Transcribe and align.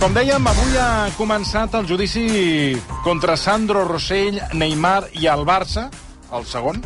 Com 0.00 0.14
dèiem, 0.16 0.46
avui 0.48 0.78
ha 0.80 1.10
començat 1.12 1.74
el 1.76 1.84
judici 1.84 2.22
contra 3.04 3.34
Sandro 3.36 3.82
Rossell, 3.84 4.38
Neymar 4.56 5.10
i 5.20 5.28
el 5.28 5.44
Barça, 5.44 5.90
el 6.32 6.46
segon, 6.48 6.80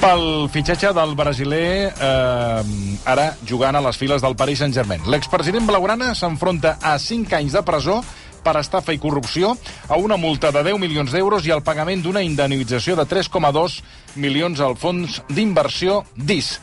pel 0.00 0.24
fitxatge 0.48 0.94
del 0.96 1.12
brasiler 1.18 1.90
eh, 1.92 2.72
ara 3.12 3.26
jugant 3.44 3.76
a 3.76 3.84
les 3.84 4.00
files 4.00 4.24
del 4.24 4.38
Paris 4.40 4.64
Saint-Germain. 4.64 5.04
L'expresident 5.12 5.68
blaugrana 5.68 6.14
s'enfronta 6.16 6.78
a 6.80 6.96
5 6.96 7.36
anys 7.42 7.60
de 7.60 7.64
presó 7.66 8.00
per 8.40 8.56
estafa 8.56 8.96
i 8.96 9.02
corrupció, 9.04 9.52
a 9.92 10.00
una 10.00 10.16
multa 10.16 10.48
de 10.48 10.64
10 10.64 10.80
milions 10.80 11.12
d'euros 11.12 11.44
i 11.44 11.52
al 11.52 11.60
pagament 11.60 12.00
d'una 12.00 12.24
indemnització 12.24 12.96
de 12.96 13.04
3,2 13.04 13.82
milions 14.16 14.64
al 14.64 14.80
fons 14.80 15.20
d'inversió 15.28 16.06
DIS. 16.16 16.54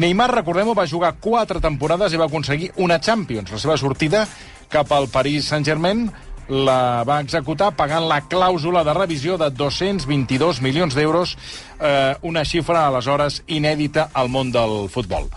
Neymar, 0.00 0.32
recordem-ho, 0.34 0.74
va 0.74 0.90
jugar 0.90 1.18
quatre 1.22 1.60
temporades 1.62 2.14
i 2.14 2.18
va 2.18 2.26
aconseguir 2.26 2.70
una 2.82 2.98
Champions. 2.98 3.50
La 3.52 3.58
seva 3.62 3.78
sortida 3.78 4.26
cap 4.70 4.92
al 4.94 5.08
Paris 5.12 5.50
Saint-Germain 5.50 6.08
la 6.50 7.04
va 7.06 7.20
executar 7.22 7.70
pagant 7.78 8.08
la 8.10 8.22
clàusula 8.26 8.82
de 8.86 8.94
revisió 8.96 9.36
de 9.38 9.50
222 9.54 10.60
milions 10.64 10.96
d'euros, 10.98 11.36
eh, 11.78 12.16
una 12.22 12.42
xifra 12.44 12.88
aleshores 12.88 13.42
inèdita 13.46 14.08
al 14.12 14.28
món 14.28 14.50
del 14.50 14.88
futbol. 14.90 15.30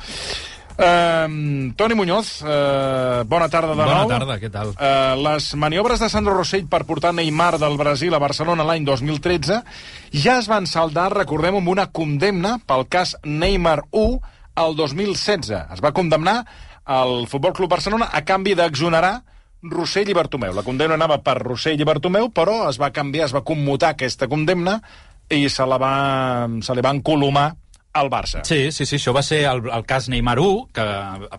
Eh, 0.73 1.73
Toni 1.77 1.93
Muñoz, 1.93 2.41
eh, 2.41 3.23
bona 3.25 3.47
tarda 3.49 3.75
de 3.75 3.83
Bona 3.83 3.99
nou. 4.01 4.09
tarda, 4.09 4.39
què 4.41 4.49
tal? 4.49 4.73
Eh, 4.73 5.15
les 5.21 5.53
maniobres 5.55 5.99
de 5.99 6.09
Sandro 6.09 6.33
Rossell 6.33 6.65
per 6.65 6.83
portar 6.85 7.13
Neymar 7.13 7.59
del 7.59 7.77
Brasil 7.77 8.13
a 8.13 8.19
Barcelona 8.19 8.65
l'any 8.65 8.83
2013 8.83 9.61
ja 10.11 10.39
es 10.39 10.49
van 10.49 10.65
saldar, 10.65 11.11
recordem, 11.13 11.55
amb 11.61 11.69
una 11.69 11.91
condemna 11.91 12.57
pel 12.65 12.87
cas 12.89 13.15
Neymar 13.23 13.83
1 13.91 14.19
al 14.55 14.75
2016. 14.75 15.51
Es 15.73 15.81
va 15.81 15.93
condemnar 15.93 16.45
al 16.85 17.27
Futbol 17.31 17.53
Club 17.53 17.71
Barcelona 17.71 18.09
a 18.11 18.23
canvi 18.27 18.55
d'exonerar 18.59 19.15
Rossell 19.71 20.09
i 20.11 20.15
Bartomeu. 20.15 20.53
La 20.55 20.65
condemna 20.65 20.97
anava 20.99 21.21
per 21.23 21.37
Rossell 21.39 21.79
i 21.79 21.87
Bartomeu, 21.87 22.29
però 22.35 22.67
es 22.69 22.79
va 22.81 22.91
canviar, 22.91 23.29
es 23.29 23.35
va 23.35 23.45
commutar 23.47 23.93
aquesta 23.93 24.27
condemna 24.27 24.79
i 25.31 25.47
se, 25.49 25.65
la 25.65 25.79
va, 25.79 25.93
se 26.61 26.75
li 26.75 26.83
va 26.83 26.91
encolomar 26.91 27.47
al 27.93 28.09
Barça. 28.09 28.41
Sí, 28.43 28.71
sí, 28.73 28.87
sí, 28.89 28.97
això 28.97 29.13
va 29.15 29.21
ser 29.23 29.43
el, 29.47 29.67
el 29.71 29.85
cas 29.87 30.09
Neymar 30.09 30.39
1, 30.41 30.65
que, 30.73 30.87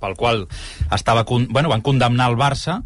pel 0.01 0.15
qual 0.17 0.47
estava, 0.95 1.27
bueno, 1.27 1.69
van 1.69 1.83
condemnar 1.83 2.31
el 2.31 2.39
Barça 2.41 2.81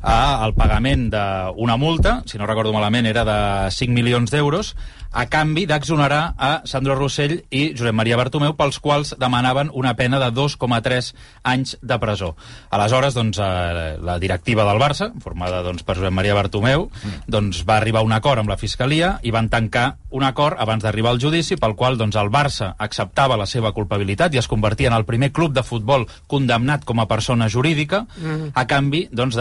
al 0.00 0.54
pagament 0.54 1.10
d'una 1.12 1.76
multa, 1.76 2.22
si 2.26 2.38
no 2.38 2.46
recordo 2.48 2.72
malament 2.72 3.06
era 3.06 3.24
de 3.24 3.70
5 3.70 3.92
milions 3.92 4.30
d'euros, 4.30 4.74
a 5.10 5.24
canvi 5.26 5.64
d'exonerar 5.66 6.34
a 6.38 6.50
Sandro 6.70 6.94
Rossell 6.94 7.40
i 7.50 7.72
Josep 7.74 7.94
Maria 7.98 8.16
Bartomeu, 8.16 8.54
pels 8.54 8.78
quals 8.78 9.16
demanaven 9.18 9.70
una 9.74 9.96
pena 9.98 10.20
de 10.22 10.28
2,3 10.30 11.10
anys 11.42 11.76
de 11.82 11.98
presó. 11.98 12.36
Aleshores, 12.70 13.14
doncs, 13.14 13.40
eh, 13.42 13.96
la 14.00 14.18
directiva 14.22 14.64
del 14.64 14.78
Barça, 14.78 15.10
formada 15.20 15.64
doncs, 15.66 15.82
per 15.82 15.96
Josep 15.98 16.14
Maria 16.14 16.34
Bartomeu, 16.38 16.88
doncs, 17.26 17.64
va 17.66 17.76
arribar 17.76 18.00
a 18.00 18.06
un 18.06 18.12
acord 18.12 18.38
amb 18.38 18.48
la 18.48 18.56
Fiscalia 18.56 19.18
i 19.22 19.32
van 19.34 19.48
tancar 19.50 19.96
un 20.10 20.22
acord 20.22 20.58
abans 20.58 20.82
d'arribar 20.82 21.10
al 21.10 21.20
judici 21.20 21.56
pel 21.56 21.74
qual 21.74 21.98
doncs, 21.98 22.16
el 22.16 22.30
Barça 22.30 22.74
acceptava 22.78 23.36
la 23.36 23.46
seva 23.46 23.72
culpabilitat 23.72 24.34
i 24.34 24.38
es 24.38 24.48
convertia 24.48 24.88
en 24.88 24.94
el 24.94 25.04
primer 25.04 25.32
club 25.32 25.52
de 25.52 25.62
futbol 25.66 26.06
condemnat 26.26 26.84
com 26.84 27.00
a 27.00 27.08
persona 27.10 27.48
jurídica 27.48 28.06
Mm. 28.20 28.50
a 28.54 28.66
canvi 28.66 29.08
doncs, 29.12 29.36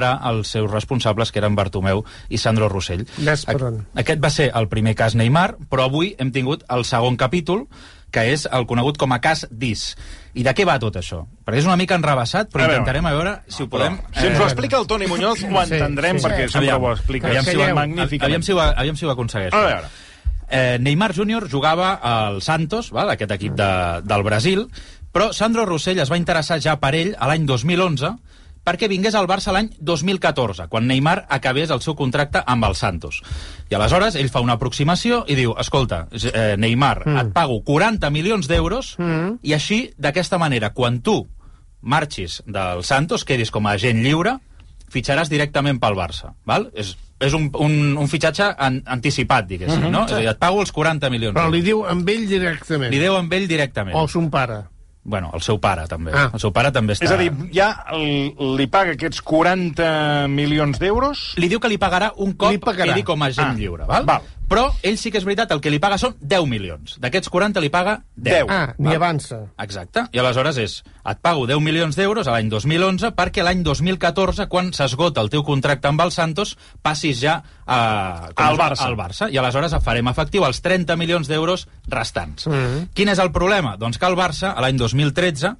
d'exonerar 0.00 0.30
els 0.30 0.48
seus 0.48 0.70
responsables, 0.70 1.32
que 1.32 1.38
eren 1.40 1.54
Bartomeu 1.56 2.04
i 2.28 2.38
Sandro 2.38 2.68
Rossell. 2.68 3.06
Ves 3.18 3.44
per 3.46 3.54
Ac- 3.56 3.62
on. 3.62 3.86
Aquest 3.94 4.20
va 4.22 4.30
ser 4.30 4.50
el 4.54 4.68
primer 4.68 4.94
cas 4.94 5.14
Neymar, 5.14 5.56
però 5.70 5.84
avui 5.88 6.14
hem 6.18 6.30
tingut 6.32 6.64
el 6.68 6.84
segon 6.84 7.16
capítol, 7.16 7.66
que 8.10 8.22
és 8.32 8.46
el 8.52 8.66
conegut 8.66 8.96
com 8.96 9.12
a 9.12 9.18
cas 9.20 9.46
DIS. 9.50 9.96
I 10.34 10.42
de 10.44 10.52
què 10.54 10.64
va 10.66 10.78
tot 10.78 10.94
això? 10.96 11.26
Perquè 11.44 11.58
és 11.58 11.66
una 11.66 11.76
mica 11.76 11.96
enrebaçat, 11.96 12.48
però 12.52 12.64
A 12.64 12.66
veure. 12.68 12.78
intentarem 12.80 13.06
a 13.06 13.12
veure 13.12 13.32
si 13.48 13.62
ho 13.62 13.68
podem... 13.68 13.98
Si 14.14 14.26
ens 14.26 14.38
ho 14.38 14.44
explica 14.44 14.78
el 14.78 14.86
Toni 14.86 15.06
Muñoz, 15.06 15.42
ho 15.42 15.64
Sí, 15.64 15.74
entendrem, 15.74 16.18
sí. 16.18 16.24
perquè 16.26 16.46
sempre 16.48 16.70
Aviam, 16.70 16.82
ho 16.84 16.92
explica. 16.92 17.26
aviam, 17.28 17.44
si 17.44 17.56
ho, 17.56 17.62
aviam, 17.62 18.42
si 18.42 18.52
ho, 18.52 18.60
aviam 18.60 18.96
si 18.96 19.04
ho 19.06 19.10
aconsegueixo. 19.10 19.56
A 19.56 19.66
veure. 19.66 19.88
Eh, 20.48 20.78
Neymar 20.80 21.12
Júnior 21.14 21.48
jugava 21.50 21.94
al 21.94 22.40
Santos, 22.42 22.90
val, 22.92 23.10
aquest 23.10 23.32
equip 23.32 23.54
de, 23.58 24.00
del 24.04 24.22
Brasil, 24.22 24.68
però 25.12 25.32
Sandro 25.32 25.64
Rossell 25.66 25.98
es 25.98 26.10
va 26.10 26.16
interessar 26.16 26.60
ja 26.60 26.76
per 26.78 26.94
ell 26.94 27.16
a 27.18 27.26
l'any 27.26 27.44
2011 27.46 28.14
perquè 28.66 28.88
vingués 28.90 29.14
al 29.14 29.28
Barça 29.30 29.54
l'any 29.54 29.70
2014, 29.78 30.66
quan 30.72 30.88
Neymar 30.90 31.20
acabés 31.30 31.70
el 31.70 31.82
seu 31.84 31.94
contracte 31.94 32.42
amb 32.46 32.66
el 32.66 32.74
Santos. 32.74 33.22
I 33.70 33.78
aleshores 33.78 34.18
ell 34.18 34.30
fa 34.32 34.42
una 34.42 34.56
aproximació 34.58 35.22
i 35.30 35.38
diu, 35.38 35.54
escolta, 35.62 36.06
eh, 36.10 36.56
Neymar, 36.58 37.04
mm. 37.06 37.22
et 37.22 37.32
pago 37.36 37.60
40 37.64 38.10
milions 38.10 38.50
d'euros 38.50 38.96
mm. 38.98 39.38
i 39.46 39.54
així, 39.54 39.80
d'aquesta 39.98 40.40
manera, 40.42 40.72
quan 40.74 41.00
tu 41.00 41.20
marxis 41.86 42.42
del 42.46 42.82
Santos, 42.84 43.24
quedis 43.24 43.52
com 43.54 43.66
a 43.66 43.76
agent 43.78 44.02
lliure, 44.02 44.36
fitxaràs 44.92 45.30
directament 45.30 45.78
pel 45.82 45.96
Barça. 45.98 46.32
Val? 46.46 46.68
És, 46.74 46.96
és 47.22 47.34
un, 47.38 47.48
un, 47.62 47.96
un 47.98 48.10
fitxatge 48.10 48.50
an, 48.58 48.80
anticipat, 48.98 49.46
diguéssim, 49.46 49.86
Mhm, 49.86 49.92
no? 49.92 50.04
És 50.06 50.12
a 50.12 50.22
dir, 50.22 50.30
et 50.30 50.38
pago 50.42 50.60
els 50.62 50.72
40 50.72 51.10
milions. 51.10 51.36
Però 51.38 51.50
li 51.50 51.62
diu 51.62 51.84
amb 51.86 52.08
ell 52.08 52.26
directament. 52.28 52.90
li 52.92 52.98
deu 53.02 53.16
amb 53.16 53.32
ell 53.32 53.46
directament. 53.48 53.96
O 53.96 54.06
son 54.08 54.30
pare. 54.30 54.64
Bueno, 55.06 55.30
el 55.38 55.42
seu 55.46 55.60
pare, 55.62 55.84
també. 55.86 56.10
Ah. 56.12 56.28
El 56.34 56.40
seu 56.42 56.50
pare 56.52 56.72
també 56.74 56.96
està... 56.96 57.06
És 57.06 57.12
a 57.14 57.16
dir, 57.20 57.30
ja 57.54 57.68
li 57.94 58.66
paga 58.66 58.96
aquests 58.96 59.20
40 59.22 60.26
milions 60.32 60.80
d'euros... 60.82 61.20
li 61.38 61.48
diu 61.52 61.60
que 61.62 61.70
li 61.70 61.78
pagarà 61.78 62.08
un 62.18 62.32
cop 62.34 62.50
Li 62.50 62.58
pagarà. 62.58 62.90
quedi 62.90 63.04
com 63.06 63.22
a 63.22 63.28
agent 63.30 63.52
Ah, 63.52 63.54
lliure, 63.54 63.86
val? 63.86 64.04
val. 64.08 64.26
Però 64.46 64.68
ell 64.86 64.94
sí 64.98 65.10
que 65.10 65.18
és 65.18 65.24
veritat, 65.26 65.50
el 65.50 65.60
que 65.60 65.72
li 65.72 65.80
paga 65.82 65.98
són 65.98 66.14
10 66.20 66.46
milions. 66.46 66.96
D'aquests 67.02 67.30
40 67.34 67.62
li 67.64 67.70
paga 67.74 67.96
10. 68.14 68.30
Deu. 68.30 68.50
Ah, 68.50 68.74
ni 68.78 68.94
avança. 68.94 69.40
Exacte. 69.62 70.04
I 70.14 70.20
aleshores 70.22 70.60
és, 70.62 70.76
et 70.86 71.20
pago 71.22 71.48
10 71.50 71.58
milions 71.64 71.98
d'euros 71.98 72.28
a 72.28 72.36
l'any 72.36 72.50
2011 72.52 73.10
perquè 73.18 73.42
l'any 73.42 73.64
2014, 73.66 74.46
quan 74.52 74.70
s'esgota 74.76 75.24
el 75.24 75.32
teu 75.34 75.42
contracte 75.46 75.90
amb 75.90 76.04
el 76.04 76.14
Santos, 76.14 76.54
passis 76.82 77.18
ja 77.24 77.40
a, 77.66 78.30
com 78.34 78.46
Al 78.46 78.60
Barça. 78.60 78.86
al 78.86 78.96
Barça. 78.98 79.30
I 79.32 79.40
aleshores 79.42 79.74
farem 79.82 80.06
efectiu 80.12 80.46
els 80.46 80.62
30 80.62 80.94
milions 80.96 81.26
d'euros 81.26 81.66
restants. 81.88 82.46
Mhm. 82.46 82.88
Quin 82.94 83.10
és 83.10 83.18
el 83.18 83.32
problema? 83.34 83.76
Doncs 83.76 83.98
que 83.98 84.06
el 84.06 84.14
Barça, 84.14 84.54
a 84.54 84.62
l'any 84.62 84.78
2013, 84.78 85.56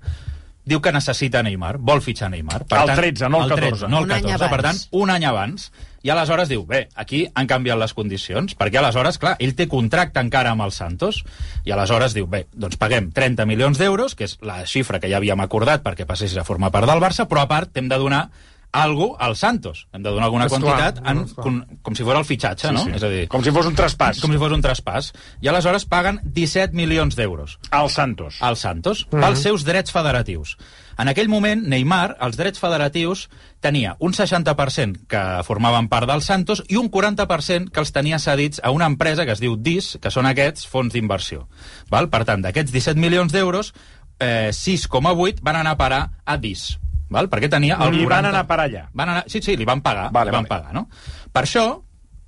diu 0.67 0.83
que 0.83 0.93
necessita 0.93 1.43
Neymar, 1.47 1.77
vol 1.79 2.03
fitxar 2.03 2.29
Neymar. 2.33 2.65
El 2.67 2.95
13, 2.99 3.29
no 3.31 3.45
el 3.45 3.53
14. 3.53 3.69
13, 3.71 3.91
no 3.93 4.01
el 4.03 4.09
Un 4.09 4.17
any 4.17 4.25
14, 4.27 4.49
per 4.51 4.65
tant, 4.67 4.81
un 4.99 5.13
any 5.15 5.27
abans. 5.29 5.71
I 6.07 6.11
aleshores 6.15 6.51
diu, 6.51 6.63
bé, 6.67 6.85
aquí 6.95 7.25
han 7.35 7.49
canviat 7.51 7.79
les 7.81 7.95
condicions, 7.95 8.55
perquè 8.59 8.79
aleshores, 8.79 9.19
clar, 9.19 9.35
ell 9.43 9.57
té 9.59 9.67
contracte 9.71 10.23
encara 10.23 10.53
amb 10.55 10.63
el 10.67 10.75
Santos, 10.75 11.25
i 11.67 11.75
aleshores 11.75 12.15
diu, 12.15 12.29
bé, 12.31 12.45
doncs 12.55 12.79
paguem 12.79 13.09
30 13.15 13.47
milions 13.47 13.79
d'euros, 13.79 14.15
que 14.15 14.29
és 14.29 14.37
la 14.47 14.61
xifra 14.71 15.01
que 15.03 15.11
ja 15.11 15.19
havíem 15.19 15.43
acordat 15.43 15.83
perquè 15.87 16.07
passés 16.07 16.37
a 16.37 16.47
formar 16.47 16.71
part 16.75 16.87
del 16.91 17.03
Barça, 17.03 17.27
però 17.27 17.43
a 17.43 17.51
part 17.51 17.75
hem 17.79 17.91
de 17.91 17.99
donar 17.99 18.29
algo 18.73 19.17
al 19.21 19.37
Santos. 19.37 19.87
Hem 19.93 20.03
de 20.03 20.11
donar 20.11 20.25
alguna 20.27 20.47
Esclar, 20.47 20.61
quantitat 20.63 20.99
en, 21.09 21.23
esclar. 21.25 21.45
com, 21.45 21.65
com 21.83 21.95
si 21.97 22.05
fos 22.05 22.15
el 22.19 22.25
fitxatge, 22.29 22.73
no? 22.73 22.83
És 22.95 23.03
a 23.03 23.09
dir, 23.09 23.27
Com 23.29 23.43
si 23.45 23.51
fos 23.51 23.67
un 23.67 23.75
traspàs. 23.77 24.21
com 24.21 24.33
si 24.33 24.39
fos 24.39 24.53
un 24.53 24.63
traspàs. 24.63 25.13
I 25.41 25.49
aleshores 25.49 25.87
paguen 25.87 26.21
17 26.25 26.75
milions 26.77 27.17
d'euros 27.17 27.59
Al 27.71 27.89
Santos. 27.91 28.37
al 28.41 28.57
Santos 28.57 29.07
pels 29.11 29.41
seus 29.41 29.65
drets 29.65 29.93
federatius. 29.93 30.57
En 30.99 31.09
aquell 31.09 31.29
moment, 31.29 31.63
Neymar, 31.69 32.17
els 32.21 32.37
drets 32.39 32.59
federatius, 32.59 33.29
tenia 33.61 33.97
un 33.99 34.15
60% 34.15 35.07
que 35.07 35.43
formaven 35.45 35.89
part 35.89 36.09
del 36.09 36.23
Santos 36.23 36.63
i 36.69 36.77
un 36.77 36.91
40% 36.91 37.71
que 37.71 37.81
els 37.81 37.93
tenia 37.93 38.19
cedits 38.19 38.61
a 38.65 38.71
una 38.71 38.87
empresa 38.87 39.27
que 39.27 39.33
es 39.33 39.41
diu 39.41 39.57
DIS, 39.57 39.99
que 40.01 40.11
són 40.11 40.25
aquests 40.27 40.67
fons 40.67 40.93
d'inversió. 40.95 41.49
Per 41.91 42.25
tant, 42.25 42.41
d'aquests 42.43 42.73
17 42.73 42.99
milions 43.01 43.33
d'euros, 43.33 43.75
eh, 44.19 44.51
6,8 44.53 45.41
van 45.43 45.57
anar 45.57 45.73
a 45.73 45.77
parar 45.77 46.11
a 46.25 46.37
DIS. 46.39 46.79
Val? 47.13 47.31
Perquè 47.31 47.51
tenia 47.53 47.79
el 47.81 48.01
I 48.01 48.05
40... 48.05 48.15
van 48.15 48.31
anar 48.33 48.47
per 48.49 48.61
allà. 48.65 48.87
Van 48.93 49.13
anar... 49.13 49.27
Sí, 49.31 49.43
sí, 49.43 49.57
li 49.57 49.67
van 49.69 49.83
pagar. 49.85 50.11
Vale, 50.13 50.31
li 50.31 50.37
van 50.37 50.49
vale. 50.49 50.53
pagar, 50.53 50.75
no? 50.75 50.89
Per 51.33 51.45
això, 51.45 51.67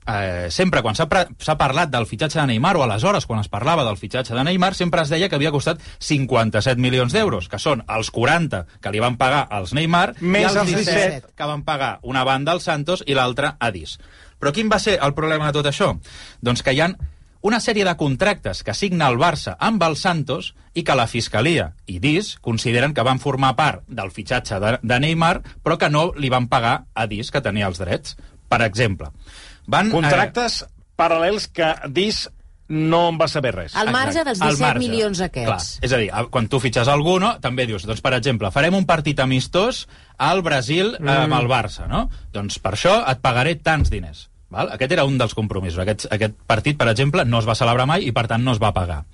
eh, 0.08 0.48
sempre 0.50 0.82
quan 0.82 0.96
s'ha 0.96 1.56
parlat 1.58 1.90
del 1.92 2.06
fitxatge 2.06 2.40
de 2.40 2.46
Neymar, 2.52 2.76
o 2.78 2.84
aleshores 2.84 3.26
quan 3.26 3.40
es 3.42 3.50
parlava 3.52 3.84
del 3.84 3.98
fitxatge 4.00 4.34
de 4.34 4.44
Neymar, 4.44 4.74
sempre 4.74 5.02
es 5.02 5.12
deia 5.12 5.28
que 5.28 5.36
havia 5.36 5.52
costat 5.52 5.82
57 5.98 6.80
milions 6.80 7.12
d'euros, 7.12 7.48
que 7.48 7.60
són 7.62 7.84
els 7.88 8.12
40 8.14 8.64
que 8.80 8.94
li 8.94 9.02
van 9.04 9.18
pagar 9.20 9.46
als 9.50 9.74
Neymar 9.76 10.14
Més 10.20 10.42
i 10.42 10.48
els 10.48 10.62
els 10.62 10.72
17, 10.72 10.96
17 10.96 11.36
que 11.36 11.50
van 11.52 11.66
pagar 11.66 11.98
una 12.02 12.24
banda 12.24 12.54
al 12.54 12.64
Santos 12.64 13.04
i 13.06 13.18
l'altra 13.18 13.56
a 13.58 13.70
Dis. 13.74 13.98
Però 14.38 14.54
quin 14.54 14.70
va 14.70 14.78
ser 14.78 14.98
el 15.02 15.14
problema 15.14 15.48
de 15.48 15.58
tot 15.58 15.66
això? 15.66 15.96
Doncs 16.40 16.62
que 16.62 16.72
hi 16.72 16.82
han 16.84 16.94
una 17.40 17.60
sèrie 17.62 17.84
de 17.86 17.94
contractes 17.96 18.62
que 18.66 18.74
signa 18.74 19.08
el 19.10 19.18
Barça 19.20 19.54
amb 19.62 19.82
el 19.86 19.96
Santos 19.96 20.52
i 20.74 20.84
que 20.86 20.96
la 20.98 21.06
Fiscalia 21.10 21.72
i 21.86 21.98
DIS 22.02 22.36
consideren 22.44 22.94
que 22.94 23.04
van 23.06 23.20
formar 23.22 23.54
part 23.58 23.84
del 23.86 24.10
fitxatge 24.14 24.58
de, 24.62 24.72
de 24.82 25.00
Neymar, 25.02 25.36
però 25.62 25.78
que 25.78 25.90
no 25.90 26.08
li 26.16 26.30
van 26.32 26.48
pagar 26.50 26.80
a 26.94 27.06
DIS, 27.06 27.30
que 27.34 27.44
tenia 27.44 27.68
els 27.70 27.78
drets. 27.82 28.16
Per 28.48 28.62
exemple, 28.64 29.12
van... 29.66 29.92
Contractes 29.92 30.64
paral·lels 30.98 31.46
que 31.54 31.74
DIS 31.94 32.26
no 32.68 33.06
en 33.08 33.18
va 33.20 33.28
saber 33.32 33.54
res. 33.54 33.76
Al 33.80 33.90
marge 33.94 34.22
dels 34.26 34.40
Al 34.44 34.52
17 34.52 34.64
marge. 34.66 34.82
milions 34.82 35.20
aquests. 35.24 35.48
Clar, 35.48 35.84
és 35.88 35.92
a 35.94 36.00
dir, 36.00 36.08
quan 36.32 36.48
tu 36.52 36.60
fitxes 36.60 36.88
algú, 36.92 37.16
no, 37.22 37.34
també 37.40 37.64
dius, 37.68 37.86
doncs, 37.88 38.02
per 38.04 38.12
exemple, 38.18 38.50
farem 38.52 38.76
un 38.76 38.84
partit 38.88 39.20
amistós 39.24 39.86
al 40.18 40.42
Brasil 40.44 40.92
eh, 40.98 41.14
amb 41.14 41.38
el 41.38 41.48
Barça, 41.48 41.88
no? 41.88 42.08
Doncs 42.34 42.60
per 42.60 42.74
això 42.76 42.98
et 43.08 43.22
pagaré 43.24 43.56
tants 43.56 43.92
diners. 43.92 44.26
Val? 44.50 44.70
Aquest 44.72 44.92
era 44.92 45.04
un 45.04 45.18
dels 45.18 45.34
compromisos. 45.36 45.78
Aquest, 45.82 46.06
aquest 46.10 46.34
partit, 46.46 46.78
per 46.78 46.88
exemple, 46.88 47.24
no 47.24 47.38
es 47.42 47.48
va 47.48 47.54
celebrar 47.58 47.86
mai 47.86 48.06
i, 48.08 48.12
per 48.12 48.26
tant, 48.30 48.42
no 48.44 48.52
es 48.52 48.58
va 48.62 48.72
pagar. 48.72 49.04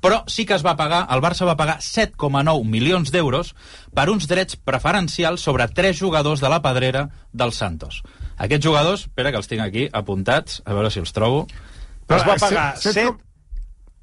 però 0.00 0.20
sí 0.28 0.44
que 0.46 0.54
es 0.54 0.62
va 0.64 0.76
pagar, 0.76 1.06
el 1.10 1.22
Barça 1.24 1.46
va 1.48 1.56
pagar 1.56 1.78
7,9 1.80 2.62
milions 2.68 3.10
d'euros 3.10 3.54
per 3.94 4.04
uns 4.12 4.28
drets 4.28 4.54
preferencials 4.54 5.40
sobre 5.40 5.66
tres 5.68 5.98
jugadors 5.98 6.40
de 6.40 6.48
la 6.52 6.60
pedrera 6.62 7.08
del 7.32 7.50
Santos. 7.52 8.02
Aquests 8.36 8.64
jugadors, 8.66 9.00
espera 9.08 9.32
que 9.32 9.38
els 9.38 9.48
tinc 9.48 9.62
aquí 9.64 9.88
apuntats, 9.92 10.60
a 10.66 10.74
veure 10.74 10.90
si 10.92 11.00
els 11.00 11.12
trobo, 11.16 11.46
Es 12.08 12.22
va 12.22 12.34
Ah, 12.34 12.38
pagar 12.38 12.76
set- 12.76 12.92
set 12.92 12.92
7, 12.92 13.06
com- 13.08 13.18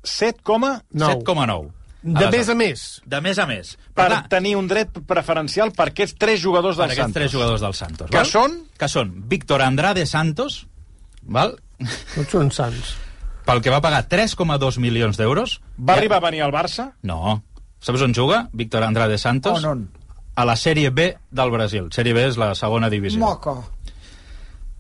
7, 0.04 0.44
coma 0.44 0.84
7,9. 0.92 1.72
De 2.02 2.28
més 2.32 2.50
a 2.50 2.56
més. 2.56 3.02
De 3.06 3.22
més 3.22 3.40
a 3.40 3.46
més. 3.46 3.78
per 3.94 4.08
clar, 4.08 4.28
tenir 4.28 4.58
un 4.58 4.68
dret 4.68 4.90
preferencial 5.08 5.72
per 5.72 5.88
aquests 5.94 6.18
tres 6.20 6.42
jugadors 6.42 6.76
per 6.76 6.88
del 6.88 6.92
aquests 6.92 7.06
Santos. 7.06 7.14
tres 7.22 7.32
jugadors 7.32 7.62
del 7.62 7.74
Santos. 7.74 8.10
Que 8.10 8.18
val? 8.18 8.26
són? 8.26 8.64
Que 8.78 8.90
són 8.90 9.14
Víctor 9.30 9.62
Andrade 9.62 10.06
Santos, 10.06 10.66
val? 11.26 11.58
No 11.80 12.24
són 12.30 12.52
sants. 12.52 12.96
pel 13.46 13.60
que 13.62 13.70
va 13.70 13.82
pagar 13.82 14.08
3,2 14.08 14.78
milions 14.80 15.18
d'euros. 15.18 15.60
Va 15.78 15.94
Ja- 15.96 16.00
arribar 16.00 16.18
a 16.18 16.26
venir 16.30 16.42
al 16.44 16.52
Barça? 16.54 16.94
No. 17.02 17.44
Saps 17.80 18.02
on 18.02 18.14
juga 18.14 18.48
Víctor 18.54 18.84
Andrade 18.84 19.18
Santos? 19.18 19.64
On, 19.64 19.70
on? 19.70 19.90
A 20.36 20.46
la 20.46 20.56
Sèrie 20.56 20.90
B 20.90 21.18
del 21.30 21.52
Brasil. 21.52 21.90
Sèrie 21.92 22.14
B 22.14 22.24
és 22.30 22.38
la 22.38 22.56
segona 22.56 22.90
divisió. 22.90 23.20
Moco. 23.20 23.66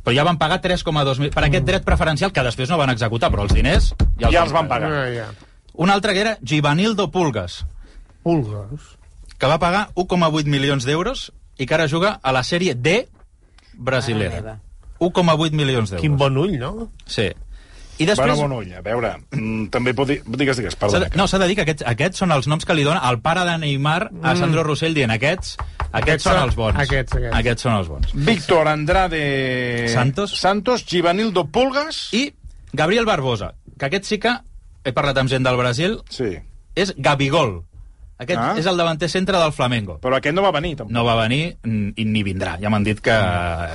Però 0.04 0.16
ja 0.16 0.24
van 0.24 0.38
pagar 0.38 0.62
3,2 0.62 1.19
mil... 1.19 1.30
Per 1.31 1.44
aquest 1.44 1.63
dret 1.66 1.84
preferencial, 1.84 2.31
que 2.31 2.44
després 2.44 2.69
no 2.69 2.78
van 2.78 2.89
executar, 2.89 3.30
però 3.31 3.44
els 3.44 3.54
diners 3.54 3.94
ja 4.19 4.28
els, 4.28 4.34
Ja 4.34 4.44
els 4.44 4.51
van 4.56 4.68
pagar. 4.68 4.89
Ah, 4.92 5.10
ja. 5.12 5.28
Un 5.75 5.89
altre 5.89 6.13
que 6.13 6.22
era 6.22 6.38
Givanildo 6.44 7.10
Pulgas, 7.12 7.66
Pulgues. 8.24 8.81
que 9.38 9.48
va 9.48 9.60
pagar 9.60 9.89
1,8 9.96 10.46
milions 10.48 10.86
d'euros 10.86 11.31
i 11.57 11.66
que 11.66 11.74
ara 11.75 11.88
juga 11.88 12.19
a 12.24 12.31
la 12.31 12.44
sèrie 12.44 12.75
D 12.75 13.07
Mare 13.07 13.74
brasilera. 13.74 14.36
meva. 14.42 14.60
1,8 15.10 15.52
milions 15.58 15.90
d'euros. 15.92 16.02
Quin 16.02 16.18
bon 16.18 16.38
ull, 16.38 16.58
no? 16.60 16.90
Sí. 17.06 17.30
I 18.00 18.06
Bueno, 18.08 18.16
després... 18.16 18.40
bon 18.42 18.52
ull, 18.58 18.72
a 18.74 18.82
veure, 18.82 19.10
mm, 19.38 19.68
també 19.70 19.92
pot 19.94 20.08
dir... 20.10 20.16
Digues, 20.26 20.58
digues, 20.58 20.76
perdona. 20.76 21.12
de, 21.12 21.18
no, 21.20 21.28
s'ha 21.30 21.38
de 21.38 21.46
dir 21.48 21.56
que 21.60 21.62
aquests, 21.62 21.84
aquests 21.86 22.18
són 22.24 22.32
els 22.34 22.48
noms 22.50 22.66
que 22.66 22.74
li 22.74 22.82
dona 22.88 23.04
el 23.10 23.20
pare 23.22 23.44
de 23.46 23.54
Neymar 23.62 24.10
a 24.26 24.34
Sandro 24.36 24.64
Rossell 24.66 24.96
dient 24.98 25.14
aquests, 25.14 25.54
aquests, 25.60 26.00
Aquests 26.02 26.24
són 26.26 26.34
són- 26.40 26.48
els 26.48 26.56
bons. 26.58 26.80
aquests, 26.82 27.14
aquests. 27.20 27.38
aquests 27.38 27.62
són 27.68 27.76
els 27.78 27.88
bons. 27.92 28.16
Víctor 28.16 28.68
Andrade... 28.72 29.22
Santos. 29.94 30.34
Santos, 30.42 30.86
Givanildo 30.90 31.46
Pulgas... 31.54 32.08
I 32.18 32.34
Gabriel 32.74 33.06
Barbosa, 33.06 33.54
que 33.78 33.86
aquest 33.92 34.10
sí 34.10 34.18
que 34.18 34.34
he 34.84 34.92
parlat 34.92 35.20
amb 35.22 35.30
gent 35.30 35.46
del 35.46 35.56
Brasil, 35.62 36.00
Sí, 36.10 36.32
és 36.76 36.96
Gabigol. 36.98 37.60
Aquest 38.19 38.39
Ah. 38.39 38.54
és 38.57 38.65
el 38.65 38.77
davanter 38.77 39.10
centre 39.10 39.38
del 39.38 39.51
Flamengo. 39.51 40.00
però 40.00 40.15
aquest 40.18 40.36
no 40.36 40.42
va 40.44 40.51
venir, 40.51 40.75
tampoc. 40.77 40.94
No 40.94 41.04
va 41.04 41.15
venir 41.27 41.57
i 41.63 42.06
ni 42.06 42.24
vindrà. 42.24 42.57
Ja 42.62 42.69
m'han 42.69 42.83
dit 42.83 43.00
que 43.01 43.12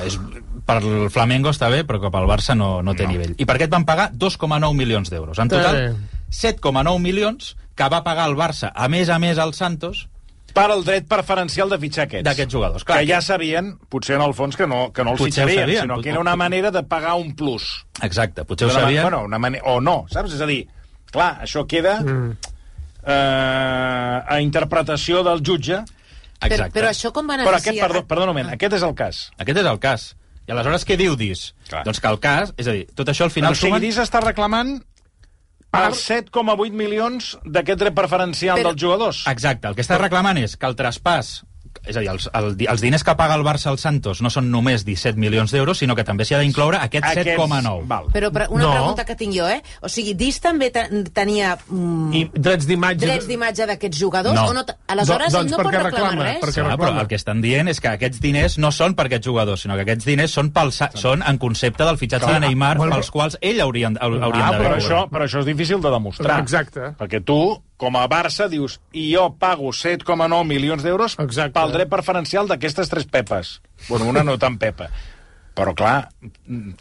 és, 0.07 0.19
per 0.65 0.77
el 0.83 1.11
Flamengo 1.11 1.51
està 1.51 1.69
bé, 1.71 1.85
però 1.87 2.01
que 2.01 2.11
pel 2.11 2.27
Barça 2.29 2.55
no, 2.57 2.83
no 2.83 2.95
té 2.95 3.05
No. 3.05 3.11
nivell. 3.11 3.35
I 3.37 3.45
per 3.45 3.57
aquest 3.57 3.71
van 3.71 3.85
pagar 3.85 4.11
2,9 4.13 4.75
milions 4.75 5.11
d'euros. 5.11 5.39
En 5.39 5.49
total, 5.49 5.77
Eh. 5.77 5.93
7,9 6.31 6.99
milions 7.01 7.57
que 7.75 7.89
va 7.89 8.03
pagar 8.05 8.29
el 8.29 8.37
Barça, 8.37 8.71
a 8.75 8.89
més 8.89 9.09
a 9.09 9.19
més 9.19 9.39
al 9.39 9.55
Santos, 9.55 10.09
Per 10.55 10.65
al 10.71 10.83
dret 10.83 11.07
preferencial 11.07 11.69
de 11.69 11.79
fitxar 11.79 12.05
aquests. 12.07 12.25
d'aquests 12.25 12.53
jugadors. 12.53 12.83
Clar, 12.85 13.01
que 13.01 13.07
ja 13.07 13.21
sabien, 13.21 13.77
potser 13.89 14.17
en 14.17 14.23
el 14.23 14.33
fons, 14.35 14.57
que 14.57 14.67
no, 14.67 14.93
que 14.93 15.05
no 15.05 15.11
els 15.13 15.19
Potser 15.21 15.45
fitxarien, 15.45 15.61
sabien, 15.61 15.81
sinó 15.83 16.01
que 16.03 16.09
era 16.11 16.21
una 16.21 16.35
manera 16.37 16.71
de 16.71 16.83
pagar 16.83 17.15
un 17.15 17.37
plus. 17.37 17.85
Exacte, 18.03 18.45
potser 18.45 18.67
ho 18.69 18.71
sabien. 18.71 19.03
Bueno, 19.03 19.25
una 19.25 19.39
manera... 19.39 19.63
O 19.67 19.81
no, 19.81 20.07
saps? 20.11 20.33
És 20.35 20.41
a 20.41 20.47
dir, 20.47 20.67
clar, 21.13 21.43
això 21.43 21.67
queda 21.67 22.01
Mm. 22.03 22.37
Eh, 23.09 24.35
a 24.35 24.39
interpretació 24.45 25.25
del 25.27 25.43
jutge. 25.45 25.83
Però, 26.39 26.53
Exacte. 26.55 26.75
però 26.77 26.91
això 26.93 27.11
com 27.11 27.27
Però 27.27 27.41
beneficia... 27.41 27.73
aquest, 27.73 27.81
perdó, 27.83 28.05
perdó 28.07 28.29
un 28.29 28.31
moment, 28.31 28.53
aquest 28.55 28.77
és 28.79 28.85
el 28.87 28.95
cas. 28.95 29.25
Aquest 29.43 29.59
és 29.65 29.67
el 29.67 29.81
cas. 29.83 30.05
I 30.49 30.53
aleshores 30.55 30.87
què 30.87 30.97
diu 30.97 31.17
DIS? 31.19 31.49
Clar. 31.69 31.83
Doncs 31.85 31.99
que 32.01 32.09
el 32.09 32.21
cas, 32.23 32.53
és 32.57 32.69
a 32.71 32.77
dir, 32.77 32.87
tot 32.97 33.11
això 33.11 33.27
al 33.27 33.35
final 33.35 33.53
o 33.53 33.59
sigui, 33.59 33.73
sumen... 33.75 33.83
DIS 33.85 33.99
està 34.05 34.23
reclamant 34.25 34.77
els 35.77 36.05
7,8 36.09 36.73
milions 36.73 37.35
d'aquest 37.45 37.83
dret 37.83 37.97
preferencial 37.97 38.57
Però- 38.57 38.71
dels 38.71 38.81
jugadors. 38.81 39.25
Exacte, 39.29 39.69
el 39.69 39.77
que 39.77 39.85
està 39.85 39.99
reclamant 40.01 40.39
és 40.41 40.55
que 40.57 40.71
el 40.71 40.79
traspàs 40.79 41.43
és 41.89 41.97
a 41.97 42.01
dir, 42.05 42.09
els, 42.13 42.29
el, 42.35 42.55
els 42.69 42.81
diners 42.85 43.03
que 43.05 43.15
paga 43.17 43.35
el 43.39 43.43
Barça 43.47 43.71
al 43.73 43.79
Santos 43.79 44.21
no 44.23 44.31
són 44.31 44.51
només 44.53 44.85
17 44.85 45.19
milions 45.19 45.51
d'euros, 45.55 45.79
sinó 45.81 45.97
que 45.97 46.05
també 46.05 46.25
s'hi 46.29 46.35
ha 46.37 46.41
d'incloure 46.45 46.79
aquest 46.85 47.05
Aquests- 47.05 47.35
7,9. 47.39 47.87
Val. 47.89 48.07
Però 48.13 48.31
una 48.51 48.65
No. 48.65 48.73
pregunta 48.73 49.05
que 49.05 49.17
tinc 49.17 49.35
jo, 49.35 49.49
eh? 49.49 49.63
O 49.81 49.89
sigui, 49.89 50.15
DIS 50.15 50.41
també 50.41 50.71
te- 50.71 50.87
tenia 51.15 51.57
mm, 51.69 52.13
I 52.15 52.25
drets 52.35 52.67
d'imatge... 52.67 53.07
drets 53.07 53.27
d'imatge 53.27 53.67
d'aquests 53.67 53.99
jugadors? 53.99 54.35
No. 54.35 54.47
O 54.51 54.53
no 54.53 54.65
Aleshores 54.89 55.33
Do- 55.33 55.39
doncs 55.39 55.51
no 55.53 55.57
pot 55.57 55.67
perquè 55.67 55.83
reclamar 55.83 56.11
reclama, 56.13 56.25
res? 56.25 56.43
perquè- 56.43 56.63
Clar, 56.63 56.77
però 56.77 56.85
reclama. 56.85 57.01
el 57.01 57.09
que 57.09 57.15
estan 57.15 57.41
dient 57.41 57.69
és 57.69 57.81
que 57.81 57.89
aquests 57.89 58.21
diners 58.21 58.59
no 58.59 58.71
són 58.73 58.95
per 58.95 59.07
aquests 59.07 59.27
jugadors, 59.27 59.63
sinó 59.63 59.75
que 59.77 59.83
aquests 59.83 60.05
diners 60.05 60.31
són, 60.33 60.51
pel, 60.53 60.73
són 60.73 61.23
en 61.27 61.39
concepte 61.39 61.85
del 61.85 61.97
fitxatge 61.99 62.27
Clar, 62.27 62.41
de 62.41 62.47
Neymar, 62.49 62.77
bueno, 62.77 62.95
pels 62.97 63.11
quals 63.11 63.39
ell 63.41 63.61
haurien, 63.61 63.97
haurien 64.01 64.23
Ah, 64.45 64.51
d'haver 64.53 64.67
però, 64.69 64.77
això, 64.77 65.09
però 65.09 65.25
això 65.25 65.41
és 65.41 65.47
difícil 65.47 65.81
de 65.81 65.91
demostrar. 65.91 66.41
Exacte. 66.41 66.93
Perquè 66.99 67.23
tu, 67.25 67.63
com 67.79 67.97
a 67.97 68.09
Barça, 68.09 68.49
dius 68.49 68.81
i 68.93 69.13
jo 69.15 69.37
pago 69.39 69.71
7,9 69.73 70.45
milions 70.45 70.83
d'euros 70.83 71.15
Exacte. 71.19 71.53
pel 71.61 71.73
dret 71.79 71.89
preferencial 71.93 72.51
d'aquestes 72.51 72.91
tres 72.91 73.07
pepes. 73.07 73.61
Bueno, 73.89 74.11
una 74.11 74.25
no 74.27 74.37
tan 74.43 74.59
pepa. 74.59 74.91
Però, 75.59 75.73
clar, 75.75 76.09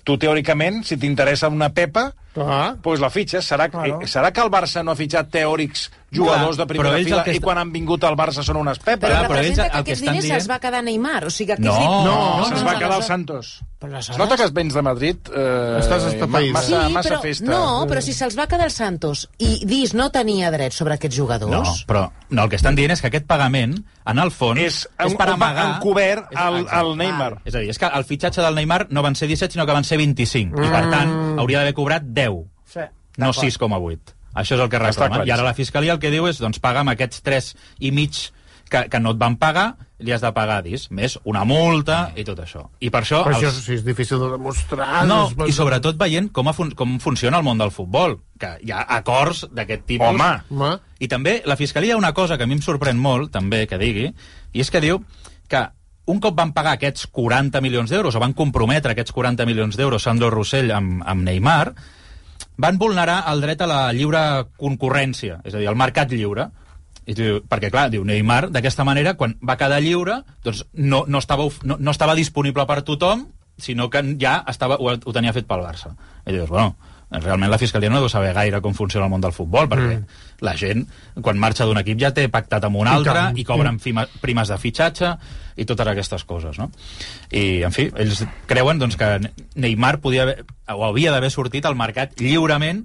tu 0.05 0.17
teòricament, 0.21 0.83
si 0.85 0.99
t'interessa 1.01 1.47
una 1.49 1.71
pepa, 1.73 2.11
Clar. 2.35 2.75
doncs 2.85 3.01
la 3.01 3.09
fitxes. 3.09 3.47
Serà, 3.49 3.69
Claro. 3.73 4.01
eh, 4.03 4.09
serà 4.11 4.29
que 4.31 4.43
el 4.43 4.51
Barça 4.53 4.83
no 4.85 4.91
ha 4.93 4.99
fitxat 4.99 5.31
teòrics 5.33 5.87
jugadors 6.11 6.55
Clar, 6.55 6.63
de 6.63 6.65
primera 6.67 6.97
fila 7.03 7.23
que 7.25 7.33
i 7.35 7.39
quan 7.43 7.57
han 7.59 7.71
vingut 7.73 8.03
al 8.07 8.15
Barça 8.15 8.43
són 8.43 8.55
unes 8.61 8.79
pepes? 8.79 9.01
Però 9.01 9.11
Clar, 9.19 9.27
però 9.27 9.39
ells 9.41 9.57
representa 9.57 9.63
el 9.65 9.69
que 9.69 9.73
que 9.73 9.79
aquests 9.79 9.99
estan 10.01 10.13
diners 10.13 10.23
dient- 10.25 10.37
se'ls 10.37 10.49
va 10.49 10.59
quedar 10.63 10.83
Neymar. 10.83 11.25
O 11.25 11.29
sigui, 11.29 11.53
que 11.55 11.61
No, 11.61 11.73
aquests 11.73 11.89
diners... 11.89 12.05
No, 12.05 12.37
no, 12.37 12.45
se'ls 12.47 12.61
no, 12.61 12.67
va 12.67 12.73
no, 12.73 12.79
quedar 12.79 12.93
el 12.93 12.99
no, 13.03 13.07
Santos. 13.07 13.49
Però 13.77 13.99
Es 13.99 14.17
nota 14.17 14.37
que 14.37 14.43
es 14.47 14.53
vens 14.53 14.73
de 14.73 14.81
Madrid... 14.81 15.17
Eh, 15.35 15.77
Estàs 15.81 16.05
estapeïda. 16.13 16.61
Sí, 16.63 16.73
massa, 16.73 16.89
massa 16.89 17.09
però, 17.09 17.19
festa. 17.21 17.45
no, 17.51 17.85
però 17.91 18.01
si 18.01 18.13
se'ls 18.13 18.37
va 18.39 18.47
quedar 18.47 18.65
el 18.65 18.71
Santos 18.71 19.27
i 19.37 19.65
DIS 19.67 19.93
no 19.93 20.09
tenia 20.09 20.49
dret 20.51 20.73
sobre 20.73 20.95
aquests 20.95 21.17
jugadors... 21.19 21.51
No, 21.51 21.75
però 21.85 22.07
no, 22.29 22.43
el 22.43 22.49
que 22.49 22.55
estan 22.57 22.75
dient 22.79 22.95
és 22.95 23.01
que 23.03 23.11
aquest 23.11 23.27
pagament, 23.27 23.75
en 24.07 24.19
el 24.23 24.31
fons, 24.31 24.59
És, 24.63 24.79
és 24.97 25.13
per 25.13 25.27
un- 25.27 25.33
amagar... 25.35 25.67
encobert 25.75 26.31
És- 26.31 26.39
al, 26.39 26.65
al 26.71 26.95
Neymar. 26.97 27.33
És 27.45 27.53
a 27.53 27.59
dir, 27.59 27.69
és 27.69 27.77
que 27.77 27.85
el 27.93 28.03
fitxatge 28.07 28.41
del 28.41 28.55
Neymar 28.55 28.87
no 28.89 29.03
van 29.05 29.13
ser 29.15 29.27
17, 29.27 29.53
sinó 29.53 29.65
que 29.67 29.73
van 29.77 29.83
ser 29.83 29.97
25. 30.01 30.57
I, 30.63 30.69
per 30.71 30.85
tant, 30.89 31.13
hauria 31.37 31.59
d'haver 31.59 31.75
cobrat 31.77 32.01
10, 32.07 32.45
Sí, 32.67 32.79
no 33.17 33.29
d'acord. 33.33 33.43
6,8. 33.45 34.13
Això 34.35 34.55
és 34.55 34.61
el 34.61 34.69
que 34.69 34.77
claríssim. 34.79 35.27
I 35.27 35.31
ara 35.31 35.43
la 35.43 35.53
Fiscalia 35.57 35.93
el 35.93 35.99
que 35.99 36.11
diu 36.11 36.27
és, 36.27 36.39
doncs, 36.39 36.59
paga'm 36.59 36.89
aquests 36.93 37.21
3 37.25 37.53
i 37.79 37.91
mig 37.91 38.31
que, 38.69 38.89
que 38.91 38.99
no 38.99 39.11
et 39.15 39.17
van 39.17 39.37
pagar, 39.39 39.77
li 40.03 40.11
has 40.11 40.21
de 40.21 40.29
pagar 40.35 40.59
dis, 40.61 40.89
més 40.91 41.15
una 41.23 41.45
multa 41.47 42.11
i 42.19 42.23
tot 42.27 42.37
això. 42.43 42.65
I 42.83 42.89
per 42.93 43.01
això... 43.01 43.23
Però 43.25 43.37
això 43.37 43.47
els- 43.49 43.61
sí, 43.63 43.77
és 43.79 43.85
difícil 43.85 44.19
de 44.19 44.27
demostrar. 44.33 45.05
no, 45.07 45.31
i 45.47 45.55
sobretot 45.55 45.97
veient 45.97 46.27
com, 46.35 46.51
fun 46.53 46.73
com 46.77 46.97
funciona 46.99 47.39
el 47.39 47.43
món 47.47 47.57
del 47.57 47.71
futbol, 47.71 48.19
que 48.37 48.51
hi 48.61 48.71
ha 48.75 48.83
acords 48.97 49.45
d'aquest 49.51 49.87
tipus. 49.87 50.07
Home. 50.11 50.29
Home. 50.51 50.73
I 50.99 51.07
també 51.07 51.41
la 51.45 51.55
Fiscalia 51.55 51.97
una 51.97 52.13
cosa 52.13 52.37
que 52.37 52.43
a 52.43 52.47
mi 52.47 52.53
em 52.59 52.61
sorprèn 52.61 52.99
molt, 52.99 53.31
també, 53.31 53.65
que 53.67 53.79
digui, 53.81 54.11
i 54.53 54.61
és 54.61 54.69
que 54.69 54.81
diu 54.83 54.99
que 55.47 55.63
un 56.07 56.19
cop 56.23 56.35
van 56.37 56.53
pagar 56.55 56.75
aquests 56.77 57.07
40 57.11 57.59
milions 57.61 57.89
d'euros, 57.89 58.15
o 58.15 58.19
van 58.19 58.33
comprometre 58.33 58.91
aquests 58.93 59.11
40 59.15 59.45
milions 59.47 59.75
d'euros 59.79 60.03
Sandro 60.03 60.29
Rossell 60.29 60.71
amb, 60.75 61.01
amb 61.07 61.23
Neymar, 61.23 61.73
van 62.57 62.79
vulnerar 62.81 63.23
el 63.31 63.41
dret 63.41 63.61
a 63.61 63.69
la 63.69 63.81
lliure 63.93 64.21
concurrència, 64.57 65.41
és 65.43 65.53
a 65.53 65.61
dir, 65.61 65.67
al 65.69 65.79
mercat 65.79 66.11
lliure. 66.11 66.49
I 67.07 67.15
diu- 67.15 67.39
perquè, 67.47 67.69
clar, 67.71 67.87
diu 67.89 68.03
Neymar, 68.03 68.49
d'aquesta 68.51 68.83
manera, 68.83 69.13
quan 69.15 69.37
va 69.39 69.55
quedar 69.55 69.79
lliure, 69.79 70.23
doncs 70.43 70.65
no, 70.73 71.05
no, 71.07 71.21
estava, 71.23 71.47
no, 71.63 71.77
no 71.79 71.91
estava 71.91 72.15
disponible 72.15 72.65
per 72.67 72.81
tothom, 72.83 73.27
sinó 73.57 73.89
que 73.89 74.03
ja 74.19 74.43
estava, 74.47 74.75
ho, 74.75 74.91
ho 74.91 75.13
tenia 75.13 75.33
fet 75.33 75.47
pel 75.47 75.63
Barça. 75.63 75.93
I 76.25 76.35
dius, 76.35 76.49
bueno, 76.49 76.75
realment 77.11 77.51
la 77.51 77.59
Fiscalia 77.61 77.89
no 77.89 78.01
deu 78.03 78.09
saber 78.11 78.33
gaire 78.35 78.59
com 78.61 78.75
funciona 78.75 79.07
el 79.07 79.11
món 79.13 79.23
del 79.23 79.31
futbol, 79.31 79.69
perquè 79.71 80.01
mm. 80.01 80.25
La 80.45 80.53
gent, 80.57 80.83
quan 81.21 81.39
marxa 81.41 81.65
d'un 81.65 81.77
equip, 81.81 81.97
ja 82.01 82.11
té 82.13 82.27
pactat 82.29 82.63
amb 82.67 82.77
un 82.77 82.87
I 82.87 82.91
altre, 82.93 83.13
tant. 83.13 83.37
i, 83.37 83.43
cobren 83.47 83.79
fima, 83.81 84.03
primes 84.21 84.47
de 84.53 84.57
fitxatge, 84.61 85.13
i 85.57 85.65
totes 85.65 85.87
aquestes 85.89 86.23
coses, 86.29 86.59
no? 86.61 86.69
I, 87.31 87.63
en 87.65 87.71
fi, 87.73 87.87
ells 87.97 88.21
creuen 88.45 88.77
doncs, 88.77 88.95
que 88.99 89.07
Neymar 89.55 89.97
podia 90.03 90.27
haver, 90.27 90.43
o 90.75 90.83
havia 90.85 91.11
d'haver 91.15 91.31
sortit 91.33 91.65
al 91.65 91.75
mercat 91.79 92.13
lliurement 92.21 92.83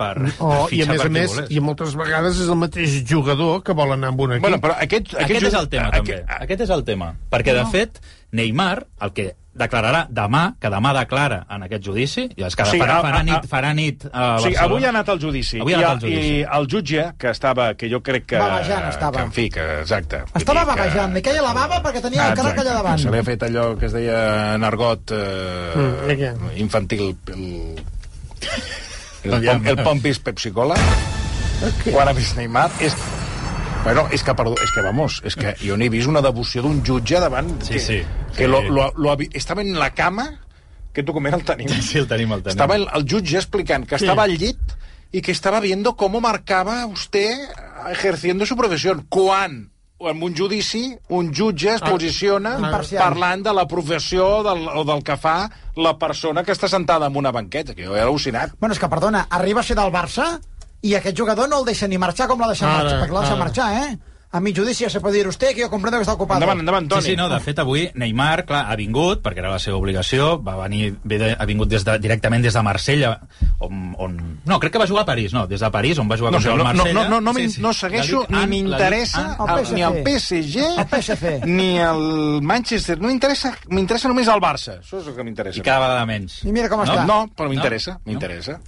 per, 0.00 0.16
Oh, 0.40 0.66
per 0.66 0.74
I 0.74 0.82
a 0.82 0.86
més 0.88 0.96
per 0.96 1.06
a 1.06 1.08
qui 1.10 1.14
més, 1.14 1.30
volés. 1.34 1.50
i 1.54 1.60
moltes 1.60 1.94
vegades 1.94 2.38
és 2.40 2.48
el 2.48 2.56
mateix 2.56 2.94
jugador 3.06 3.62
que 3.62 3.74
vol 3.76 3.92
anar 3.92 4.08
amb 4.14 4.20
un 4.24 4.32
equip. 4.32 4.42
Bueno, 4.48 4.58
però 4.64 4.74
aquest... 4.80 5.14
Aquest, 5.14 5.44
és 5.46 5.52
ju- 5.52 5.60
el 5.60 5.68
tema, 5.68 5.90
aquest- 5.92 6.24
també. 6.24 6.38
Aquest 6.46 6.60
és 6.66 6.70
el 6.78 6.84
tema. 6.88 7.12
Perquè, 7.30 7.54
de 7.54 7.66
fet, 7.70 8.00
Neymar, 8.32 8.86
el 9.04 9.12
que 9.12 9.34
declararà 9.60 10.06
demà, 10.10 10.42
que 10.60 10.70
demà 10.72 10.92
declara 10.96 11.42
en 11.52 11.62
aquest 11.68 11.84
judici, 11.86 12.24
i 12.36 12.42
és 12.48 12.56
que 12.56 12.62
O 12.64 12.66
sigui, 12.70 12.80
farà, 12.82 12.96
a- 12.98 13.02
farà, 13.04 13.20
a- 13.20 13.26
nit, 13.28 13.46
farà 13.50 13.72
nit 13.76 14.04
a 14.06 14.08
sigui, 14.40 14.54
Barcelona. 14.56 14.64
avui 14.64 14.84
ha 14.84 14.88
anat 14.94 15.08
al 15.14 15.20
judici. 15.22 15.60
Avui 15.60 15.74
ha 15.74 15.78
I, 15.78 15.84
anat 15.84 15.90
al 15.90 15.96
el- 15.96 16.14
judici. 16.16 16.34
I 16.40 16.46
el 16.58 16.66
jutge, 16.74 17.04
que 17.18 17.30
estava, 17.30 17.68
que 17.74 17.90
jo 17.92 18.00
crec 18.02 18.26
que... 18.26 18.38
Vaguejant 18.40 18.88
estava. 18.88 19.18
Que, 19.18 19.24
en 19.28 19.32
fi, 19.32 19.48
que, 19.50 19.66
exacte. 19.82 20.24
Estava 20.34 20.64
dir 20.74 20.90
que- 20.92 21.06
li 21.14 21.22
queia 21.22 21.42
la 21.42 21.52
bava 21.54 21.82
perquè 21.84 22.00
tenia 22.02 22.28
el 22.30 22.36
càrrec 22.38 22.58
allà 22.64 22.74
davant. 22.80 22.98
Se 22.98 23.10
li 23.10 23.18
ha 23.18 23.24
fet 23.24 23.42
allò 23.46 23.76
que 23.78 23.86
es 23.86 23.92
deia 23.92 24.54
en 24.56 24.64
argot 24.64 25.10
eh, 25.12 25.76
Mm, 25.76 26.50
infantil. 26.56 27.16
El, 29.22 29.34
el, 29.34 29.44
pom, 29.46 29.66
el 29.66 29.76
pompis 29.84 30.18
pepsicola. 30.24 30.74
Quan 31.84 32.08
ha 32.08 32.12
vist 32.16 32.36
Neymar, 32.38 32.70
és... 32.80 32.94
Bueno, 33.84 34.04
és 34.12 34.22
que, 34.22 34.34
perdó, 34.36 34.54
és 34.60 34.70
que, 34.74 34.82
vamos, 34.84 35.20
és 35.24 35.34
que 35.38 35.54
jo 35.62 35.76
n'he 35.80 35.88
vist 35.88 36.08
una 36.10 36.20
devoció 36.20 36.60
d'un 36.62 36.82
jutge 36.84 37.18
davant... 37.22 37.48
Sí, 37.64 37.74
que, 37.74 37.80
sí. 37.80 37.98
Que 38.36 38.44
Sí. 38.44 38.50
lo, 38.50 38.60
lo, 38.68 38.92
lo, 38.96 39.16
estava 39.32 39.62
en 39.62 39.78
la 39.78 39.90
cama, 39.94 40.26
aquest 40.90 41.06
document 41.08 41.34
el 41.34 41.44
tenim. 41.48 41.68
Sí, 41.80 41.98
el 41.98 42.06
tenim, 42.06 42.32
el 42.36 42.42
tenim. 42.42 42.58
Estava 42.58 42.76
el, 42.76 42.86
el 42.92 43.06
jutge 43.08 43.38
explicant 43.40 43.86
que 43.88 43.96
estava 43.96 44.24
al 44.28 44.36
llit 44.36 44.60
y 45.12 45.22
que 45.22 45.32
estaba 45.32 45.60
viendo 45.60 45.96
cómo 45.96 46.20
marcaba 46.20 46.84
usted 46.86 47.32
ejerciendo 47.90 48.44
su 48.46 48.54
profesión. 48.56 49.06
Quan 49.08 49.70
en 49.98 50.22
un 50.22 50.36
judici 50.36 50.96
un 51.08 51.32
jutge 51.34 51.74
es 51.74 51.80
posiciona 51.80 52.54
Imparcial. 52.60 53.02
parlant 53.02 53.42
de 53.44 53.52
la 53.54 53.66
professió 53.66 54.42
del, 54.44 54.68
o 54.68 54.84
del 54.84 55.02
que 55.02 55.16
fa 55.16 55.50
la 55.76 55.96
persona 55.98 56.44
que 56.44 56.52
està 56.52 56.68
sentada 56.68 57.06
en 57.08 57.16
una 57.16 57.32
banqueta, 57.32 57.74
que 57.74 57.84
jo 57.88 57.96
he 57.96 58.00
al·lucinat. 58.04 58.54
Bueno, 58.60 58.72
és 58.76 58.80
que, 58.80 58.88
perdona, 58.88 59.26
arriba 59.30 59.60
a 59.60 59.64
ser 59.64 59.76
del 59.76 59.90
Barça 59.92 60.38
i 60.82 60.94
aquest 60.94 61.16
jugador 61.18 61.48
no 61.48 61.58
el 61.60 61.64
deixa 61.66 61.86
ni 61.88 61.98
marxar 61.98 62.28
com 62.28 62.40
l'ha 62.40 62.48
deixat 62.48 62.68
Ara, 62.68 62.76
marxar, 62.82 63.00
perquè 63.02 63.12
l'ha 63.14 63.20
deixat 63.26 63.38
marxar, 63.38 63.72
eh? 63.88 63.98
A 64.32 64.38
mi 64.38 64.52
judici 64.54 64.84
ja 64.84 64.90
se 64.90 65.00
puede 65.00 65.18
ir 65.18 65.26
usted, 65.26 65.48
que 65.56 65.62
yo 65.62 65.68
comprendo 65.68 65.98
que 65.98 66.02
está 66.02 66.12
ocupado. 66.12 66.38
Endavant, 66.38 66.60
endavant, 66.60 66.86
Toni. 66.88 67.02
Sí, 67.02 67.08
sí, 67.10 67.16
no, 67.16 67.28
de 67.28 67.40
fet, 67.42 67.58
avui 67.58 67.90
Neymar, 67.98 68.44
clar, 68.46 68.60
ha 68.70 68.76
vingut, 68.78 69.18
perquè 69.24 69.40
era 69.42 69.50
la 69.50 69.58
seva 69.58 69.76
obligació, 69.76 70.36
va 70.40 70.54
venir, 70.60 70.92
ve 71.02 71.18
de, 71.18 71.30
ha 71.36 71.44
vingut 71.50 71.66
des 71.68 71.82
de, 71.84 71.96
directament 71.98 72.40
des 72.46 72.54
de 72.54 72.62
Marsella, 72.62 73.10
on, 73.58 73.80
on... 73.98 74.14
No, 74.46 74.60
crec 74.62 74.70
que 74.76 74.78
va 74.78 74.86
jugar 74.86 75.02
a 75.02 75.06
París, 75.08 75.34
no, 75.34 75.48
des 75.50 75.58
de 75.58 75.70
París, 75.74 75.98
on 75.98 76.06
va 76.08 76.16
jugar 76.16 76.30
No, 76.30 76.38
contra 76.38 76.52
sé, 76.52 76.54
el 76.54 76.62
no, 76.62 76.62
no, 76.62 76.78
Marsella. 76.78 77.08
no, 77.08 77.10
no, 77.10 77.20
no, 77.20 77.34
Sí, 77.34 77.48
sí, 77.50 77.60
no 77.60 77.72
segueixo 77.74 78.22
ni 78.28 78.36
Ligue 78.36 78.44
1, 78.44 78.46
m'interessa 78.54 79.24
la 79.24 79.32
Ligue 79.32 79.42
1. 79.42 79.50
El 79.50 79.66
el- 79.66 79.74
ni 79.74 79.82
el 79.82 80.04
PSG. 80.06 80.56
El 80.78 80.86
PSG. 80.86 81.44
ni 81.46 81.68
el 81.78 82.40
Manchester. 82.42 83.00
No 83.00 83.08
m'interessa, 83.08 83.52
m'interessa 83.66 84.06
només 84.14 84.28
el 84.30 84.38
Barça. 84.40 84.78
Això 84.78 85.00
és 85.02 85.08
el 85.10 85.16
que 85.18 85.24
m'interessa. 85.26 85.58
I 85.58 85.62
cada 85.66 85.80
vegada 85.88 86.06
menys. 86.06 86.44
I 86.46 86.52
mira 86.54 86.68
com 86.70 86.78
no? 86.78 86.86
està. 86.86 87.02
No, 87.04 87.24
però 87.34 87.50
m'interessa, 87.50 87.98
No? 87.98 88.12
m'interessa. 88.12 88.60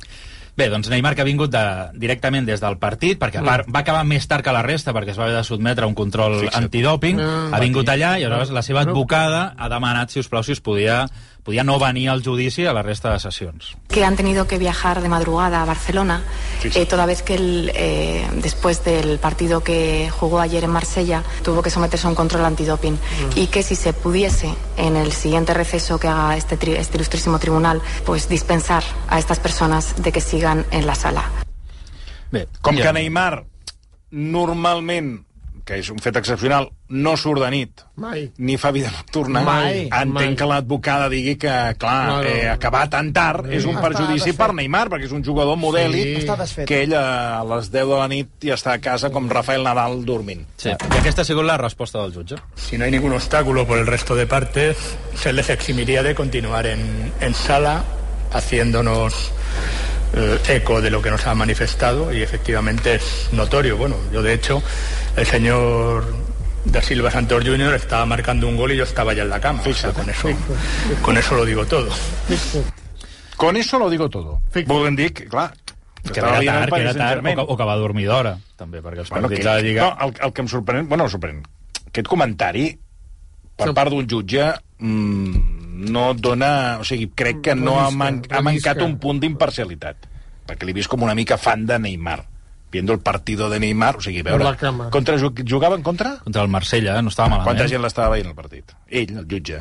Bé, 0.54 0.66
doncs 0.68 0.90
Neymar 0.92 1.14
que 1.16 1.22
ha 1.22 1.24
vingut 1.24 1.48
de, 1.50 1.60
directament 1.96 2.44
des 2.44 2.60
del 2.60 2.76
partit, 2.76 3.16
perquè 3.18 3.40
a 3.40 3.44
part 3.46 3.68
va 3.72 3.80
acabar 3.80 4.02
més 4.04 4.26
tard 4.28 4.44
que 4.44 4.52
la 4.52 4.60
resta, 4.60 4.92
perquè 4.92 5.14
es 5.14 5.18
va 5.18 5.24
haver 5.24 5.38
de 5.38 5.44
sotmetre 5.48 5.86
a 5.86 5.88
un 5.88 5.94
control 5.96 6.40
Fixa't. 6.42 6.66
antidòping, 6.66 7.20
Ah, 7.24 7.48
ha 7.56 7.60
vingut 7.62 7.88
allà 7.88 8.18
i 8.20 8.24
aleshores 8.28 8.50
la 8.52 8.62
seva 8.62 8.82
advocada 8.84 9.54
ha 9.56 9.68
demanat, 9.72 10.10
si 10.12 10.20
us 10.20 10.28
plau, 10.28 10.42
si 10.44 10.52
us 10.52 10.60
podia, 10.60 11.06
podia 11.44 11.64
no 11.64 11.78
venir 11.78 12.08
al 12.10 12.22
judici 12.22 12.64
a 12.66 12.72
la 12.72 12.82
resta 12.82 13.12
de 13.12 13.18
sessions. 13.18 13.76
que 13.88 14.04
han 14.04 14.14
tenido 14.16 14.46
que 14.46 14.58
viajar 14.58 15.00
de 15.02 15.08
madrugada 15.08 15.62
a 15.62 15.64
Barcelona, 15.64 16.22
Sí, 16.62 16.70
sí. 16.70 16.78
eh, 16.80 16.86
toda 16.86 17.04
vez 17.06 17.22
que 17.22 17.34
él, 17.34 17.72
eh, 17.74 18.26
después 18.36 18.84
del 18.84 19.18
partido 19.18 19.62
que 19.64 20.08
jugó 20.10 20.38
ayer 20.40 20.62
en 20.64 20.70
Marsella, 20.70 21.24
tuvo 21.42 21.60
que 21.62 21.70
someterse 21.70 22.06
a 22.06 22.10
un 22.10 22.14
control 22.16 22.44
antidoping 22.44 22.96
y 23.34 23.48
que 23.48 23.62
si 23.62 23.74
se 23.74 23.92
pudiese 23.92 24.54
en 24.76 24.96
el 24.96 25.10
siguiente 25.12 25.52
receso 25.52 25.98
que 25.98 26.08
haga 26.08 26.36
este, 26.36 26.58
tri- 26.58 26.76
este 26.76 26.96
ilustrísimo 26.96 27.38
tribunal, 27.38 27.82
pues 28.06 28.28
dispensar 28.28 28.84
a 29.08 29.18
estas 29.18 29.40
personas 29.40 29.94
de 30.00 30.12
que 30.12 30.20
sigan 30.20 30.64
en 30.70 30.86
la 30.86 30.94
sala. 30.94 31.24
Bé, 32.30 32.46
Com 32.60 32.76
ja- 32.76 32.82
que 32.84 32.92
Neymar 32.92 33.44
normalment, 34.10 35.26
que 35.64 35.76
és 35.78 35.88
un 35.90 35.98
fet 36.02 36.16
excepcional, 36.16 36.68
no 36.88 37.16
surt 37.16 37.40
de 37.42 37.50
nit, 37.50 37.80
Mai. 37.96 38.30
ni 38.38 38.56
fa 38.58 38.70
vida 38.72 38.90
nocturna, 38.90 39.42
Mai, 39.46 39.82
entenc 39.86 40.12
mai. 40.12 40.34
que 40.36 40.46
l'advocada 40.46 41.08
digui 41.08 41.36
que, 41.36 41.52
clar, 41.78 42.06
No, 42.08 42.16
no. 42.16 42.22
eh, 42.28 42.48
acabar 42.48 42.88
tan 42.90 43.12
tard 43.12 43.46
és 43.52 43.64
un 43.64 43.76
perjudici 43.80 44.26
desfet. 44.32 44.36
per 44.36 44.52
Neymar, 44.54 44.88
perquè 44.90 45.04
és 45.04 45.12
un 45.12 45.22
jugador 45.24 45.56
modèlic 45.56 46.02
Sí. 46.18 46.26
Està 46.26 46.36
desfet. 46.36 46.66
que 46.66 46.82
ell 46.82 46.94
a 46.94 47.44
les 47.44 47.70
10 47.70 47.86
de 47.88 47.96
la 47.98 48.08
nit 48.08 48.28
ja 48.42 48.54
està 48.54 48.72
a 48.74 48.78
casa 48.80 49.10
com 49.10 49.28
Rafael 49.30 49.62
Nadal 49.62 50.04
dormint. 50.04 50.44
Sí. 50.56 50.70
I 50.70 50.98
aquesta 50.98 51.22
ha 51.22 51.24
sigut 51.24 51.44
la 51.44 51.56
resposta 51.56 52.02
del 52.02 52.12
jutge. 52.12 52.36
Si 52.56 52.76
no 52.78 52.84
hay 52.84 52.90
ningún 52.90 53.12
obstáculo 53.12 53.66
por 53.66 53.78
el 53.78 53.86
resto 53.86 54.14
de 54.14 54.26
partes, 54.26 54.76
se 55.14 55.32
les 55.32 55.48
eximiría 55.50 56.02
de 56.02 56.14
continuar 56.14 56.66
en, 56.66 57.12
en 57.20 57.34
sala 57.34 57.82
haciéndonos 58.32 59.14
eh, 59.14 59.81
eco 60.48 60.80
de 60.80 60.90
lo 60.90 61.00
que 61.00 61.10
nos 61.10 61.26
ha 61.26 61.34
manifestado 61.34 62.12
y 62.12 62.22
efectivamente 62.22 62.96
es 62.96 63.28
notorio. 63.32 63.76
Bueno, 63.76 63.96
yo 64.12 64.22
de 64.22 64.34
hecho, 64.34 64.62
el 65.16 65.26
señor 65.26 66.04
da 66.64 66.80
Silva 66.82 67.10
Santos 67.10 67.42
Jr. 67.44 67.74
estaba 67.74 68.06
marcando 68.06 68.46
un 68.48 68.56
gol 68.56 68.72
y 68.72 68.76
yo 68.76 68.84
estaba 68.84 69.14
ya 69.14 69.22
en 69.22 69.30
la 69.30 69.40
cama. 69.40 69.62
O 69.66 69.72
sea, 69.74 69.92
con, 69.92 70.08
eso, 70.08 70.28
con 71.02 71.16
eso 71.16 71.34
lo 71.34 71.44
digo 71.44 71.64
todo. 71.66 71.88
Con 73.36 73.56
eso 73.56 73.78
lo 73.78 73.90
digo 73.90 74.08
todo. 74.08 74.40
Volem 74.66 74.94
dir 74.96 75.12
que, 75.12 75.26
clar, 75.26 75.52
Que 76.12 76.18
era 76.20 76.40
tard, 76.40 76.70
que 76.72 76.80
era 76.80 76.94
tard, 76.94 77.18
o 77.20 77.22
que, 77.22 77.52
o 77.52 77.56
que 77.56 77.64
va 77.64 77.76
dormir 77.78 78.08
d'hora, 78.10 78.32
també, 78.58 78.80
perquè 78.82 79.04
els 79.04 79.10
Bueno, 79.10 79.28
partits 79.28 79.44
que, 79.46 79.48
de 79.48 79.54
la 79.54 79.62
Lliga... 79.62 79.82
no, 79.86 80.06
el, 80.08 80.14
el 80.26 80.32
que 80.34 80.42
em 80.42 80.48
sorprèn... 80.50 80.88
Bueno, 80.90 81.06
sorprèn. 81.08 81.38
Aquest 81.92 82.08
comentari, 82.10 82.64
per 83.54 83.68
Sí. 83.68 83.74
part 83.76 83.90
d'un 83.94 84.08
jutge, 84.10 84.48
mm, 84.82 85.51
no 85.72 86.12
dona... 86.14 86.78
O 86.80 86.84
sigui, 86.84 87.08
crec 87.14 87.40
que 87.48 87.54
no 87.58 87.78
ha, 87.80 87.90
man, 87.90 88.22
ha 88.30 88.42
mancat 88.44 88.82
un 88.84 88.98
punt 89.02 89.20
d'imparcialitat. 89.22 90.08
Perquè 90.46 90.66
l'he 90.68 90.74
vist 90.76 90.90
com 90.92 91.02
una 91.02 91.14
mica 91.18 91.38
fan 91.38 91.66
de 91.66 91.78
Neymar. 91.78 92.20
Viendo 92.72 92.94
el 92.94 93.00
partido 93.04 93.50
de 93.50 93.58
Neymar, 93.60 93.96
o 93.98 94.00
sigui, 94.00 94.22
veure... 94.24 94.44
la 94.44 94.56
cama. 94.56 94.88
Contra, 94.90 95.18
jug- 95.20 95.42
jugaven 95.48 95.82
contra? 95.82 96.16
Contra 96.24 96.42
el 96.42 96.48
Marsella, 96.48 97.00
no 97.02 97.12
estava 97.12 97.28
malament. 97.34 97.50
Quanta 97.50 97.68
gent 97.68 97.82
l'estava 97.84 98.14
veient 98.14 98.30
el 98.30 98.34
partit? 98.38 98.72
Ell, 98.88 99.12
el 99.20 99.26
jutge. 99.28 99.60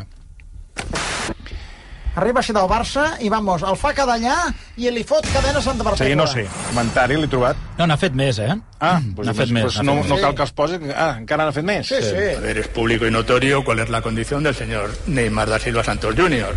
Arriba 2.16 2.42
a 2.42 2.44
ser 2.44 2.54
del 2.54 2.68
Barça 2.68 3.06
i, 3.24 3.30
vamos, 3.32 3.64
el 3.64 3.78
fa 3.80 3.94
cada 3.96 4.18
allà 4.18 4.36
i 4.78 4.90
li 4.92 5.04
fot 5.08 5.24
cadena 5.32 5.62
Santa 5.64 5.84
Perpètua. 5.86 6.04
sigui, 6.06 6.16
no 6.20 6.26
sé, 6.28 6.44
comentari 6.68 7.16
l'he 7.16 7.28
trobat. 7.32 7.56
No, 7.78 7.88
n'ha 7.88 7.96
fet 7.98 8.14
més, 8.20 8.40
eh? 8.44 8.52
Ah, 8.80 9.00
N'ha 9.00 9.16
doncs, 9.16 9.38
fet 9.38 9.50
més, 9.56 9.64
doncs 9.64 9.78
n'ha 9.78 9.84
no, 9.88 10.02
fet 10.02 10.10
no 10.10 10.16
més. 10.16 10.24
cal 10.26 10.36
que 10.36 10.42
els 10.44 10.52
posi... 10.52 10.80
Ah, 10.96 11.16
encara 11.22 11.46
n'ha 11.48 11.54
fet 11.56 11.64
més? 11.64 11.88
Sí, 11.88 12.02
sí. 12.04 12.26
A 12.36 12.42
ver, 12.44 12.58
es 12.58 12.68
público 12.68 13.06
y 13.08 13.12
notorio 13.12 13.64
cuál 13.64 13.80
es 13.80 13.90
la 13.90 14.02
condición 14.02 14.44
del 14.44 14.56
señor 14.56 14.92
Neymar 15.08 15.50
da 15.50 15.60
Silva 15.60 15.84
Santos 15.86 16.14
Jr. 16.18 16.54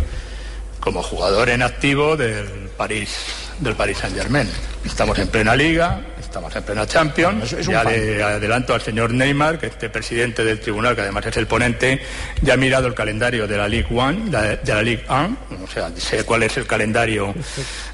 como 0.81 1.01
jugador 1.01 1.49
en 1.49 1.61
activo 1.63 2.17
del 2.17 2.69
París 2.77 3.15
del 3.59 3.75
Paris 3.75 3.97
Saint 3.99 4.13
Germain. 4.15 4.49
Estamos 4.83 5.17
en 5.19 5.29
plena 5.29 5.55
liga, 5.55 6.01
estamos 6.35 6.53
en 6.57 6.63
plena 6.63 6.85
Champions. 6.85 7.43
Es- 7.45 7.53
es 7.53 7.67
ya 7.67 7.81
fan. 7.83 7.93
le 7.93 8.21
adelanto 8.21 8.73
al 8.73 8.81
señor 8.81 9.11
Neymar, 9.11 9.57
que 9.57 9.67
este 9.67 9.89
presidente 9.89 10.43
del 10.43 10.59
tribunal, 10.59 10.93
que 10.93 11.01
además 11.01 11.25
es 11.25 11.37
el 11.37 11.47
ponente, 11.47 12.01
ya 12.41 12.55
ha 12.55 12.57
mirado 12.57 12.87
el 12.87 12.93
calendario 12.93 13.47
de 13.47 13.55
la 13.57 13.69
Ligue 13.69 13.87
1, 13.89 14.29
de, 14.29 14.57
de 14.57 14.73
la 14.73 14.81
Ligue 14.81 15.05
1, 15.07 15.37
o 15.63 15.67
sea, 15.67 15.89
sé 15.95 16.25
cuál 16.25 16.43
es 16.43 16.57
el 16.57 16.67
calendario 16.67 17.33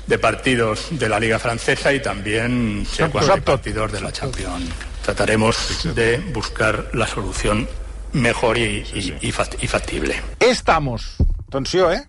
de 0.08 0.18
partidos 0.18 0.88
de 0.90 1.08
la 1.08 1.20
Liga 1.20 1.38
Francesa 1.38 1.94
y 1.94 2.00
también 2.02 2.84
sé 2.92 3.08
cuáles 3.10 3.30
son 3.30 3.42
partidos 3.42 3.92
de 3.92 4.02
la 4.02 4.12
Champions. 4.12 4.70
Trataremos 5.04 5.84
de 5.96 6.18
buscar 6.34 6.90
la 6.94 7.06
solución 7.06 7.70
mejor 8.14 8.58
y, 8.58 8.84
y- 8.96 9.18
y 9.22 9.32
fact- 9.32 9.58
y 9.62 9.68
factible. 9.68 10.20
Estamos. 10.40 11.16
Atenció, 11.48 11.92
eh? 11.92 12.04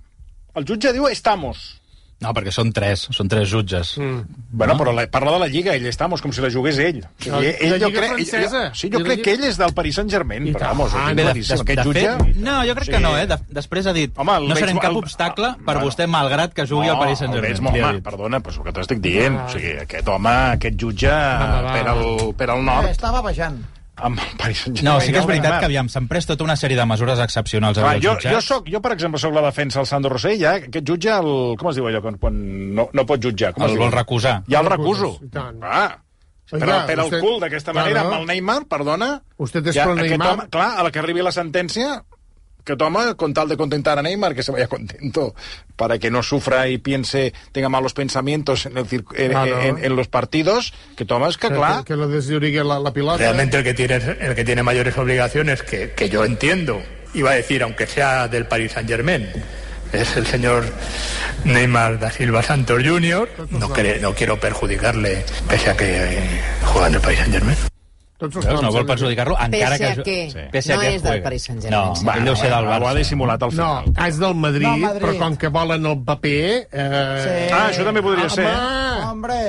El 0.55 0.65
jutge 0.67 0.93
diu 0.95 1.09
estamos. 1.09 1.82
No, 2.23 2.31
perquè 2.37 2.53
són 2.55 2.71
tres, 2.73 3.09
són 3.11 3.29
tres 3.29 3.49
jutges. 3.51 3.97
Mm. 3.99 4.21
Bueno, 4.53 4.77
però 4.79 4.93
la, 4.95 5.09
parla 5.11 5.33
de 5.35 5.39
la 5.43 5.49
Lliga, 5.51 5.75
ell 5.75 5.87
estamos, 5.91 6.23
com 6.23 6.31
si 6.33 6.41
la 6.41 6.51
jugués 6.55 6.79
ell. 6.79 7.01
O 7.03 7.23
sigui, 7.23 7.33
La- 7.35 7.51
ell, 7.51 7.71
la 7.73 7.79
jo 7.83 7.89
Lliga 7.89 7.99
crec, 8.01 8.13
francesa. 8.13 8.61
ell, 8.69 8.75
sí, 8.79 8.89
jo 8.93 8.99
I 8.99 9.03
la 9.03 9.05
crec 9.09 9.19
Lliga- 9.19 9.25
que 9.25 9.33
ell 9.35 9.45
és 9.51 9.59
del 9.59 9.75
Paris 9.75 9.95
Saint-Germain, 9.99 10.47
però 10.55 10.69
vamos, 10.71 10.93
Ah, 10.95 11.09
de- 11.13 11.25
de, 11.25 11.31
Aquest 11.33 11.67
de 11.67 11.83
jutge... 11.83 12.07
fet, 12.23 12.37
no, 12.37 12.61
jo 12.65 12.75
crec 12.79 12.85
Sí. 12.87 12.93
que 12.93 13.01
no, 13.01 13.17
eh? 13.19 13.27
De, 13.27 13.37
després 13.49 13.87
ha 13.87 13.93
dit, 13.93 14.13
Home, 14.17 14.37
el 14.39 14.49
no 14.49 14.55
veig 14.55 14.65
serem 14.65 14.79
cap 14.79 14.97
obstacle 14.97 15.53
per 15.65 15.75
bueno. 15.75 15.87
vostè, 15.91 16.07
malgrat 16.07 16.55
que 16.55 16.67
jugui 16.67 16.89
al 16.89 16.99
Paris 16.99 17.21
el 17.21 17.27
Saint-Germain. 17.33 17.83
mal, 17.83 17.95
dit. 17.97 18.05
perdona, 18.05 18.41
però 18.41 18.51
és 18.53 18.59
el 18.59 18.65
que 18.65 18.73
t'estic 18.73 19.01
dient. 19.01 19.37
O 19.41 19.49
sigui, 19.49 19.73
aquest 19.83 20.09
home, 20.09 20.31
aquest 20.55 20.77
jutge, 20.79 21.09
va. 21.11 21.73
per 21.73 21.89
al, 21.89 22.35
per 22.37 22.51
al 22.51 22.59
Eh, 22.59 22.63
nord, 22.63 22.89
estava 22.89 23.21
vejant. 23.23 23.59
Amb 24.03 24.21
el 24.21 24.37
Paris 24.39 24.65
Saint-Germain. 24.67 24.89
No, 24.89 25.01
sí 25.01 25.13
que 25.13 25.19
és 25.21 25.25
el 25.25 25.31
veritat 25.31 25.59
que, 25.61 25.69
aviam, 25.71 25.89
s'han 25.93 26.09
pres 26.11 26.27
tota 26.29 26.45
una 26.45 26.57
sèrie 26.59 26.77
de 26.79 26.87
mesures 26.91 27.21
excepcionals 27.25 27.79
Clar, 27.79 27.97
jo, 28.03 28.17
jo, 28.23 28.41
soc, 28.45 28.69
jo, 28.73 28.81
per 28.85 28.93
exemple, 28.97 29.21
sóc 29.23 29.35
la 29.37 29.45
defensa 29.47 29.81
del 29.81 29.89
Sandro 29.91 30.13
Rossell, 30.17 30.39
ja, 30.41 30.57
aquest 30.61 30.87
jutge, 30.89 31.11
el, 31.15 31.33
com 31.61 31.71
es 31.71 31.79
diu 31.79 31.87
allò, 31.91 32.03
quan, 32.05 32.19
quan 32.23 32.39
no, 32.79 32.89
no 32.93 33.07
pot 33.09 33.23
jutjar? 33.23 33.53
Com 33.57 33.69
El 33.69 33.79
vol 33.81 33.93
recusar. 33.95 34.41
Ja 34.51 34.61
el 34.61 34.67
El 34.67 34.73
recuso. 34.77 35.15
Ah, 35.63 35.99
per, 36.51 36.61
Oiga, 36.63 36.81
per 36.87 36.99
usted- 37.07 37.21
cul 37.25 37.39
d'aquesta 37.41 37.73
manera, 37.73 38.03
amb 38.05 38.19
el 38.21 38.27
Neymar, 38.29 38.59
perdona... 38.69 39.15
Usted 39.39 39.67
és 39.73 39.79
ja, 39.79 39.87
aquest 39.89 40.11
Neymar. 40.11 40.33
Home, 40.35 40.49
clar, 40.53 40.73
a 40.77 40.83
la 40.85 40.91
que 40.93 41.01
arribi 41.01 41.25
la 41.25 41.33
sentència, 41.33 42.03
que 42.65 42.77
toma, 42.77 43.15
con 43.15 43.35
tal 43.35 43.49
de 43.49 43.57
contentar 43.57 43.99
a 43.99 44.03
Neymar, 44.03 44.35
que 44.35 44.43
se 44.43 44.53
vaya 44.53 44.67
contento, 44.69 45.35
para 45.77 45.99
que 45.99 46.11
no 46.11 46.23
sufra 46.23 46.69
y 46.69 46.79
piense, 46.79 47.33
tenga 47.53 47.69
malos 47.69 47.93
pensamientos 47.95 48.67
en, 48.67 48.77
el 48.79 48.87
circu- 48.87 49.15
en, 49.19 49.31
Claro. 49.33 49.61
en- 49.61 49.85
en 49.85 49.97
los 49.97 50.09
partidos, 50.09 50.73
que 50.97 51.05
toma, 51.05 51.29
es 51.29 51.37
que, 51.39 51.49
Que, 51.49 51.55
clar... 51.55 51.85
que 51.85 51.97
lo 51.97 52.09
desllorigue 52.09 52.63
la, 52.65 52.79
la 52.79 52.93
pilota. 52.93 53.17
Realmente 53.19 53.59
el 53.59 53.65
que 53.65 53.75
tiene, 53.75 53.97
el 53.97 54.35
que 54.35 54.45
tiene 54.45 54.63
mayores 54.63 54.97
obligaciones, 54.97 55.63
que, 55.63 55.91
que 55.93 56.09
yo 56.09 56.25
entiendo, 56.25 56.81
iba 57.15 57.31
a 57.33 57.35
decir, 57.35 57.63
aunque 57.63 57.87
sea 57.87 58.29
del 58.29 58.47
Paris 58.47 58.73
Saint 58.73 58.89
Germain, 58.89 59.29
es 59.93 60.17
el 60.17 60.27
señor 60.27 60.65
Neymar 61.45 61.99
da 61.99 62.11
Silva 62.11 62.43
Santos 62.43 62.83
Jr. 62.83 63.29
No, 63.51 63.69
no 64.01 64.15
quiero 64.15 64.39
perjudicarle, 64.41 65.25
pese 65.49 65.71
a 65.71 65.77
que 65.77 65.85
eh, 65.97 66.41
juega 66.65 66.87
en 66.89 66.95
el 66.95 67.01
Paris 67.01 67.19
Saint 67.19 67.33
Germain. 67.35 67.57
Tots 68.23 68.37
els 68.39 68.47
Veus? 68.47 68.63
No 68.63 68.71
vol 68.75 68.87
perjudicar-lo, 68.87 69.35
encara 69.35 69.77
Pese 69.77 69.89
a 69.91 69.95
que... 69.97 70.03
què? 70.07 70.19
Sí. 70.31 70.39
No 70.39 70.51
que 70.53 70.59
és 70.63 70.67
del 71.03 71.03
juega. 71.03 71.23
Paris 71.25 71.47
Saint-Germain, 71.49 71.75
No, 71.89 71.97
sí. 71.99 72.07
va, 72.07 72.17
deu 72.23 72.37
ser 72.39 72.51
del 72.53 72.69
Ho 72.69 72.73
ha 72.73 72.81
Barça. 72.85 72.95
dissimulat 73.03 73.43
al 73.43 73.55
No, 73.59 73.69
final. 73.83 74.09
és 74.09 74.19
del 74.23 74.35
Madrid, 74.47 74.67
No, 74.69 74.77
Madrid. 74.87 75.03
però 75.09 75.19
com 75.25 75.37
que 75.43 75.49
volen 75.59 75.87
el 75.93 75.99
paper... 76.07 76.41
Eh... 76.71 76.89
Sí. 77.27 77.37
Ah, 77.53 77.65
això 77.73 77.85
també 77.89 78.03
podria 78.07 78.29
ser. 78.31 78.47
Home! 78.47 79.07
Hombre, 79.11 79.41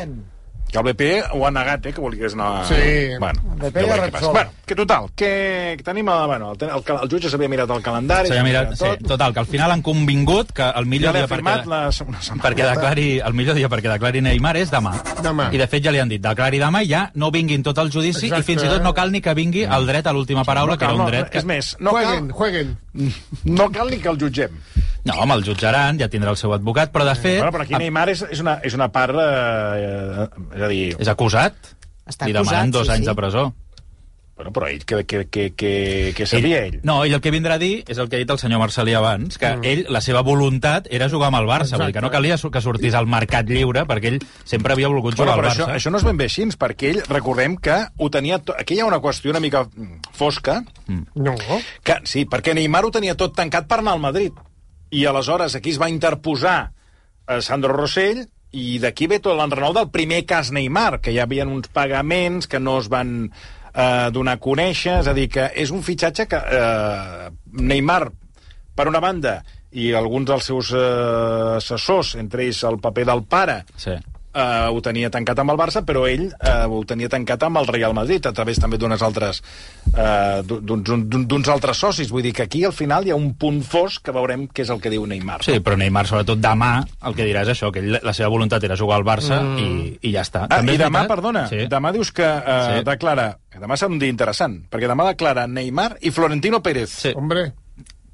Que 0.74 0.80
el 0.82 0.86
BP 0.90 1.36
ho 1.38 1.44
ha 1.46 1.52
negat, 1.54 1.86
eh, 1.86 1.92
que 1.94 2.02
volia 2.02 2.20
que 2.20 2.26
es 2.26 2.34
anar... 2.34 2.66
Sí. 2.66 3.14
Bueno, 3.22 3.42
El 3.62 3.70
BP 3.70 3.84
ja. 3.88 3.98
Repsol. 4.00 4.32
Bueno, 4.34 4.52
que 4.66 4.74
total, 4.76 5.06
que 5.16 5.78
tenim... 5.86 6.10
a- 6.10 6.26
Bueno, 6.26 6.54
el, 6.54 6.64
el, 6.66 6.84
el 7.04 7.10
jutge 7.12 7.30
s'havia 7.30 7.48
mirat 7.52 7.70
el 7.76 7.84
calendari... 7.86 8.32
S'havia 8.32 8.44
mirat, 8.48 8.72
sí, 8.74 8.82
tot. 8.84 9.04
total, 9.12 9.34
que 9.36 9.40
al 9.44 9.46
final 9.46 9.70
han 9.76 9.84
convingut 9.86 10.50
que 10.52 10.66
el 10.66 10.88
Ja 10.88 10.90
millor 10.90 11.14
l'he 11.14 11.20
dia 11.22 11.28
per 11.30 11.38
firmat 11.38 11.62
quedar, 11.62 11.84
la 11.86 12.40
perquè 12.48 12.66
declari, 12.72 13.06
el 13.22 13.34
millor 13.38 13.54
dia 13.60 13.70
perquè 13.70 13.92
declari 13.94 14.24
Neymar 14.26 14.56
és 14.58 14.72
demà. 14.74 14.96
Demà. 15.22 15.52
I 15.54 15.62
de 15.62 15.68
fet 15.70 15.86
ja 15.86 15.94
li 15.94 16.02
han 16.02 16.10
dit, 16.10 16.24
declari 16.26 16.58
demà 16.64 16.82
i 16.82 16.90
ja 16.90 17.04
no 17.22 17.30
vinguin 17.30 17.62
tot 17.62 17.78
el 17.84 17.92
judici 17.94 18.26
Exacte. 18.32 18.42
i 18.42 18.48
fins 18.50 18.66
i 18.66 18.72
tot 18.74 18.82
no 18.82 18.96
cal 18.98 19.12
ni 19.14 19.22
que 19.22 19.36
vingui 19.38 19.68
el 19.70 19.86
dret 19.86 20.08
a 20.10 20.14
l'última 20.18 20.42
paraula, 20.44 20.74
No 20.74 20.78
que 20.80 20.86
era 20.90 20.94
cal, 20.94 21.00
un 21.00 21.06
no, 21.06 21.12
dret 21.12 21.30
que... 21.30 21.38
És 21.38 21.46
més, 21.46 21.76
no 21.80 21.92
jueguen, 21.94 22.32
cal, 22.32 22.38
jueguen. 22.42 22.74
no 23.62 23.70
cal 23.70 23.94
ni 23.94 24.02
que 24.02 24.10
el 24.10 24.18
jutgem. 24.26 24.58
No, 25.06 25.18
home, 25.20 25.36
el 25.36 25.44
jutjaran, 25.44 25.98
ja 26.00 26.08
tindrà 26.12 26.32
el 26.32 26.38
seu 26.40 26.54
advocat, 26.56 26.92
però 26.94 27.04
de 27.08 27.16
fet... 27.20 27.40
Bueno, 27.42 27.52
però 27.52 27.66
aquí 27.66 27.76
Neymar 27.76 28.08
és, 28.14 28.22
és, 28.32 28.40
una, 28.40 28.60
és 28.64 28.74
una 28.78 28.88
part... 28.94 29.18
Eh, 29.20 30.24
eh, 30.24 30.30
és 30.56 30.62
a 30.64 30.70
dir... 30.72 30.86
És 31.00 31.12
acusat. 31.12 31.58
Està 32.08 32.28
Li 32.28 32.36
demanen 32.36 32.70
acusat, 32.70 32.78
dos 32.78 32.88
sí, 32.88 32.94
anys 32.96 33.06
sí. 33.06 33.12
de 33.12 33.16
presó. 33.20 33.44
Bueno, 34.34 34.50
però 34.50 34.66
ell, 34.66 34.82
què, 34.82 35.04
què, 35.06 35.20
què, 35.30 35.44
què, 35.54 35.72
què 36.18 36.26
sabia 36.26 36.64
ell? 36.66 36.80
No, 36.88 36.96
ell 37.06 37.14
el 37.14 37.22
que 37.22 37.30
vindrà 37.36 37.60
a 37.60 37.62
dir 37.62 37.84
és 37.86 38.00
el 38.02 38.08
que 38.10 38.18
ha 38.18 38.22
dit 38.24 38.32
el 38.34 38.40
senyor 38.42 38.58
Marcelí 38.64 38.96
abans, 38.98 39.36
que 39.38 39.52
mm. 39.60 39.68
ell, 39.70 39.84
la 39.94 40.02
seva 40.02 40.24
voluntat 40.26 40.88
era 40.90 41.06
jugar 41.12 41.28
amb 41.30 41.38
el 41.38 41.50
Barça, 41.52 41.78
vull 41.78 41.92
dir 41.92 41.94
que 42.00 42.02
no 42.02 42.10
calia 42.10 42.38
su- 42.42 42.50
que 42.50 42.64
sortís 42.66 42.96
al 42.98 43.06
mercat 43.06 43.46
lliure, 43.46 43.84
perquè 43.86 44.10
ell 44.16 44.18
sempre 44.50 44.74
havia 44.74 44.90
volgut 44.90 45.14
Bueno, 45.20 45.36
jugar 45.36 45.38
però 45.38 45.52
al 45.52 45.54
això, 45.54 45.68
Barça. 45.68 45.78
això 45.78 45.94
no 45.94 46.02
és 46.02 46.08
ben 46.08 46.18
bé 46.18 46.26
així, 46.32 46.48
perquè 46.64 46.90
ell, 46.96 47.04
recordem 47.12 47.60
que 47.62 47.78
ho 48.00 48.10
tenia... 48.10 48.40
To... 48.42 48.56
Aquí 48.58 48.74
hi 48.74 48.82
ha 48.82 48.88
una 48.90 48.98
qüestió 49.04 49.36
una 49.36 49.44
mica 49.44 49.68
mm, 49.68 50.00
fosca, 50.18 50.64
No. 51.14 51.36
que 51.86 52.00
sí, 52.10 52.26
perquè 52.26 52.56
Neymar 52.58 52.88
ho 52.88 52.92
tenia 52.92 53.14
tot 53.20 53.36
tancat 53.38 53.70
per 53.70 53.84
anar 53.84 53.94
al 53.94 54.02
Madrid. 54.02 54.34
I 54.94 55.06
aleshores 55.10 55.56
aquí 55.58 55.74
es 55.74 55.82
va 55.82 55.90
interposar 55.90 56.58
eh, 56.70 57.42
Sandro 57.42 57.74
Rossell 57.74 58.24
i 58.54 58.78
d'aquí 58.82 59.08
ve 59.10 59.18
tot 59.24 59.38
l'enrenou 59.40 59.74
del 59.74 59.90
primer 59.90 60.22
cas 60.30 60.52
Neymar, 60.54 61.00
que 61.02 61.12
hi 61.14 61.20
havia 61.24 61.48
uns 61.50 61.72
pagaments 61.74 62.46
que 62.48 62.62
no 62.62 62.78
es 62.84 62.90
van 62.94 63.16
eh, 63.26 64.10
donar 64.14 64.38
a 64.38 64.42
conèixer, 64.44 65.00
és 65.02 65.10
a 65.10 65.16
dir, 65.18 65.28
que 65.34 65.48
és 65.58 65.74
un 65.74 65.82
fitxatge 65.82 66.28
que 66.30 66.38
eh, 66.38 67.32
Neymar, 67.58 68.04
per 68.78 68.88
una 68.92 69.02
banda, 69.02 69.40
i 69.74 69.90
alguns 69.98 70.30
dels 70.30 70.46
seus 70.52 70.70
eh, 70.78 71.58
assessors, 71.58 72.14
entre 72.22 72.46
ells 72.46 72.62
el 72.70 72.78
paper 72.84 73.08
del 73.10 73.26
pare, 73.26 73.64
Sí. 73.82 73.98
Eh, 74.34 74.68
ho 74.72 74.82
tenia 74.82 75.10
tancat 75.14 75.40
amb 75.40 75.52
el 75.54 75.58
Barça, 75.58 75.84
però 75.86 76.04
ell 76.10 76.26
eh, 76.34 76.66
ho 76.68 76.84
tenia 76.90 77.10
tancat 77.10 77.44
amb 77.44 77.58
el 77.62 77.68
Real 77.68 77.94
Madrid, 77.94 78.26
a 78.26 78.34
través 78.34 78.60
també 78.60 78.78
d'unes 78.78 79.02
altres 79.02 79.42
eh, 79.96 80.42
d'uns 80.44 80.84
d'un- 80.84 81.26
d'uns 81.28 81.48
altres 81.54 81.78
socis. 81.78 82.10
Vull 82.12 82.24
dir 82.24 82.34
que 82.34 82.44
aquí 82.44 82.64
al 82.66 82.74
final 82.74 83.06
hi 83.08 83.12
ha 83.12 83.16
un 83.20 83.34
punt 83.36 83.62
fosc 83.64 84.02
que 84.06 84.12
veurem 84.16 84.48
què 84.50 84.64
és 84.66 84.70
el 84.74 84.82
que 84.82 84.90
diu 84.94 85.06
Neymar. 85.08 85.42
Sí, 85.46 85.60
però 85.60 85.78
Neymar, 85.78 86.06
sobretot 86.10 86.40
demà, 86.44 86.84
el 87.06 87.16
que 87.16 87.26
dirà 87.28 87.44
és 87.46 87.54
això, 87.54 87.72
que 87.72 87.80
ell, 87.84 88.00
la 88.04 88.14
seva 88.14 88.30
voluntat 88.34 88.64
era 88.64 88.76
jugar 88.80 88.98
al 89.00 89.06
Barça 89.08 89.40
mm. 89.42 89.58
i, 89.60 89.98
i 90.10 90.14
ja 90.14 90.22
està. 90.26 90.46
Ah, 90.50 90.58
També 90.60 90.76
I 90.76 90.82
demà, 90.82 91.04
veritat- 91.04 91.16
perdona, 91.16 91.48
Sí. 91.50 91.66
demà 91.70 91.92
dius 91.94 92.12
que 92.12 92.26
eh, 92.26 92.62
Sí. 92.80 92.84
declara... 92.84 93.38
que 93.54 93.60
Demà 93.62 93.76
serà 93.78 93.92
un 93.92 94.00
dia 94.02 94.10
interessant, 94.10 94.56
perquè 94.72 94.88
demà 94.90 95.06
declara 95.12 95.46
Neymar 95.48 95.98
i 96.02 96.10
Florentino 96.12 96.62
Pérez. 96.64 96.90
Sí. 96.90 97.12
Hombre, 97.16 97.52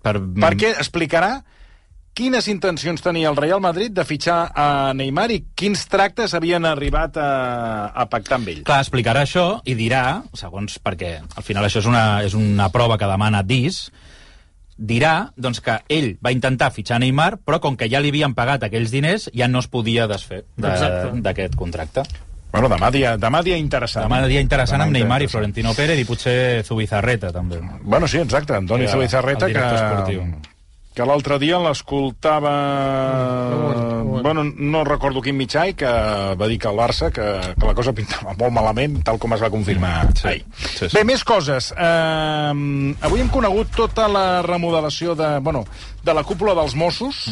Per, 0.02 0.16
Perquè 0.20 0.70
explicarà 0.80 1.44
quines 2.14 2.48
intencions 2.52 3.02
tenia 3.02 3.30
el 3.30 3.38
Real 3.40 3.62
Madrid 3.64 3.94
de 3.96 4.04
fitxar 4.04 4.52
a 4.56 4.94
Neymar 4.94 5.30
i 5.32 5.40
quins 5.56 5.86
tractes 5.88 6.34
havien 6.36 6.66
arribat 6.68 7.16
a, 7.18 7.88
a 7.96 8.06
pactar 8.12 8.40
amb 8.40 8.50
ell. 8.52 8.64
Clar, 8.68 8.82
explicarà 8.84 9.24
això 9.24 9.62
i 9.64 9.76
dirà, 9.80 10.22
segons 10.36 10.80
perquè 10.84 11.14
al 11.24 11.44
final 11.48 11.64
això 11.70 11.80
és 11.80 11.88
una, 11.88 12.06
és 12.28 12.36
una 12.36 12.68
prova 12.74 12.98
que 13.00 13.08
demana 13.08 13.44
DIS, 13.44 13.86
dirà 14.80 15.30
doncs, 15.36 15.60
que 15.64 15.78
ell 15.92 16.14
va 16.24 16.32
intentar 16.36 16.72
fitxar 16.76 17.00
Neymar, 17.04 17.38
però 17.44 17.60
com 17.64 17.76
que 17.80 17.88
ja 17.92 18.00
li 18.04 18.12
havien 18.14 18.36
pagat 18.36 18.64
aquells 18.68 18.92
diners, 18.92 19.30
ja 19.36 19.48
no 19.52 19.60
es 19.64 19.68
podia 19.68 20.08
desfer 20.08 20.46
de- 20.56 21.22
d'aquest 21.24 21.56
contracte. 21.56 22.04
Bueno, 22.52 22.68
demà 22.68 22.90
dia, 22.90 23.12
demà 23.16 23.44
dia 23.46 23.58
interessant. 23.62 24.08
Demà 24.08 24.24
dia 24.28 24.42
interessant 24.42 24.80
Demà 24.82 24.88
amb 24.88 24.96
Neymar 24.98 25.22
i. 25.22 25.28
Florentino 25.30 25.74
Pérez 25.78 26.00
i 26.02 26.06
potser 26.06 26.64
Zubizarreta, 26.66 27.30
també. 27.32 27.60
Bueno, 27.84 28.08
sí, 28.08 28.18
exacte, 28.18 28.56
Antoni 28.56 28.88
Zubizarreta, 28.88 29.46
que, 29.46 29.60
esportiu. 29.60 30.24
Que 31.00 31.06
l'altre 31.08 31.38
dia 31.40 31.56
l'escoltava... 31.64 32.52
bueno, 33.56 34.04
bueno. 34.04 34.24
Bueno, 34.24 34.44
no 34.44 34.82
recordo 34.84 35.22
quin 35.24 35.38
mitjà 35.40 35.64
i 35.72 35.74
que 35.80 35.88
va 36.36 36.48
dir 36.52 36.58
que 36.60 36.68
el 36.68 36.76
Barça, 36.76 37.08
que, 37.16 37.24
que 37.56 37.66
la 37.70 37.74
cosa 37.78 37.94
pintava 37.96 38.34
molt 38.36 38.52
malament, 38.52 38.98
tal 39.08 39.16
com 39.22 39.32
es 39.38 39.42
va 39.42 39.48
confirmar 39.54 40.10
Sí, 40.20 40.28
ahir. 40.28 40.42
sí, 40.60 40.90
sí. 40.90 40.98
Bé, 40.98 41.06
més 41.08 41.24
coses. 41.24 41.70
Uh, 41.72 42.52
avui 43.08 43.24
hem 43.24 43.30
conegut 43.32 43.72
tota 43.78 44.10
la 44.12 44.26
remodelació 44.44 45.16
de, 45.16 45.38
bueno, 45.40 45.64
de 46.04 46.14
la 46.18 46.26
cúpula 46.28 46.54
dels 46.60 46.76
Mossos. 46.76 47.24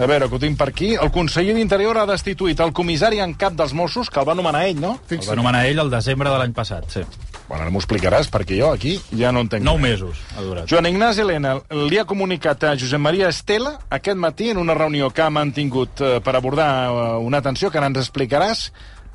A 0.00 0.06
veure, 0.08 0.28
que 0.28 0.36
ho 0.36 0.42
tinc 0.44 0.58
per 0.60 0.68
aquí. 0.74 0.92
El 1.00 1.10
conseller 1.12 1.56
d'Interior 1.56 1.96
ha 2.02 2.06
destituït 2.08 2.60
el 2.64 2.72
comissari 2.76 3.20
en 3.24 3.32
cap 3.40 3.56
dels 3.56 3.72
Mossos, 3.76 4.10
que 4.12 4.20
el 4.20 4.28
va 4.28 4.36
nomenar 4.36 4.66
ell, 4.68 4.80
no? 4.80 4.98
El 5.08 5.24
va 5.24 5.40
nomenar 5.40 5.64
ell 5.72 5.80
el 5.86 5.90
desembre 5.92 6.28
de 6.28 6.38
l'any 6.40 6.52
passat, 6.56 6.84
sí. 6.92 7.02
Bueno, 7.50 7.64
ara 7.66 7.72
m'ho 7.74 7.80
explicaràs, 7.82 8.28
perquè 8.30 8.54
jo 8.60 8.68
aquí 8.70 8.92
ja 9.18 9.32
no 9.34 9.40
entenc 9.42 9.64
Nou 9.66 9.74
res. 9.74 9.82
mesos 9.82 10.20
ha 10.36 10.42
durat. 10.46 10.68
Joan 10.70 10.86
Ignasi 10.86 11.24
Helena 11.24 11.56
li 11.74 11.98
ha 11.98 12.04
comunicat 12.06 12.62
a 12.68 12.76
Josep 12.78 13.02
Maria 13.02 13.26
Estela 13.34 13.72
aquest 13.90 14.20
matí 14.22 14.52
en 14.52 14.60
una 14.62 14.76
reunió 14.78 15.08
que 15.10 15.24
ha 15.24 15.30
mantingut 15.34 15.98
eh, 16.00 16.20
per 16.22 16.36
abordar 16.38 16.70
eh, 16.86 17.16
una 17.18 17.40
atenció 17.42 17.70
que 17.70 17.80
ara 17.80 17.88
ens 17.90 17.98
explicaràs 17.98 18.68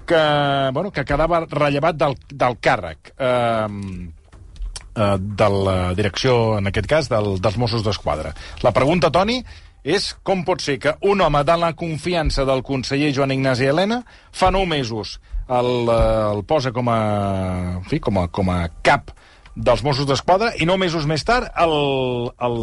que, 0.05 0.19
bueno, 0.73 0.91
que 0.91 1.05
quedava 1.07 1.45
rellevat 1.47 1.95
del, 1.95 2.17
del 2.27 2.57
càrrec 2.59 3.13
eh, 3.15 3.67
eh, 4.95 5.15
de 5.19 5.49
la 5.49 5.77
direcció, 5.95 6.57
en 6.59 6.67
aquest 6.67 6.91
cas, 6.91 7.07
del, 7.09 7.37
dels 7.39 7.57
Mossos 7.57 7.87
d'Esquadra. 7.87 8.33
La 8.67 8.73
pregunta, 8.75 9.13
Toni, 9.15 9.39
és 9.85 10.09
com 10.27 10.43
pot 10.43 10.59
ser 10.59 10.75
que 10.81 10.95
un 11.07 11.21
home 11.21 11.43
de 11.45 11.55
la 11.61 11.71
confiança 11.77 12.43
del 12.43 12.65
conseller 12.67 13.13
Joan 13.15 13.31
Ignasi 13.31 13.71
Helena 13.71 14.01
fa 14.33 14.51
nou 14.51 14.65
mesos 14.67 15.19
el, 15.49 15.71
eh, 15.89 16.31
el 16.33 16.43
posa 16.47 16.73
com 16.75 16.89
a, 16.89 16.99
en 17.77 17.85
fi, 17.89 17.99
com 18.03 18.19
a, 18.21 18.27
com 18.33 18.49
a 18.53 18.65
cap 18.85 19.13
dels 19.55 19.85
Mossos 19.85 20.07
d'Esquadra 20.09 20.51
i 20.59 20.65
nou 20.67 20.75
mesos 20.77 21.05
més 21.07 21.23
tard 21.23 21.47
el, 21.63 21.75
el 22.43 22.57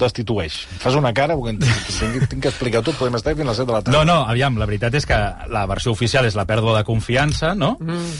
destitueix. 0.00 0.58
Fas 0.82 0.98
una 0.98 1.14
cara, 1.16 1.38
perquè 1.40 1.56
tinc, 1.64 2.28
tinc 2.28 2.44
que 2.44 2.52
explicar 2.52 2.84
tot, 2.84 2.98
podem 3.00 3.16
estar 3.16 3.32
fins 3.32 3.48
a 3.48 3.50
les 3.52 3.62
7 3.62 3.70
de 3.70 3.76
la 3.76 3.82
tarda. 3.86 3.96
No, 3.96 4.04
no, 4.04 4.18
aviam, 4.28 4.60
la 4.60 4.68
veritat 4.68 4.98
és 5.00 5.08
que 5.08 5.18
la 5.50 5.64
versió 5.70 5.94
oficial 5.96 6.28
és 6.28 6.36
la 6.36 6.44
pèrdua 6.48 6.76
de 6.78 6.84
confiança, 6.86 7.54
no? 7.56 7.74
Mm. 7.80 8.12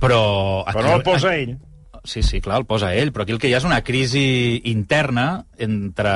Però... 0.00 0.22
Però 0.68 0.86
no 0.86 0.98
el 0.98 1.06
posa 1.06 1.32
ell. 1.36 1.56
Sí, 2.02 2.22
sí, 2.22 2.40
clar, 2.40 2.56
el 2.62 2.64
posa 2.64 2.94
ell, 2.96 3.10
però 3.12 3.26
aquí 3.26 3.34
el 3.34 3.38
que 3.40 3.50
hi 3.50 3.52
ha 3.52 3.58
és 3.60 3.66
una 3.68 3.82
crisi 3.84 4.62
interna 4.70 5.44
entre 5.60 6.12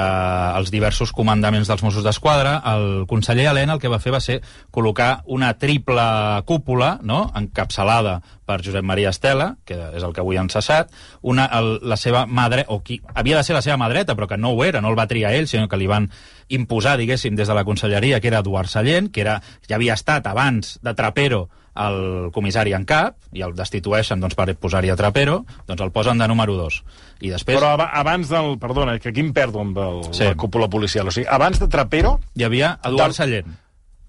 els 0.57 0.71
diversos 0.73 1.13
comandaments 1.13 1.69
dels 1.69 1.83
Mossos 1.85 2.05
d'Esquadra. 2.07 2.55
El 2.73 3.05
conseller 3.11 3.51
Helena 3.51 3.75
el 3.77 3.83
que 3.83 3.91
va 3.93 3.99
fer 4.01 4.15
va 4.15 4.23
ser 4.25 4.39
col·locar 4.73 5.23
una 5.37 5.53
triple 5.61 6.07
cúpula, 6.49 6.95
no?, 7.03 7.27
encapçalada 7.37 8.21
per 8.49 8.63
Josep 8.65 8.85
Maria 8.85 9.13
Estela, 9.13 9.51
que 9.69 9.77
és 9.77 10.05
el 10.05 10.15
que 10.17 10.23
avui 10.25 10.41
han 10.41 10.49
cessat, 10.53 10.93
una, 11.21 11.45
el, 11.53 11.77
la 11.85 11.99
seva 12.01 12.25
madre, 12.25 12.65
o 12.69 12.81
qui 12.85 13.03
havia 13.13 13.37
de 13.41 13.45
ser 13.45 13.57
la 13.57 13.63
seva 13.65 13.77
mà 13.81 13.91
dreta, 13.93 14.17
però 14.17 14.29
que 14.31 14.41
no 14.41 14.55
ho 14.55 14.65
era, 14.65 14.81
no 14.81 14.93
el 14.93 14.99
va 14.99 15.09
triar 15.11 15.35
ell, 15.37 15.49
sinó 15.49 15.69
que 15.69 15.81
li 15.81 15.91
van 15.91 16.09
imposar, 16.49 16.97
diguéssim, 17.01 17.37
des 17.37 17.49
de 17.49 17.57
la 17.57 17.65
conselleria, 17.69 18.21
que 18.21 18.33
era 18.33 18.41
Eduard 18.41 18.73
Sallent, 18.73 19.13
que 19.13 19.21
era, 19.25 19.41
ja 19.69 19.77
havia 19.77 19.99
estat 20.01 20.27
abans 20.33 20.79
de 20.81 20.97
Trapero 20.97 21.49
el 21.75 22.31
comissari 22.33 22.73
en 22.73 22.85
cap, 22.87 23.17
i 23.33 23.43
el 23.43 23.55
destitueixen 23.59 24.21
doncs, 24.23 24.37
per 24.39 24.55
posar-hi 24.55 24.91
a 24.91 24.97
Trapero, 24.97 25.45
doncs 25.67 25.81
el 25.83 25.91
posen 25.91 26.19
de 26.19 26.29
número 26.29 26.55
2. 26.55 26.83
I 27.27 27.31
després 27.31 27.59
Però 27.59 27.73
aba- 27.75 27.91
abans 27.99 28.29
del... 28.31 28.59
Perdona, 28.63 28.99
que 29.01 29.09
aquí 29.11 29.21
em 29.21 29.33
perdo 29.33 29.61
amb 29.61 29.79
el, 29.79 30.01
Sí. 30.15 30.25
la 30.25 30.35
cúpula 30.37 30.69
policial. 30.69 31.09
O 31.09 31.11
sigui, 31.11 31.27
abans 31.31 31.59
de 31.59 31.67
Trapero, 31.69 32.21
hi 32.35 32.45
havia 32.45 32.79
Eduard 32.85 33.11
Del- 33.11 33.15
Sallent, 33.15 33.57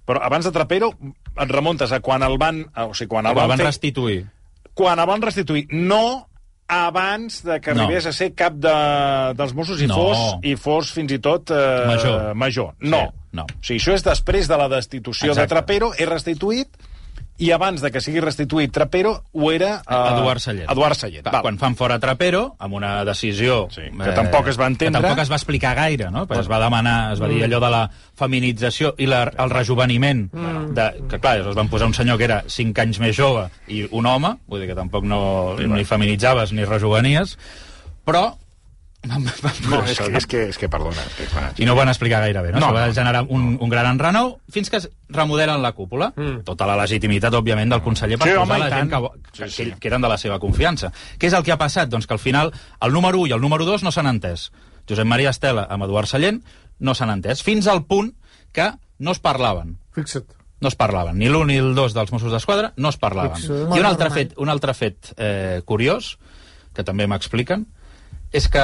però 0.05 0.21
abans 0.21 0.45
de 0.45 0.51
Trapero 0.51 0.91
et 1.01 1.49
remuntes 1.49 1.91
a 1.91 1.99
quan 2.01 2.21
el 2.23 2.37
van... 2.37 2.65
O 2.75 2.93
sigui, 2.93 3.09
quan 3.09 3.25
el 3.25 3.31
el 3.31 3.35
van, 3.41 3.49
van 3.49 3.57
fer, 3.57 3.65
restituir. 3.65 4.25
quan 4.75 4.99
el 4.99 5.07
van 5.07 5.21
restituir. 5.21 5.67
No 5.71 6.27
abans 6.67 7.43
de 7.43 7.59
que 7.61 7.73
No. 7.73 7.83
arribés 7.83 8.05
a 8.07 8.11
ser 8.13 8.33
cap 8.33 8.53
de, 8.53 8.73
dels 9.37 9.53
Mossos 9.53 9.81
i, 9.81 9.87
No. 9.87 9.95
fos, 9.95 10.37
i 10.43 10.55
fos 10.55 10.91
fins 10.91 11.11
i 11.11 11.19
tot 11.19 11.51
eh, 11.51 11.83
Major. 11.87 12.33
major. 12.35 12.73
No. 12.79 13.01
Sí, 13.11 13.27
no. 13.33 13.43
O 13.43 13.61
sigui, 13.61 13.79
això 13.79 13.93
és 13.93 14.03
després 14.03 14.47
de 14.47 14.57
la 14.57 14.67
destitució 14.69 15.29
Exacte. 15.31 15.41
de 15.41 15.47
Trapero, 15.47 15.91
és 15.97 16.07
restituït, 16.09 16.67
i 17.37 17.49
abans 17.51 17.81
de 17.83 17.89
que 17.91 17.99
sigui 17.99 18.21
restituït 18.23 18.71
Trapero, 18.71 19.11
ho 19.33 19.49
era... 19.51 19.81
eh, 19.83 19.97
Eduard 20.13 20.39
Sallent. 20.39 20.69
Eduard 20.71 20.95
Sallent. 20.95 21.25
Va, 21.27 21.41
quan 21.43 21.57
fan 21.59 21.75
fora 21.75 21.97
Trapero, 21.99 22.45
amb 22.63 22.77
una 22.79 22.93
decisió... 23.07 23.65
Sí, 23.73 23.89
que 23.91 24.13
tampoc 24.15 24.47
es 24.53 24.59
va 24.59 24.69
entendre. 24.71 25.01
Que 25.01 25.09
tampoc 25.09 25.23
es 25.25 25.31
va 25.33 25.39
explicar 25.41 25.73
gaire, 25.75 26.07
no? 26.13 26.23
Perquè 26.29 26.45
es 26.45 26.51
va 26.51 26.61
demanar, 26.63 26.95
es 27.13 27.21
va 27.23 27.27
dir 27.31 27.41
allò 27.43 27.59
de 27.65 27.73
la 27.73 27.81
feminització 28.15 28.93
i 28.97 29.09
la, 29.11 29.25
el 29.43 29.51
rejuveniment, 29.51 30.29
de, 30.77 30.87
que 31.11 31.19
clar, 31.19 31.41
es 31.43 31.59
van 31.59 31.69
posar 31.71 31.91
un 31.91 31.97
senyor 31.97 32.17
que 32.21 32.27
era 32.29 32.39
5 32.47 32.85
anys 32.85 33.01
més 33.03 33.17
jove 33.17 33.49
i 33.67 33.83
un 33.91 34.07
home, 34.07 34.35
vull 34.47 34.63
dir 34.63 34.71
que 34.71 34.79
tampoc 34.79 35.03
no, 35.03 35.21
ni 35.59 35.83
feminitzaves 35.83 36.55
ni 36.55 36.63
rejuvenies, 36.65 37.37
però... 38.07 38.29
Van, 39.07 39.23
van, 39.43 39.53
No, 39.69 39.79
és 39.85 39.97
que, 39.99 40.07
és 40.17 40.25
que, 40.25 40.39
és 40.49 40.57
que 40.57 40.69
perdona. 40.69 41.01
És 41.05 41.15
que, 41.17 41.25
clar, 41.31 41.51
i 41.61 41.65
no 41.67 41.73
ho 41.73 41.77
van 41.77 41.89
explicar 41.91 42.21
gaire 42.23 42.41
bé, 42.41 42.51
no? 42.53 42.59
No, 42.59 42.67
no 42.67 42.73
va 42.79 42.87
no, 42.87 42.93
generar 42.93 43.23
un, 43.29 43.57
un 43.61 43.69
gran 43.69 43.85
enrenou 43.91 44.39
fins 44.51 44.69
que 44.73 44.77
es 44.81 44.89
remodelen 45.09 45.61
la 45.61 45.71
cúpula. 45.77 46.11
Mm. 46.15 46.43
Tota 46.47 46.65
la 46.69 46.75
legitimitat, 46.81 47.33
òbviament, 47.37 47.69
del 47.75 47.83
conseller 47.85 48.17
per 48.17 48.27
Sí, 48.29 48.33
posar 48.33 48.45
home, 48.47 48.59
la 48.63 48.69
gent 48.69 48.89
tant. 48.89 48.93
que, 48.93 49.01
vo- 49.05 49.13
Sí, 49.33 49.43
que, 49.43 49.49
sí. 49.49 49.73
que 49.79 49.87
eren 49.91 50.01
de 50.01 50.09
la 50.09 50.17
seva 50.17 50.39
confiança. 50.39 50.91
Què 51.19 51.27
és 51.29 51.33
el 51.37 51.43
que 51.43 51.51
ha 51.53 51.57
passat? 51.61 51.89
Doncs 51.89 52.07
que 52.07 52.13
al 52.17 52.19
final 52.23 52.53
el 52.81 52.91
número 52.93 53.19
1 53.19 53.27
i 53.27 53.35
el 53.37 53.41
número 53.41 53.65
2 53.65 53.83
no 53.83 53.91
s'han 53.91 54.07
entès. 54.07 54.49
Josep 54.89 55.05
Maria 55.05 55.29
Estela 55.33 55.67
amb 55.69 55.83
Eduard 55.85 56.07
Sallent 56.09 56.41
no 56.79 56.93
s'han 56.93 57.09
entès, 57.13 57.41
fins 57.43 57.67
al 57.67 57.85
punt 57.85 58.13
que 58.53 58.71
no 58.99 59.11
es 59.11 59.19
parlaven 59.19 59.77
fixa't. 59.93 60.25
no 60.61 60.67
es 60.69 60.75
parlaven. 60.75 61.17
Ni 61.17 61.27
l'un 61.29 61.47
ni 61.47 61.57
el 61.57 61.73
dos 61.75 61.93
dels 61.93 62.11
Mossos 62.13 62.31
d'Esquadra 62.31 62.73
no 62.77 62.89
es 62.89 62.97
parlaven. 62.97 63.35
Fixa't. 63.37 63.75
I 63.75 63.79
un 63.79 63.85
altre 63.85 64.09
fet, 64.09 64.33
un 64.37 64.49
altre 64.49 64.73
fet 64.73 65.13
eh, 65.17 65.61
curiós, 65.65 66.17
que 66.75 66.83
també 66.83 67.05
m'expliquen, 67.07 67.65
és 68.31 68.47
que 68.49 68.59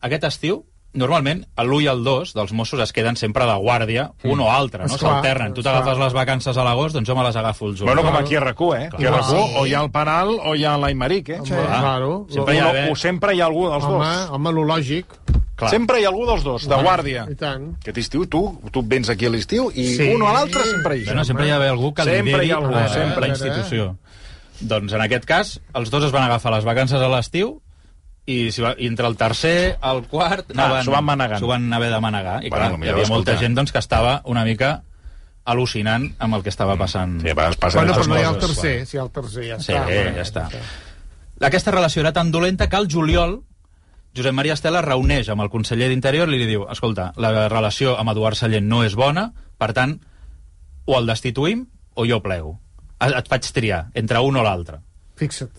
aquest 0.00 0.24
estiu, 0.24 0.64
normalment, 0.96 1.42
l'1 1.60 1.82
i 1.84 1.86
el 1.92 2.02
2 2.04 2.30
dels 2.32 2.52
Mossos 2.56 2.80
es 2.80 2.92
queden 2.96 3.16
sempre 3.20 3.44
de 3.44 3.52
guàrdia, 3.60 4.10
un 4.24 4.40
o 4.40 4.50
altre, 4.50 4.86
no? 4.88 4.96
S'alternen. 4.96 5.52
Tu 5.52 5.62
t'agafes 5.62 5.98
les 6.00 6.12
vacances 6.16 6.56
a 6.56 6.64
l'agost, 6.64 6.94
doncs 6.96 7.08
jo 7.08 7.16
me 7.16 7.24
les 7.26 7.36
agafo 7.36 7.66
el 7.68 7.76
juny. 7.76 7.86
Bueno, 7.90 8.02
com 8.02 8.16
aquí 8.16 8.34
a 8.36 8.40
RAC1, 8.40 8.76
eh? 8.80 8.86
Aquí 8.92 9.04
a 9.04 9.10
Clar. 9.10 9.20
RAC1 9.22 9.46
Sí. 9.48 9.54
o 9.58 9.66
hi 9.66 9.74
ha 9.74 9.82
el 9.82 9.90
Penal 9.90 10.28
o 10.40 10.54
hi 10.56 10.64
ha 10.64 10.76
l'Aimeric, 10.78 11.28
eh? 11.28 11.40
Sí. 11.44 11.52
Claro. 11.52 12.26
Sempre 12.30 12.54
hi 12.54 12.58
ha 12.60 12.70
o 12.90 12.96
sempre 12.96 13.34
hi 13.36 13.40
ha 13.42 13.46
algú 13.46 13.68
dels 13.68 13.84
Home, 13.84 14.04
dos. 14.06 14.30
home, 14.30 14.52
lo 14.52 14.64
lògic. 14.64 15.06
Clar. 15.56 15.70
Sempre 15.70 16.00
hi 16.00 16.04
ha 16.04 16.08
algú 16.08 16.26
dels 16.26 16.42
dos, 16.44 16.66
de 16.68 16.74
guàrdia. 16.76 17.26
I 17.30 17.34
tant. 17.34 17.70
Aquest 17.80 17.98
estiu, 17.98 18.26
tu, 18.28 18.42
tu 18.72 18.82
vens 18.84 19.08
aquí 19.08 19.24
a 19.26 19.30
l'estiu 19.30 19.70
i 19.74 19.86
Sí. 19.96 20.08
un 20.14 20.20
o 20.22 20.32
l'altre 20.32 20.62
sempre 20.64 20.96
hi 20.98 21.04
Bueno, 21.04 21.24
sempre 21.24 21.46
hi 21.46 21.50
ha 21.50 21.56
algú 21.70 21.92
que 21.94 22.04
Sempre 22.04 22.22
lideri 22.24 22.46
hi 22.46 22.50
ha 22.52 22.56
algú, 22.56 22.70
la, 22.74 22.88
sempre. 22.88 23.20
la 23.20 23.28
institució. 23.28 23.96
Doncs 24.60 24.92
en 24.92 25.00
aquest 25.02 25.24
cas, 25.24 25.60
els 25.74 25.90
dos 25.90 26.04
es 26.04 26.12
van 26.12 26.24
agafar 26.24 26.52
les 26.52 26.64
vacances 26.64 27.00
a 27.00 27.08
l'estiu 27.08 27.60
i, 28.26 28.50
si 28.52 28.62
va, 28.62 28.74
i 28.78 28.88
entre 28.90 29.06
el 29.06 29.16
tercer, 29.16 29.76
el 29.86 30.02
quart... 30.10 30.50
Ah, 30.58 30.82
s'ho 30.84 30.90
van 30.94 31.04
manegar. 31.06 31.38
S'ho 31.38 31.46
van 31.50 31.68
haver 31.72 31.90
de 31.92 32.00
manegar. 32.02 32.40
I 32.44 32.50
Bueno, 32.50 32.76
clar, 32.76 32.84
hi 32.86 32.90
havia 32.90 33.06
molta 33.06 33.32
escolta. 33.32 33.40
gent 33.40 33.54
doncs, 33.54 33.72
que 33.72 33.78
estava 33.78 34.20
una 34.24 34.44
mica 34.44 34.82
al·lucinant 35.46 36.08
amb 36.18 36.34
el 36.34 36.42
que 36.42 36.50
estava 36.50 36.74
passant. 36.76 37.20
Sí, 37.22 37.30
a 37.30 37.34
vegades 37.38 37.56
passen 37.62 37.80
Bueno, 37.84 37.94
però 37.94 38.08
no 38.10 38.18
hi 38.18 38.24
ha 38.26 38.30
el 38.34 38.38
tercer, 38.42 38.74
si 38.86 38.96
hi 38.96 39.00
ha 39.00 39.04
el 39.04 39.10
tercer, 39.14 39.44
ja 39.52 39.58
Sí, 39.62 39.72
està. 39.72 39.84
ja 40.16 40.22
està. 40.24 40.48
Aquesta 41.46 41.70
relació 41.70 42.00
era 42.02 42.12
tan 42.12 42.32
dolenta 42.32 42.68
que 42.68 42.76
el 42.76 42.88
juliol 42.90 43.42
Josep 44.16 44.32
Maria 44.32 44.54
Estela 44.56 44.80
es 44.80 44.86
reuneix 44.86 45.28
amb 45.28 45.42
el 45.44 45.50
conseller 45.52 45.90
d'Interior 45.92 46.30
i 46.32 46.38
li 46.40 46.46
diu, 46.48 46.64
escolta, 46.72 47.10
la 47.20 47.48
relació 47.52 47.98
amb 48.00 48.10
Eduard 48.14 48.34
Sallent 48.38 48.66
no 48.66 48.82
és 48.82 48.94
bona, 48.96 49.28
per 49.60 49.74
tant, 49.76 49.98
o 50.86 50.96
el 50.98 51.06
destituïm 51.06 51.66
o 51.94 52.06
jo 52.08 52.22
plego. 52.24 52.54
Et 53.04 53.12
et 53.12 53.28
faig 53.28 53.44
triar 53.52 53.82
entre 53.94 54.18
un 54.24 54.36
o 54.40 54.42
l'altre. 54.42 54.80
Fixa't. 55.20 55.52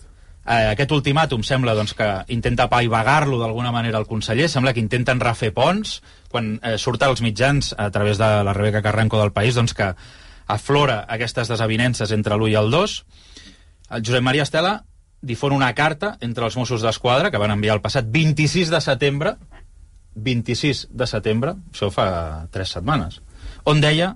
Eh, 0.48 0.70
aquest 0.72 0.92
ultimàtum 0.96 1.42
sembla 1.44 1.74
doncs, 1.76 1.92
que 1.92 2.06
intenta 2.32 2.64
apaivagar-lo 2.64 3.36
d'alguna 3.36 3.72
manera 3.74 3.98
el 4.00 4.06
conseller, 4.08 4.48
sembla 4.48 4.72
que 4.72 4.80
intenten 4.80 5.20
refer 5.20 5.50
ponts, 5.52 5.98
quan 6.32 6.54
eh, 6.62 6.78
surt 6.80 7.04
als 7.04 7.20
mitjans 7.20 7.74
a 7.76 7.90
través 7.92 8.16
de 8.16 8.28
la 8.46 8.54
Rebeca 8.56 8.80
Carranco 8.82 9.20
del 9.20 9.34
País, 9.36 9.58
doncs 9.58 9.76
que 9.76 9.90
aflora 10.48 11.02
aquestes 11.08 11.52
desavinences 11.52 12.14
entre 12.16 12.38
l'1 12.38 12.54
i 12.54 12.56
el 12.56 12.72
2. 12.72 12.94
El 13.98 14.06
Josep 14.06 14.24
Maria 14.24 14.46
Estela 14.48 14.72
difon 15.20 15.52
una 15.52 15.74
carta 15.76 16.14
entre 16.24 16.46
els 16.48 16.56
Mossos 16.56 16.80
d'Esquadra 16.80 17.30
que 17.30 17.42
van 17.42 17.52
enviar 17.52 17.76
el 17.76 17.84
passat 17.84 18.08
26 18.08 18.72
de 18.72 18.80
setembre 18.80 19.36
26 20.18 20.88
de 20.90 21.06
setembre, 21.06 21.54
això 21.72 21.90
fa 21.94 22.08
3 22.54 22.72
setmanes, 22.78 23.20
on 23.68 23.82
deia 23.84 24.14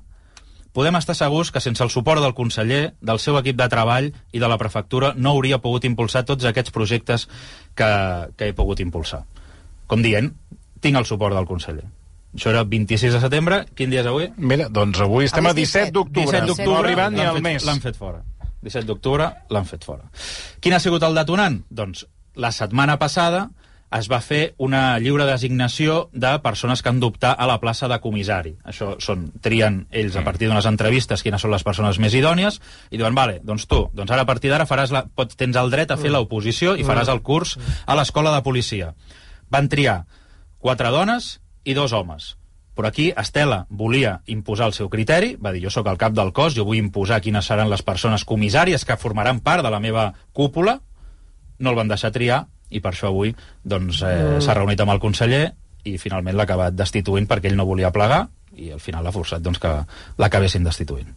podem 0.72 0.96
estar 0.96 1.14
segurs 1.16 1.52
que 1.52 1.60
sense 1.60 1.84
el 1.84 1.90
suport 1.92 2.22
del 2.24 2.34
conseller, 2.34 2.94
del 3.00 3.20
seu 3.20 3.36
equip 3.40 3.58
de 3.60 3.68
treball 3.72 4.10
i 4.32 4.40
de 4.42 4.48
la 4.48 4.58
prefectura 4.60 5.12
no 5.16 5.34
hauria 5.36 5.60
pogut 5.62 5.84
impulsar 5.88 6.24
tots 6.28 6.48
aquests 6.48 6.72
projectes 6.74 7.28
que, 7.76 7.90
que 8.36 8.48
he 8.48 8.56
pogut 8.56 8.80
impulsar. 8.80 9.24
Com 9.86 10.04
dient, 10.04 10.32
tinc 10.80 10.98
el 10.98 11.08
suport 11.08 11.36
del 11.36 11.48
conseller. 11.48 11.84
Això 12.32 12.48
era 12.48 12.64
26 12.64 13.18
de 13.18 13.20
setembre. 13.20 13.58
Quin 13.76 13.92
dia 13.92 14.00
és 14.00 14.08
avui? 14.08 14.30
Mira, 14.40 14.70
doncs 14.72 15.00
avui 15.04 15.28
estem 15.28 15.44
a 15.44 15.52
Avui 15.52 15.66
és 15.66 15.74
17 15.74 15.92
d'octubre. 15.92 16.40
17 16.40 16.46
No 16.46 16.54
d'octubre 16.54 16.78
ha 16.78 16.84
arribat 16.86 17.12
ni 17.12 17.26
al 17.26 17.42
mes. 17.44 17.66
L'han 17.68 17.82
fet 17.84 17.98
fora. 18.00 18.22
17 18.62 18.88
d'octubre 18.88 19.28
l'han 19.52 19.68
fet 19.68 19.84
fora. 19.84 20.08
Quin 20.62 20.72
ha 20.72 20.80
sigut 20.80 21.04
el 21.04 21.18
detonant? 21.18 21.60
Doncs 21.68 22.06
la 22.40 22.52
setmana 22.56 22.96
passada 22.98 23.50
es 23.92 24.08
va 24.08 24.20
fer 24.24 24.54
una 24.62 24.98
lliure 25.02 25.26
designació 25.28 26.08
de 26.12 26.32
persones 26.44 26.82
que 26.82 26.88
han 26.88 27.00
d'optar 27.02 27.32
a 27.36 27.46
la 27.48 27.58
plaça 27.60 27.88
de 27.90 27.98
comissari. 28.00 28.54
Això 28.64 28.94
són, 29.02 29.26
trien 29.44 29.82
ells 29.90 30.16
a 30.16 30.24
partir 30.24 30.48
d'unes 30.48 30.68
entrevistes 30.68 31.22
quines 31.24 31.42
són 31.42 31.52
les 31.52 31.64
persones 31.66 31.98
més 32.00 32.16
idònies 32.16 32.58
i 32.90 33.00
diuen, 33.00 33.14
vale, 33.14 33.40
doncs 33.44 33.66
tu, 33.68 33.84
doncs 33.92 34.12
ara 34.14 34.24
a 34.24 34.28
partir 34.28 34.52
d'ara 34.52 34.68
faràs 34.68 34.94
la, 34.94 35.04
pots, 35.04 35.36
tens 35.36 35.58
el 35.60 35.72
dret 35.72 35.92
a 35.92 35.98
fer 36.00 36.12
l'oposició 36.14 36.76
i 36.76 36.86
faràs 36.88 37.12
el 37.12 37.20
curs 37.22 37.58
a 37.84 37.96
l'escola 37.98 38.32
de 38.34 38.44
policia. 38.46 38.92
Van 39.52 39.68
triar 39.68 40.02
quatre 40.62 40.92
dones 40.94 41.36
i 41.64 41.76
dos 41.76 41.92
homes. 41.92 42.36
Però 42.72 42.88
aquí 42.88 43.10
Estela 43.20 43.66
volia 43.68 44.22
imposar 44.32 44.70
el 44.70 44.72
seu 44.72 44.88
criteri, 44.88 45.34
va 45.36 45.52
dir, 45.52 45.60
jo 45.66 45.70
sóc 45.74 45.90
el 45.92 46.00
cap 46.00 46.14
del 46.16 46.32
cos, 46.32 46.56
jo 46.56 46.64
vull 46.64 46.80
imposar 46.80 47.20
quines 47.20 47.44
seran 47.44 47.68
les 47.68 47.84
persones 47.84 48.24
comissàries 48.24 48.86
que 48.88 48.96
formaran 48.96 49.42
part 49.44 49.60
de 49.64 49.70
la 49.70 49.80
meva 49.80 50.14
cúpula, 50.32 50.78
no 51.58 51.70
el 51.70 51.76
van 51.76 51.92
deixar 51.92 52.14
triar, 52.14 52.46
i 52.72 52.80
per 52.80 52.92
això 52.92 53.10
avui 53.12 53.34
doncs, 53.62 54.02
eh, 54.06 54.38
s'ha 54.40 54.56
reunit 54.58 54.80
amb 54.80 54.94
el 54.94 55.00
conseller 55.02 55.44
i 55.84 55.96
finalment 55.98 56.36
l'ha 56.36 56.46
acabat 56.48 56.76
destituint 56.76 57.28
perquè 57.28 57.50
ell 57.50 57.58
no 57.58 57.68
volia 57.68 57.92
plegar 57.94 58.26
i 58.56 58.70
al 58.72 58.80
final 58.80 59.04
l'ha 59.04 59.14
forçat 59.14 59.42
doncs, 59.42 59.60
que 59.62 59.72
l'acabessin 60.20 60.64
destituint. 60.64 61.08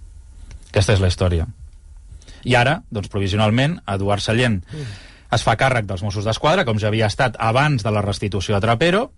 Aquesta 0.70 0.96
és 0.96 1.04
la 1.04 1.12
història. 1.12 1.48
I 2.46 2.56
ara, 2.56 2.80
doncs, 2.94 3.10
provisionalment, 3.12 3.80
Eduard 3.92 4.24
Sallent 4.24 4.62
es 5.36 5.44
fa 5.44 5.56
càrrec 5.60 5.88
dels 5.90 6.04
Mossos 6.06 6.26
d'Esquadra, 6.28 6.64
com 6.66 6.80
ja 6.80 6.88
havia 6.92 7.10
estat 7.10 7.36
abans 7.42 7.84
de 7.84 7.92
la 7.92 8.04
restitució 8.06 8.56
a 8.56 8.62
Trapero, 8.64 9.10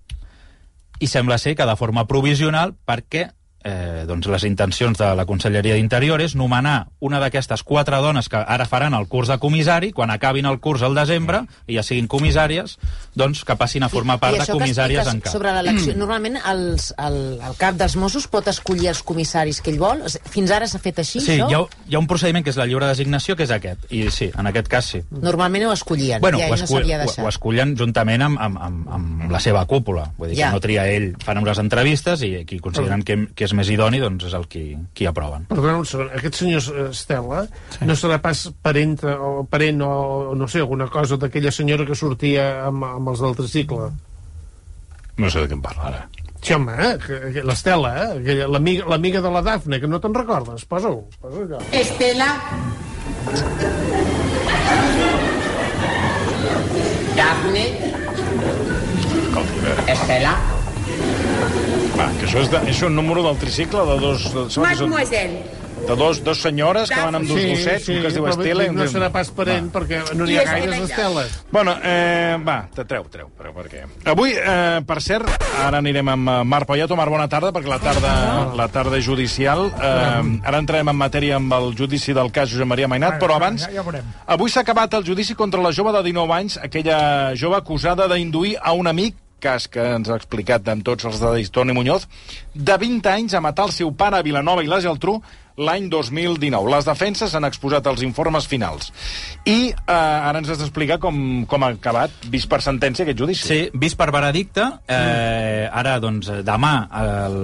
i 0.99 1.07
sembla 1.07 1.37
ser 1.37 1.53
que 1.55 1.65
de 1.67 1.75
forma 1.77 2.07
provisional 2.09 2.73
perquè 2.87 3.27
eh, 3.63 4.05
doncs 4.07 4.27
les 4.27 4.43
intencions 4.47 4.97
de 4.97 5.09
la 5.15 5.25
Conselleria 5.25 5.75
d'Interior 5.75 6.21
és 6.21 6.35
nomenar 6.35 6.87
una 6.99 7.19
d'aquestes 7.19 7.63
quatre 7.63 7.97
dones 8.03 8.29
que 8.29 8.37
ara 8.37 8.65
faran 8.65 8.93
el 8.93 9.07
curs 9.07 9.27
de 9.27 9.37
comissari, 9.39 9.91
quan 9.91 10.11
acabin 10.11 10.45
el 10.45 10.59
curs 10.59 10.81
al 10.83 10.95
desembre, 10.95 11.43
i 11.67 11.75
ja 11.77 11.83
siguin 11.83 12.07
comissàries, 12.07 12.77
doncs 13.15 13.43
que 13.43 13.55
passin 13.59 13.83
a 13.83 13.89
formar 13.89 14.19
part 14.21 14.35
I 14.35 14.39
de 14.39 14.43
això 14.45 14.57
que 14.57 14.63
comissàries 14.65 15.07
en 15.11 15.21
cap. 15.21 15.33
Sobre 15.33 15.53
l'elecció, 15.57 15.95
normalment 16.03 16.37
els, 16.45 16.93
el, 16.97 17.17
el 17.41 17.57
cap 17.59 17.75
dels 17.79 17.95
Mossos 17.97 18.27
pot 18.31 18.47
escollir 18.47 18.89
els 18.93 19.01
comissaris 19.03 19.61
que 19.61 19.71
ell 19.73 19.79
vol? 19.81 20.03
Fins 20.29 20.51
ara 20.51 20.67
s'ha 20.69 20.79
fet 20.83 21.01
així, 21.03 21.19
Sí, 21.19 21.39
això? 21.39 21.49
hi 21.49 21.57
ha, 21.57 21.63
hi 21.89 21.95
ha 21.97 21.99
un 22.03 22.07
procediment 22.07 22.45
que 22.45 22.53
és 22.53 22.59
la 22.61 22.67
lliure 22.69 22.87
designació, 22.87 23.35
que 23.35 23.43
és 23.47 23.51
aquest. 23.55 23.89
I 23.91 24.05
sí, 24.13 24.29
en 24.37 24.47
aquest 24.51 24.67
cas 24.71 24.91
sí. 24.93 25.01
Normalment 25.11 25.67
ho 25.67 25.73
escollien, 25.73 26.21
Bueno, 26.21 26.39
i 26.39 26.45
ho, 26.45 26.49
no 26.53 26.59
escull, 26.61 26.83
s'havia 26.85 27.01
ho, 27.03 27.25
ho 27.25 27.27
escullen 27.31 27.75
juntament 27.79 28.21
amb, 28.21 28.39
amb, 28.39 28.61
amb, 28.61 28.87
amb 28.93 29.31
la 29.33 29.39
seva 29.43 29.65
cúpula. 29.65 30.11
Vull 30.17 30.29
dir 30.31 30.37
Ja. 30.37 30.51
que 30.51 30.53
no 30.59 30.61
tria 30.61 30.87
ell, 30.91 31.15
fan 31.23 31.39
unes 31.41 31.57
entrevistes 31.57 32.21
i 32.21 32.45
qui 32.45 32.59
consideren 32.61 33.01
que, 33.03 33.17
que 33.33 33.46
és 33.47 33.55
més 33.57 33.69
idoni 33.73 34.01
doncs 34.03 34.27
és 34.29 34.35
el 34.37 34.45
qui, 34.51 34.65
qui 34.93 35.07
aproven. 35.09 35.47
Perdona 35.49 35.79
un 35.81 35.87
segon, 35.87 36.11
aquest 36.19 36.41
senyor 36.43 36.67
eh, 36.75 36.89
Estela 36.91 37.45
sí. 37.73 37.87
no 37.87 37.95
serà 37.97 38.19
pas 38.23 38.45
parent 38.61 38.97
o 39.15 39.31
parent 39.49 39.81
o, 39.87 39.91
o 40.33 40.35
no 40.37 40.47
sé, 40.51 40.59
alguna 40.65 40.89
cosa 40.91 41.17
d'aquella 41.17 41.51
senyora 41.55 41.87
que 41.87 41.95
sortia 41.97 42.47
amb, 42.67 42.83
amb 42.91 43.13
els 43.15 43.23
del 43.25 43.35
tricicle? 43.39 43.89
No 45.17 45.29
sé 45.33 45.41
de 45.41 45.49
què 45.49 45.57
em 45.57 45.63
parla 45.65 45.87
ara. 45.93 46.03
Sí, 46.37 46.53
home, 46.53 46.75
eh? 46.77 47.41
l'Estela, 47.43 47.89
eh? 47.97 48.09
aquella- 48.19 48.47
l'amiga 48.53 48.85
l'amiga 48.91 49.19
de 49.25 49.31
la 49.33 49.41
Dafne, 49.41 49.79
que 49.81 49.87
no 49.89 49.97
te'n 49.99 50.13
recordes? 50.15 50.63
Posa-ho, 50.69 51.01
posa. 51.19 51.57
Estela. 51.75 52.27
Daphne. 57.17 57.65
Estela. 59.87 60.35
Va, 61.97 62.11
que 62.13 62.27
això 62.27 62.43
és, 62.43 62.49
de, 62.53 62.59
és 62.69 62.79
un 62.85 62.93
número 62.93 63.23
del 63.25 63.39
tricicle 63.41 63.81
de 63.87 63.95
dos... 63.97 64.27
De, 64.29 64.43
Mademoiselle. 64.61 65.39
de 65.87 65.95
dos, 65.97 66.19
dos 66.21 66.41
senyores 66.41 66.91
que 66.91 66.99
van 66.99 67.15
amb 67.17 67.25
dos 67.25 67.39
gossets, 67.41 67.87
un 67.89 68.03
que 68.03 68.11
es 68.11 68.17
diu 68.17 68.25
però 68.27 68.35
Estela... 68.35 68.67
i 68.67 68.69
un 68.69 68.77
no 68.77 68.85
serà 68.91 69.09
pas 69.13 69.31
parent 69.33 69.71
perquè 69.73 70.03
no 70.17 70.27
n'hi 70.27 70.37
ha 70.37 70.43
gaires 70.45 70.75
ja. 70.75 70.83
d'Esteles. 70.83 71.35
Bueno, 71.49 71.73
eh, 71.81 72.37
va, 72.45 72.59
te 72.75 72.85
treu, 72.85 73.07
treu, 73.09 73.31
treu, 73.39 73.55
per 73.55 73.65
què? 73.71 73.81
Avui, 74.13 74.35
eh, 74.37 74.77
per 74.85 74.99
cert, 75.01 75.49
ara 75.57 75.81
anirem 75.81 76.13
amb 76.13 76.33
eh, 76.35 76.39
Marc 76.53 76.69
Poyato. 76.69 76.97
Marc, 76.99 77.13
bona 77.17 77.29
tarda, 77.33 77.49
perquè 77.55 77.73
la 77.73 77.81
tarda, 77.81 78.15
la 78.61 78.69
tarda 78.73 79.01
és 79.01 79.05
judicial. 79.09 79.65
Eh, 79.73 80.33
ara 80.45 80.61
entrarem 80.61 80.93
en 80.93 81.01
matèria 81.01 81.41
amb 81.41 81.57
el 81.57 81.71
judici 81.77 82.13
del 82.13 82.29
cas 82.35 82.53
Josep 82.53 82.69
Maria 82.69 82.89
Mainat, 82.93 83.17
però 83.21 83.41
abans... 83.41 83.65
Ja, 83.65 83.79
ja 83.79 83.85
veurem. 83.87 84.05
Avui 84.37 84.53
s'ha 84.53 84.61
acabat 84.61 84.99
el 84.99 85.07
judici 85.07 85.33
contra 85.39 85.65
la 85.65 85.73
jove 85.73 85.97
de 85.97 86.05
19 86.11 86.41
anys, 86.41 86.61
aquella 86.61 86.99
jove 87.33 87.57
acusada 87.57 88.05
d'induir 88.11 88.59
a 88.61 88.77
un 88.77 88.93
amic 88.93 89.23
cas 89.43 89.67
que 89.71 89.83
ens 89.95 90.09
ha 90.09 90.17
explicat 90.19 90.67
amb 90.71 90.85
tots 90.87 91.07
els 91.07 91.19
detalls 91.21 91.51
Toni 91.53 91.75
Muñoz, 91.77 92.07
de 92.53 92.77
20 92.77 93.11
anys 93.13 93.37
a 93.37 93.43
matar 93.43 93.67
el 93.69 93.75
seu 93.75 93.91
pare 93.93 94.19
a 94.19 94.25
Vilanova 94.25 94.63
i 94.65 94.71
la 94.71 94.81
Geltrú 94.83 95.19
l'any 95.57 95.87
2019. 95.89 96.69
Les 96.69 96.85
defenses 96.85 97.33
han 97.33 97.45
exposat 97.47 97.87
els 97.89 98.03
informes 98.05 98.45
finals. 98.49 98.91
I 99.49 99.71
eh, 99.71 99.93
ara 99.93 100.37
ens 100.37 100.51
has 100.53 100.59
d'explicar 100.61 100.99
com, 101.01 101.17
com 101.49 101.65
ha 101.65 101.71
acabat, 101.73 102.13
vist 102.29 102.49
per 102.51 102.59
sentència, 102.61 103.07
aquest 103.07 103.17
judici. 103.17 103.45
Sí, 103.47 103.59
vist 103.73 103.97
per 103.97 104.11
veredicte, 104.13 104.67
eh, 104.85 105.65
ara, 105.65 105.95
doncs, 106.03 106.29
demà 106.45 106.73
el, 107.01 107.39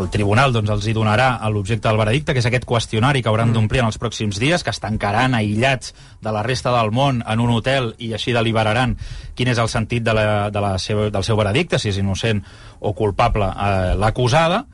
el 0.00 0.08
tribunal 0.14 0.54
doncs, 0.54 0.72
els 0.74 0.88
hi 0.90 0.96
donarà 0.96 1.28
l'objecte 1.54 1.86
del 1.86 2.00
veredicte, 2.00 2.34
que 2.34 2.42
és 2.42 2.50
aquest 2.50 2.66
qüestionari 2.66 3.22
que 3.22 3.30
hauran 3.30 3.54
d'omplir 3.54 3.84
en 3.84 3.92
els 3.92 4.00
pròxims 4.02 4.40
dies, 4.42 4.66
que 4.66 4.74
es 4.74 4.82
tancaran 4.82 5.38
aïllats 5.38 5.94
de 6.24 6.34
la 6.34 6.42
resta 6.42 6.74
del 6.74 6.90
món 6.90 7.22
en 7.22 7.44
un 7.44 7.54
hotel 7.54 7.92
i 8.02 8.10
així 8.16 8.34
deliberaran 8.34 8.96
quin 9.38 9.52
és 9.52 9.62
el 9.62 9.70
sentit 9.70 10.02
de 10.02 10.16
la, 10.16 10.26
de 10.50 10.64
la 10.64 10.74
seva, 10.82 11.06
del 11.14 11.26
seu 11.26 11.38
veredicte, 11.38 11.78
si 11.78 11.92
és 11.94 12.02
innocent 12.02 12.42
o 12.82 12.94
culpable 12.98 13.46
eh, 13.46 13.94
l'acusada. 14.00 14.64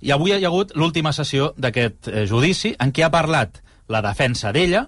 I 0.00 0.14
avui 0.14 0.32
hi 0.32 0.44
ha 0.44 0.48
hagut 0.48 0.72
l'última 0.76 1.12
sessió 1.12 1.52
d'aquest 1.60 2.08
eh, 2.08 2.24
judici 2.28 2.72
en 2.78 2.92
què 2.92 3.04
ha 3.04 3.12
parlat 3.12 3.60
la 3.90 4.00
defensa 4.04 4.52
d'ella, 4.54 4.86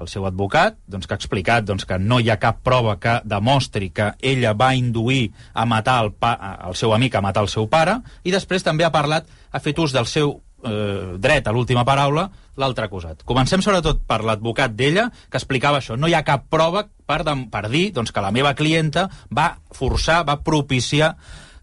el 0.00 0.08
seu 0.12 0.26
advocat, 0.28 0.76
doncs, 0.88 1.06
que 1.08 1.14
ha 1.14 1.20
explicat 1.20 1.64
doncs, 1.64 1.86
que 1.88 1.98
no 1.98 2.18
hi 2.20 2.30
ha 2.30 2.38
cap 2.40 2.60
prova 2.64 2.96
que 3.00 3.18
demostri 3.24 3.90
que 3.96 4.10
ella 4.20 4.52
va 4.52 4.74
induir 4.76 5.30
a 5.54 5.64
matar 5.68 6.02
el, 6.04 6.12
pa, 6.12 6.34
el 6.68 6.76
seu 6.76 6.92
amic 6.94 7.16
a 7.16 7.24
matar 7.24 7.46
el 7.46 7.52
seu 7.52 7.68
pare, 7.72 8.00
i 8.24 8.34
després 8.34 8.64
també 8.64 8.84
ha 8.84 8.92
parlat, 8.92 9.28
ha 9.52 9.62
fet 9.62 9.78
ús 9.80 9.94
del 9.96 10.08
seu 10.10 10.36
eh, 10.64 11.16
dret 11.22 11.48
a 11.48 11.54
l'última 11.54 11.84
paraula, 11.88 12.28
l'altre 12.60 12.88
acusat. 12.88 13.24
Comencem 13.28 13.64
sobretot 13.64 14.04
per 14.08 14.22
l'advocat 14.24 14.76
d'ella, 14.76 15.08
que 15.30 15.40
explicava 15.40 15.80
això. 15.80 15.96
No 15.96 16.08
hi 16.08 16.16
ha 16.16 16.24
cap 16.24 16.46
prova 16.52 16.86
per, 17.08 17.22
per 17.24 17.66
dir 17.72 17.90
doncs, 17.96 18.12
que 18.12 18.24
la 18.24 18.32
meva 18.32 18.54
clienta 18.56 19.08
va 19.32 19.56
forçar, 19.72 20.22
va 20.28 20.40
propiciar 20.44 21.14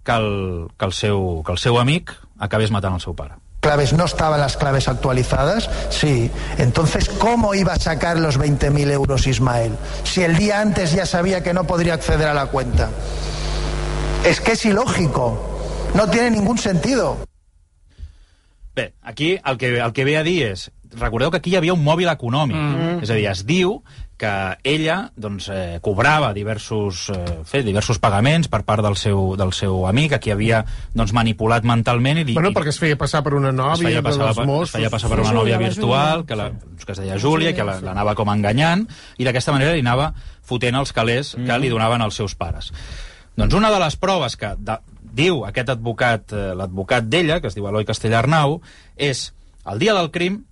que 0.04 0.12
el, 0.20 0.70
que 0.78 0.86
el, 0.86 0.94
seu, 0.94 1.42
que 1.46 1.54
el 1.54 1.62
seu 1.62 1.80
amic 1.80 2.12
acabés 2.44 2.72
matant 2.72 3.00
el 3.00 3.04
seu 3.04 3.16
pare. 3.18 3.40
claves 3.64 3.94
no 3.94 4.04
estaban 4.06 4.40
las 4.42 4.58
claves 4.58 4.88
actualizadas? 4.88 5.70
Sí. 5.90 6.30
Entonces, 6.58 7.10
¿cómo 7.10 7.56
iba 7.56 7.74
a 7.74 7.80
sacar 7.80 8.20
los 8.20 8.38
20.000 8.38 8.92
euros 8.92 9.26
Ismael? 9.26 9.78
Si 10.04 10.22
el 10.22 10.36
día 10.36 10.60
antes 10.60 10.92
ya 10.92 11.06
sabía 11.06 11.42
que 11.42 11.54
no 11.54 11.64
podría 11.64 11.94
acceder 11.94 12.28
a 12.28 12.34
la 12.34 12.48
cuenta. 12.48 12.90
Es 14.26 14.42
que 14.42 14.52
es 14.52 14.66
ilógico. 14.66 15.40
No 15.96 16.10
tiene 16.10 16.32
ningún 16.32 16.58
sentido. 16.58 17.18
Bé, 18.76 18.94
aquí 19.02 19.40
el 19.46 19.58
que, 19.58 19.80
el 19.80 19.94
que 19.94 20.04
ve 20.04 20.18
a 20.18 20.24
dir 20.24 20.52
és... 20.52 20.70
Recordeu 20.94 21.32
que 21.34 21.40
aquí 21.42 21.50
hi 21.50 21.56
havia 21.58 21.74
un 21.74 21.82
mòbil 21.82 22.10
econòmic. 22.12 22.54
Mm. 22.54 23.00
És 23.02 23.10
a 23.10 23.16
dir, 23.18 23.26
es 23.32 23.40
diu 23.50 23.80
que 24.24 24.32
ella 24.72 25.12
doncs, 25.20 25.50
eh, 25.52 25.80
cobrava 25.84 26.30
diversos, 26.34 27.10
eh, 27.12 27.42
fer 27.44 27.60
diversos 27.68 28.00
pagaments 28.00 28.48
per 28.48 28.62
part 28.64 28.82
del 28.86 28.96
seu, 28.96 29.34
del 29.36 29.52
seu 29.52 29.82
amic, 29.90 30.14
a 30.16 30.20
qui 30.24 30.32
havia 30.32 30.62
doncs, 30.96 31.12
manipulat 31.14 31.66
mentalment. 31.68 32.22
I, 32.24 32.34
Bueno, 32.34 32.54
i, 32.54 32.56
perquè 32.56 32.72
es 32.72 32.80
feia 32.80 32.96
passar 33.00 33.20
per 33.26 33.34
una 33.36 33.52
es 33.52 33.58
nòvia 33.60 33.90
feia, 33.90 34.00
de 34.02 34.06
passar, 34.08 34.26
dels 34.30 34.40
es 34.40 34.48
Mossos. 34.48 34.72
feia 34.78 34.90
passar 34.94 35.10
per 35.12 35.20
una 35.20 35.30
Júlia, 35.30 35.42
nòvia 35.42 35.58
la 35.60 35.68
virtual, 35.68 36.26
que, 36.26 36.36
la, 36.40 36.48
que 36.86 36.92
es 36.96 37.02
deia 37.04 37.20
Júlia, 37.20 37.54
que 37.58 37.64
la- 37.68 37.80
l'anava 37.84 38.16
com 38.16 38.30
enganyant, 38.32 38.88
i 39.18 39.28
d'aquesta 39.28 39.52
manera 39.52 39.74
li 39.76 39.84
anava 39.84 40.14
fotent 40.42 40.76
els 40.80 40.94
calés 40.96 41.36
que 41.36 41.60
li 41.60 41.70
donaven 41.70 42.02
els 42.02 42.16
seus 42.16 42.36
pares. 42.36 42.72
Doncs 43.36 43.54
una 43.58 43.72
de 43.74 43.80
les 43.82 43.96
proves 43.98 44.36
que 44.38 44.54
de, 44.58 44.78
diu 45.14 45.44
aquest 45.46 45.70
advocat, 45.76 46.32
eh, 46.32 46.54
l'advocat 46.56 47.04
d'ella, 47.10 47.42
que 47.42 47.48
es 47.52 47.56
diu 47.56 47.68
Eloi 47.68 47.84
Castellarnau, 47.86 48.62
és 48.96 49.34
el 49.66 49.80
dia 49.80 49.94
del 49.98 50.12
crim, 50.12 50.44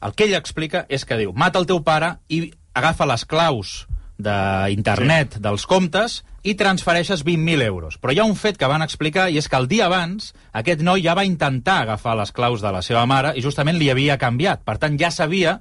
el 0.00 0.12
que 0.14 0.24
ella 0.28 0.38
explica 0.38 0.86
és 0.88 1.04
que 1.04 1.16
diu, 1.18 1.32
mata 1.34 1.58
el 1.58 1.66
teu 1.66 1.80
pare 1.82 2.16
i 2.28 2.52
agafa 2.78 3.06
les 3.08 3.24
claus 3.28 3.78
d'internet 4.18 5.36
sí. 5.36 5.42
dels 5.42 5.64
comptes 5.70 6.22
i 6.42 6.54
transfereixes 6.58 7.22
20.000 7.26 7.66
euros. 7.66 7.98
Però 7.98 8.14
hi 8.14 8.20
ha 8.22 8.26
un 8.26 8.36
fet 8.38 8.58
que 8.58 8.68
van 8.70 8.82
explicar 8.82 9.28
i 9.30 9.38
és 9.38 9.48
que 9.50 9.58
el 9.58 9.68
dia 9.70 9.86
abans 9.86 10.32
aquest 10.56 10.82
noi 10.86 11.04
ja 11.04 11.14
va 11.18 11.26
intentar 11.26 11.82
agafar 11.82 12.16
les 12.18 12.32
claus 12.34 12.62
de 12.64 12.72
la 12.74 12.82
seva 12.82 13.04
mare 13.10 13.34
i 13.36 13.44
justament 13.44 13.78
li 13.78 13.90
havia 13.90 14.18
canviat. 14.18 14.64
Per 14.66 14.78
tant, 14.82 14.98
ja 14.98 15.10
sabia 15.14 15.58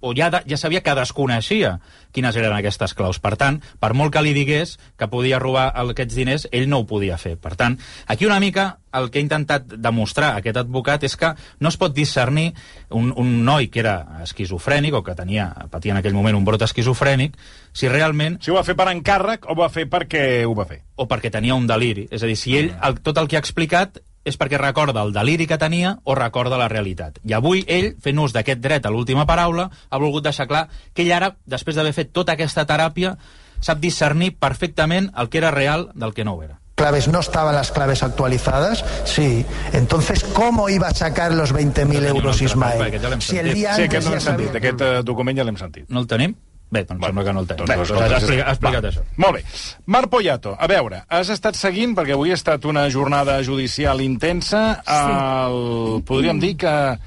o 0.00 0.14
ja, 0.14 0.30
de, 0.30 0.42
ja 0.46 0.56
sabia 0.56 0.82
que 0.82 0.94
desconeixia 0.94 1.78
quines 2.14 2.36
eren 2.38 2.54
aquestes 2.54 2.94
claus. 2.94 3.18
Per 3.20 3.34
tant, 3.36 3.60
per 3.80 3.92
molt 3.98 4.14
que 4.14 4.22
li 4.22 4.32
digués 4.36 4.76
que 4.96 5.08
podia 5.10 5.40
robar 5.42 5.68
aquests 5.74 6.14
diners, 6.14 6.46
ell 6.52 6.68
no 6.70 6.82
ho 6.82 6.86
podia 6.86 7.18
fer. 7.18 7.36
Per 7.40 7.54
tant, 7.58 7.78
aquí 8.06 8.26
una 8.26 8.40
mica 8.40 8.78
el 8.94 9.10
que 9.10 9.20
ha 9.20 9.22
intentat 9.22 9.66
demostrar 9.76 10.32
aquest 10.38 10.56
advocat 10.56 11.04
és 11.04 11.16
que 11.18 11.34
no 11.60 11.68
es 11.68 11.76
pot 11.76 11.92
discernir 11.94 12.52
un, 12.88 13.12
un 13.16 13.44
noi 13.44 13.68
que 13.68 13.82
era 13.82 14.22
esquizofrènic 14.24 14.96
o 14.96 15.02
que 15.04 15.14
tenia, 15.18 15.50
patia 15.70 15.92
en 15.92 16.00
aquell 16.00 16.16
moment 16.16 16.38
un 16.38 16.46
brot 16.46 16.64
esquizofrènic, 16.64 17.36
si 17.72 17.90
realment 17.90 18.38
Si 18.42 18.50
ho 18.50 18.56
va 18.56 18.64
fer 18.64 18.78
per 18.78 18.88
encàrrec 18.94 19.44
o 19.50 19.58
va 19.58 19.68
fer 19.68 19.88
perquè 19.90 20.44
ho 20.46 20.54
va 20.56 20.64
fer. 20.66 20.80
o 20.96 21.06
perquè 21.06 21.30
tenia 21.30 21.54
un 21.54 21.66
deliri. 21.66 22.08
És 22.10 22.22
a 22.22 22.26
dir, 22.26 22.36
si 22.36 22.56
ell 22.58 22.72
el, 22.82 23.00
tot 23.02 23.18
el 23.18 23.28
que 23.28 23.36
ha 23.36 23.42
explicat 23.44 24.00
és 24.28 24.38
perquè 24.38 24.60
recorda 24.60 25.02
el 25.02 25.14
deliri 25.16 25.48
que 25.48 25.58
tenia 25.58 25.96
o 26.04 26.14
recorda 26.18 26.60
la 26.60 26.68
realitat. 26.68 27.18
I 27.24 27.34
avui 27.38 27.64
ell, 27.66 27.94
fent 28.04 28.20
ús 28.22 28.36
d'aquest 28.36 28.62
dret 28.62 28.86
a 28.86 28.92
l'última 28.94 29.26
paraula, 29.26 29.68
ha 29.88 29.98
volgut 29.98 30.28
deixar 30.28 30.48
clar 30.48 30.68
que 30.92 31.02
ell 31.06 31.12
ara, 31.16 31.34
després 31.46 31.76
d'haver 31.76 31.96
fet 31.96 32.12
tota 32.12 32.36
aquesta 32.36 32.66
teràpia, 32.68 33.16
sap 33.60 33.80
discernir 33.82 34.36
perfectament 34.38 35.10
el 35.18 35.28
que 35.28 35.42
era 35.42 35.50
real 35.50 35.90
del 35.94 36.14
que 36.14 36.24
no 36.24 36.36
ho 36.36 36.42
era. 36.42 36.60
claves 36.78 37.08
no 37.08 37.18
estaban 37.18 37.54
las 37.56 37.72
claves 37.72 38.04
actualizadas, 38.04 38.84
sí. 39.04 39.44
Entonces, 39.72 40.22
¿cómo 40.22 40.68
iba 40.68 40.86
a 40.86 40.94
sacar 40.94 41.34
los 41.34 41.52
20.000 41.52 42.06
euros 42.06 42.40
Ismael? 42.40 43.00
Si 43.18 43.36
el 43.36 43.52
día 43.52 43.74
Sí, 43.74 43.82
antes 43.82 43.98
aquest 43.98 44.06
no 44.06 44.14
l'hem 44.14 44.22
sentit. 44.22 44.54
Aquest 44.62 44.84
eh, 44.86 44.92
document 45.02 45.36
ja 45.36 45.44
l'hem 45.44 45.58
sentit. 45.58 45.88
No 45.90 46.04
el 46.04 46.06
tenim? 46.06 46.36
Bé, 46.70 46.84
doncs 46.84 47.00
Bueno, 47.00 47.06
sembla 47.22 47.24
que 47.24 47.32
no 47.32 47.40
el 47.40 47.46
tenim. 47.46 47.64
doncs, 47.66 47.70
Bé, 47.70 47.76
doncs 47.76 47.90
ha 47.90 48.08
sí, 48.08 48.10
sí. 48.10 48.14
explicat, 48.18 48.46
ha 48.46 48.50
explicat 48.52 48.84
Va. 48.84 48.88
això. 48.90 49.02
Molt 49.16 49.34
bé. 49.34 49.44
Marc 49.86 50.08
Poyato, 50.10 50.56
a 50.58 50.66
veure, 50.66 51.02
has 51.08 51.28
estat 51.30 51.54
seguint, 51.56 51.94
perquè 51.96 52.12
avui 52.12 52.30
ha 52.30 52.34
estat 52.34 52.64
una 52.68 52.90
jornada 52.90 53.42
judicial 53.42 54.00
intensa, 54.04 54.82
el, 54.86 56.02
podríem 56.04 56.38
dir 56.38 56.56
que 56.60 56.98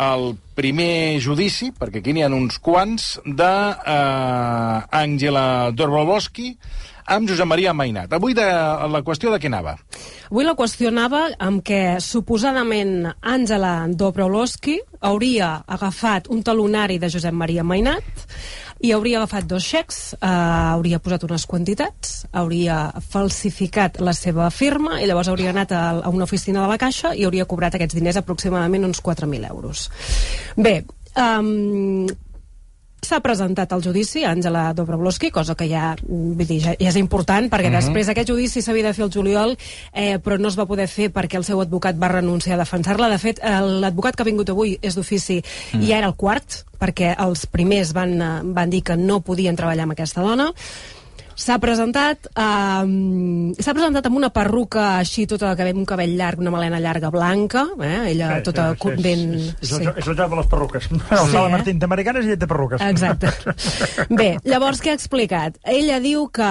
el 0.00 0.36
primer 0.54 1.20
judici, 1.20 1.72
perquè 1.72 1.98
aquí 2.00 2.12
n'hi 2.12 2.22
ha 2.24 2.28
uns 2.28 2.58
quants, 2.58 3.20
d'Àngela 4.20 5.70
Dorbolowski 5.72 6.54
amb 7.10 7.28
Josep 7.28 7.48
Maria 7.50 7.74
Mainat. 7.74 8.12
Avui 8.14 8.34
de, 8.38 8.46
la 8.46 9.02
qüestió 9.06 9.32
de 9.32 9.40
què 9.42 9.50
anava? 9.50 9.74
Avui 10.30 10.46
la 10.46 10.54
qüestionava 10.58 11.26
amb 11.42 11.64
què 11.66 11.98
suposadament 12.04 13.10
Àngela 13.20 13.74
Dobrolowski 13.98 14.78
hauria 15.06 15.56
agafat 15.66 16.30
un 16.30 16.44
talonari 16.46 17.00
de 17.02 17.10
Josep 17.10 17.34
Maria 17.34 17.66
Mainat 17.66 18.26
i 18.80 18.94
hauria 18.96 19.18
agafat 19.20 19.48
dos 19.50 19.66
xecs, 19.66 19.98
eh, 20.14 20.28
hauria 20.30 21.00
posat 21.02 21.26
unes 21.26 21.44
quantitats, 21.50 22.24
hauria 22.32 22.78
falsificat 23.10 24.00
la 24.00 24.14
seva 24.16 24.48
firma 24.54 25.02
i 25.02 25.10
llavors 25.10 25.28
hauria 25.28 25.50
anat 25.50 25.74
a, 25.74 25.82
a 26.00 26.14
una 26.14 26.24
oficina 26.24 26.62
de 26.62 26.70
la 26.70 26.78
Caixa 26.80 27.12
i 27.12 27.26
hauria 27.26 27.48
cobrat 27.50 27.76
aquests 27.76 27.98
diners 27.98 28.22
aproximadament 28.22 28.86
uns 28.88 29.02
4.000 29.02 29.50
euros. 29.50 29.90
Bé, 30.56 30.78
um, 31.18 32.06
s'ha 33.02 33.20
presentat 33.24 33.72
al 33.72 33.82
judici 33.84 34.24
Àngela 34.28 34.70
Dobrowolski, 34.76 35.30
cosa 35.34 35.54
que 35.56 35.68
ja, 35.70 35.94
vull 36.06 36.46
dir, 36.46 36.60
ja, 36.64 36.74
ja 36.78 36.90
és 36.90 36.98
important, 37.00 37.50
perquè 37.50 37.68
uh 37.68 37.72
-huh. 37.72 37.80
després 37.80 38.08
aquest 38.08 38.28
judici 38.28 38.62
s'havia 38.62 38.86
de 38.88 38.94
fer 38.94 39.04
el 39.04 39.12
juliol, 39.12 39.56
eh, 39.92 40.18
però 40.18 40.38
no 40.38 40.48
es 40.48 40.58
va 40.58 40.66
poder 40.66 40.88
fer 40.88 41.12
perquè 41.12 41.36
el 41.36 41.44
seu 41.44 41.60
advocat 41.60 41.96
va 41.96 42.08
renunciar 42.08 42.54
a 42.54 42.58
defensar-la. 42.58 43.08
De 43.08 43.18
fet, 43.18 43.40
eh, 43.42 43.60
l'advocat 43.60 44.16
que 44.16 44.22
ha 44.22 44.30
vingut 44.30 44.50
avui 44.50 44.78
és 44.82 44.94
d'ofici 44.94 45.42
mm. 45.72 45.82
i 45.82 45.86
ja 45.86 45.98
era 45.98 46.06
el 46.06 46.14
quart, 46.14 46.64
perquè 46.78 47.14
els 47.18 47.46
primers 47.46 47.92
van, 47.92 48.22
eh, 48.22 48.40
van 48.44 48.70
dir 48.70 48.82
que 48.82 48.96
no 48.96 49.20
podien 49.20 49.56
treballar 49.56 49.82
amb 49.82 49.92
aquesta 49.92 50.22
dona. 50.22 50.52
S'ha 51.40 51.56
presentat, 51.62 52.26
eh, 52.36 53.54
s'ha 53.56 53.72
presentat 53.72 54.06
amb 54.10 54.18
una 54.18 54.28
perruca 54.34 54.98
així, 54.98 55.24
tota 55.30 55.54
que 55.56 55.64
ve 55.64 55.72
un 55.72 55.86
cabell 55.88 56.12
llarg, 56.18 56.42
una 56.42 56.52
melena 56.52 56.80
llarga 56.82 57.08
blanca, 57.14 57.64
eh? 57.80 58.10
ella 58.12 58.34
Sí, 58.36 58.42
tota 58.50 58.66
sí, 58.74 58.90
sí, 58.90 59.02
ben... 59.02 59.22
És, 59.38 59.54
és, 59.62 59.70
sí. 59.72 59.86
és 59.88 60.10
el 60.10 60.18
joc 60.18 60.34
de 60.34 60.40
les 60.42 60.50
perruques. 60.50 60.90
El 61.16 61.30
Sí, 61.30 61.38
eh? 61.38 61.46
Martín 61.54 61.80
d'Americanes 61.80 62.26
i 62.26 62.34
llet 62.34 62.42
de 62.42 62.50
perruques. 62.50 62.84
Exacte. 62.84 63.32
Bé, 64.20 64.34
llavors 64.44 64.82
què 64.84 64.92
ha 64.92 64.98
explicat? 64.98 65.56
Ella 65.64 66.00
diu 66.04 66.28
que 66.28 66.50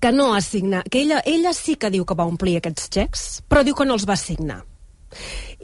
que 0.00 0.10
no 0.10 0.32
ha 0.34 0.40
signat, 0.42 0.88
que 0.90 1.04
ella, 1.04 1.20
ella 1.24 1.52
sí 1.54 1.76
que 1.78 1.90
diu 1.90 2.04
que 2.04 2.16
va 2.18 2.26
omplir 2.26 2.56
aquests 2.58 2.88
xecs, 2.90 3.26
però 3.48 3.62
diu 3.62 3.76
que 3.78 3.86
no 3.86 3.94
els 3.94 4.08
va 4.08 4.16
signar. 4.18 4.64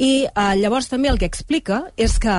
I 0.01 0.13
eh, 0.31 0.53
llavors 0.61 0.89
també 0.89 1.11
el 1.11 1.19
que 1.19 1.29
explica 1.29 1.83
és 1.99 2.15
que, 2.23 2.37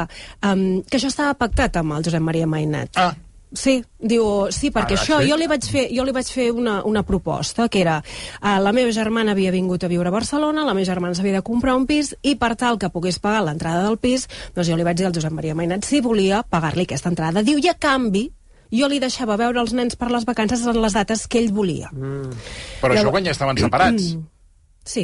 um, 0.47 0.63
que 0.88 0.97
això 0.97 1.12
estava 1.12 1.36
pactat 1.38 1.82
amb 1.82 1.97
el 1.97 2.08
Josep 2.08 2.24
Maria 2.24 2.47
Mainat. 2.50 2.95
Ah. 2.95 3.12
Sí, 3.53 3.81
diu, 3.99 4.47
sí, 4.55 4.69
perquè 4.71 4.95
Ah, 4.95 5.01
això, 5.01 5.17
sí? 5.19 5.27
jo 5.29 5.35
li 5.35 5.47
vaig 5.51 5.65
fer, 5.67 5.89
jo 5.91 6.05
li 6.07 6.13
vaig 6.15 6.27
fer 6.31 6.51
una, 6.55 6.77
una 6.87 7.03
proposta, 7.03 7.67
que 7.67 7.81
era, 7.81 7.97
uh, 8.39 8.59
la 8.63 8.71
meva 8.71 8.93
germana 8.95 9.33
havia 9.35 9.51
vingut 9.51 9.83
a 9.83 9.89
viure 9.91 10.07
a 10.07 10.11
Barcelona, 10.15 10.63
la 10.63 10.73
meva 10.73 10.85
germana 10.87 11.13
s'havia 11.13 11.33
de 11.41 11.41
comprar 11.43 11.75
un 11.75 11.85
pis, 11.85 12.13
i 12.23 12.37
per 12.39 12.55
tal 12.55 12.79
que 12.79 12.87
pogués 12.89 13.19
pagar 13.19 13.41
l'entrada 13.43 13.83
del 13.83 13.97
pis, 13.99 14.29
doncs 14.55 14.69
jo 14.69 14.77
li 14.79 14.85
vaig 14.87 14.95
dir 14.95 15.05
al 15.09 15.13
Josep 15.13 15.35
Maria 15.35 15.53
Mainat 15.55 15.83
si 15.83 15.99
volia 15.99 16.43
pagar-li 16.47 16.83
aquesta 16.87 17.09
entrada. 17.11 17.43
Diu, 17.43 17.59
i 17.59 17.67
a 17.67 17.75
canvi, 17.75 18.29
jo 18.71 18.87
li 18.87 19.01
deixava 19.03 19.35
veure 19.35 19.59
els 19.59 19.73
nens 19.75 19.97
per 19.99 20.07
les 20.11 20.23
vacances 20.23 20.63
en 20.65 20.79
les 20.81 20.93
dates 20.95 21.27
que 21.27 21.39
ell 21.43 21.51
volia. 21.51 21.89
Mm. 21.91 22.31
Però 22.79 22.95
això 22.95 23.11
quan 23.11 23.25
ja 23.27 23.35
estaven 23.35 23.57
separats. 23.59 24.13
Sí, 24.85 25.03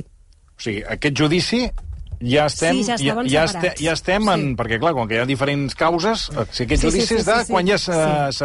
O 0.58 0.62
sigui, 0.64 0.80
aquest 0.90 1.14
judici 1.20 1.60
ja 2.22 2.46
estem, 2.48 2.76
Sí, 2.76 2.84
ja 2.86 2.96
ja, 2.98 3.48
separats. 3.48 3.56
este, 3.74 3.84
ja 3.84 3.94
estem 3.94 4.30
en... 4.30 4.42
Sí. 4.50 4.56
Perquè, 4.56 4.80
clar, 4.80 4.94
quan 4.94 5.08
que 5.08 5.16
hi 5.16 5.20
ha 5.20 5.26
diferents 5.26 5.76
causes, 5.76 6.30
o 6.30 6.46
sigui, 6.52 6.66
aquest 6.74 6.82
Sí, 6.82 6.92
sí, 6.92 6.98
judici 6.98 7.08
sí, 7.08 7.16
és 7.22 7.26
de 7.26 7.36
sí, 7.40 7.46
sí. 7.46 7.52
quan 7.54 7.68
ja 7.68 7.78
s'ha- 7.78 8.32
Sí. 8.32 8.38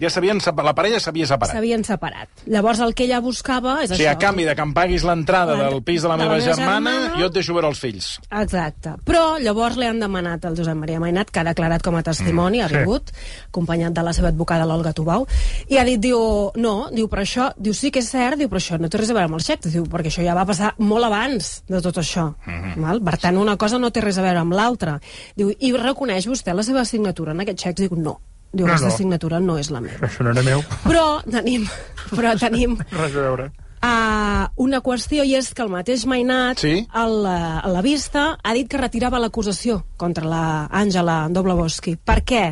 Ja 0.00 0.10
s'havien 0.10 0.40
la 0.40 0.74
parella 0.74 1.00
s'havia 1.00 1.26
separat. 1.26 1.54
s'havien 1.54 1.84
separat. 1.84 2.28
Llavors 2.46 2.80
el 2.80 2.94
que 2.94 3.04
ella 3.04 3.20
buscava 3.20 3.82
és 3.84 3.90
O 3.90 3.94
sigui, 3.94 4.06
això. 4.08 4.16
a 4.16 4.18
canvi 4.18 4.44
de 4.44 4.54
que 4.54 4.62
em 4.62 4.72
paguis 4.74 5.04
l'entrada 5.04 5.56
del 5.56 5.82
pis 5.82 6.02
de 6.02 6.08
la 6.08 6.16
de 6.16 6.24
la 6.24 6.24
meva 6.24 6.38
meva 6.38 6.54
germana, 6.54 6.90
germana. 6.90 7.20
jo 7.20 7.26
et 7.26 7.32
deixo 7.32 7.54
veure 7.54 7.68
els 7.68 7.78
fills. 7.78 8.20
Exacte. 8.30 8.94
Però 9.04 9.38
llavors 9.40 9.76
li 9.76 9.86
han 9.86 10.00
demanat 10.00 10.44
al 10.44 10.56
Josep 10.56 10.74
Maria 10.76 11.00
Mainat, 11.00 11.30
que 11.30 11.40
ha 11.40 11.44
declarat 11.44 11.82
com 11.82 11.96
a 11.96 12.02
testimoni, 12.02 12.58
mm, 12.58 12.64
ha 12.64 12.68
sí. 12.68 12.76
vingut, 12.76 13.10
acompanyat 13.48 13.92
de 13.92 14.02
la 14.02 14.12
seva 14.12 14.28
advocada, 14.28 14.66
l'Olga 14.66 14.92
Tubau, 14.92 15.26
i 15.68 15.76
ha 15.78 15.84
dit, 15.84 16.00
diu, 16.00 16.50
no, 16.56 16.88
diu, 16.92 17.08
però 17.08 17.22
això, 17.22 17.52
diu, 17.56 17.74
sí 17.74 17.90
que 17.90 18.00
és 18.00 18.08
cert, 18.10 18.38
diu, 18.38 18.48
però 18.48 18.58
això 18.58 18.78
no 18.80 18.88
té 18.88 18.98
res 18.98 19.10
a 19.10 19.14
veure 19.14 19.28
amb 19.30 19.34
els 19.34 19.46
xecs, 19.46 19.72
diu, 19.72 19.84
perquè 19.84 20.06
això 20.12 20.24
ja 20.24 20.34
va 20.34 20.46
passar 20.46 20.74
molt 20.78 21.04
abans 21.04 21.62
de 21.68 21.80
tot 21.80 21.96
això. 21.98 22.34
Mm 22.46 22.80
val? 22.80 23.00
Per 23.02 23.16
tant, 23.18 23.36
una 23.36 23.56
cosa 23.56 23.78
no 23.78 23.90
té 23.90 24.00
res 24.00 24.18
a 24.18 24.22
veure 24.22 24.40
amb 24.40 24.52
l'altra. 24.56 24.98
Diu, 25.36 25.50
i 25.58 25.72
reconeix 25.76 26.26
vostè 26.26 26.54
la 26.54 26.62
seva 26.62 26.84
signatura 26.84 27.32
en 27.32 27.40
aquests 27.40 27.62
xecs? 27.62 27.88
Diu, 27.88 27.96
no. 28.00 28.18
Diu, 28.52 28.66
No, 28.66 28.72
aquesta 28.72 28.90
no. 28.90 28.96
signatura 28.96 29.38
no 29.40 29.58
és 29.58 29.70
la 29.70 29.80
meva. 29.80 30.00
Això 30.08 30.24
no 30.26 30.30
era 30.34 30.42
meu. 30.42 30.62
Però 30.84 31.22
tenim, 31.30 31.66
però 32.10 32.32
tenim 32.40 32.76
Res 32.90 33.14
a 33.16 33.26
veure. 33.28 33.50
Uh, 33.80 34.44
una 34.60 34.82
qüestió 34.84 35.22
i 35.24 35.30
és 35.38 35.54
que 35.56 35.62
el 35.64 35.70
mateix 35.72 36.02
Mainat 36.04 36.58
Sí? 36.60 36.82
a, 36.92 37.06
la, 37.08 37.36
a 37.64 37.68
la 37.72 37.80
vista 37.80 38.34
ha 38.44 38.52
dit 38.52 38.68
que 38.68 38.76
retirava 38.76 39.16
l'acusació 39.22 39.78
contra 39.96 40.26
la 40.28 40.42
Àngela 40.68 41.22
Doblaboski. 41.32 41.94
Per 41.96 42.18
què? 42.28 42.42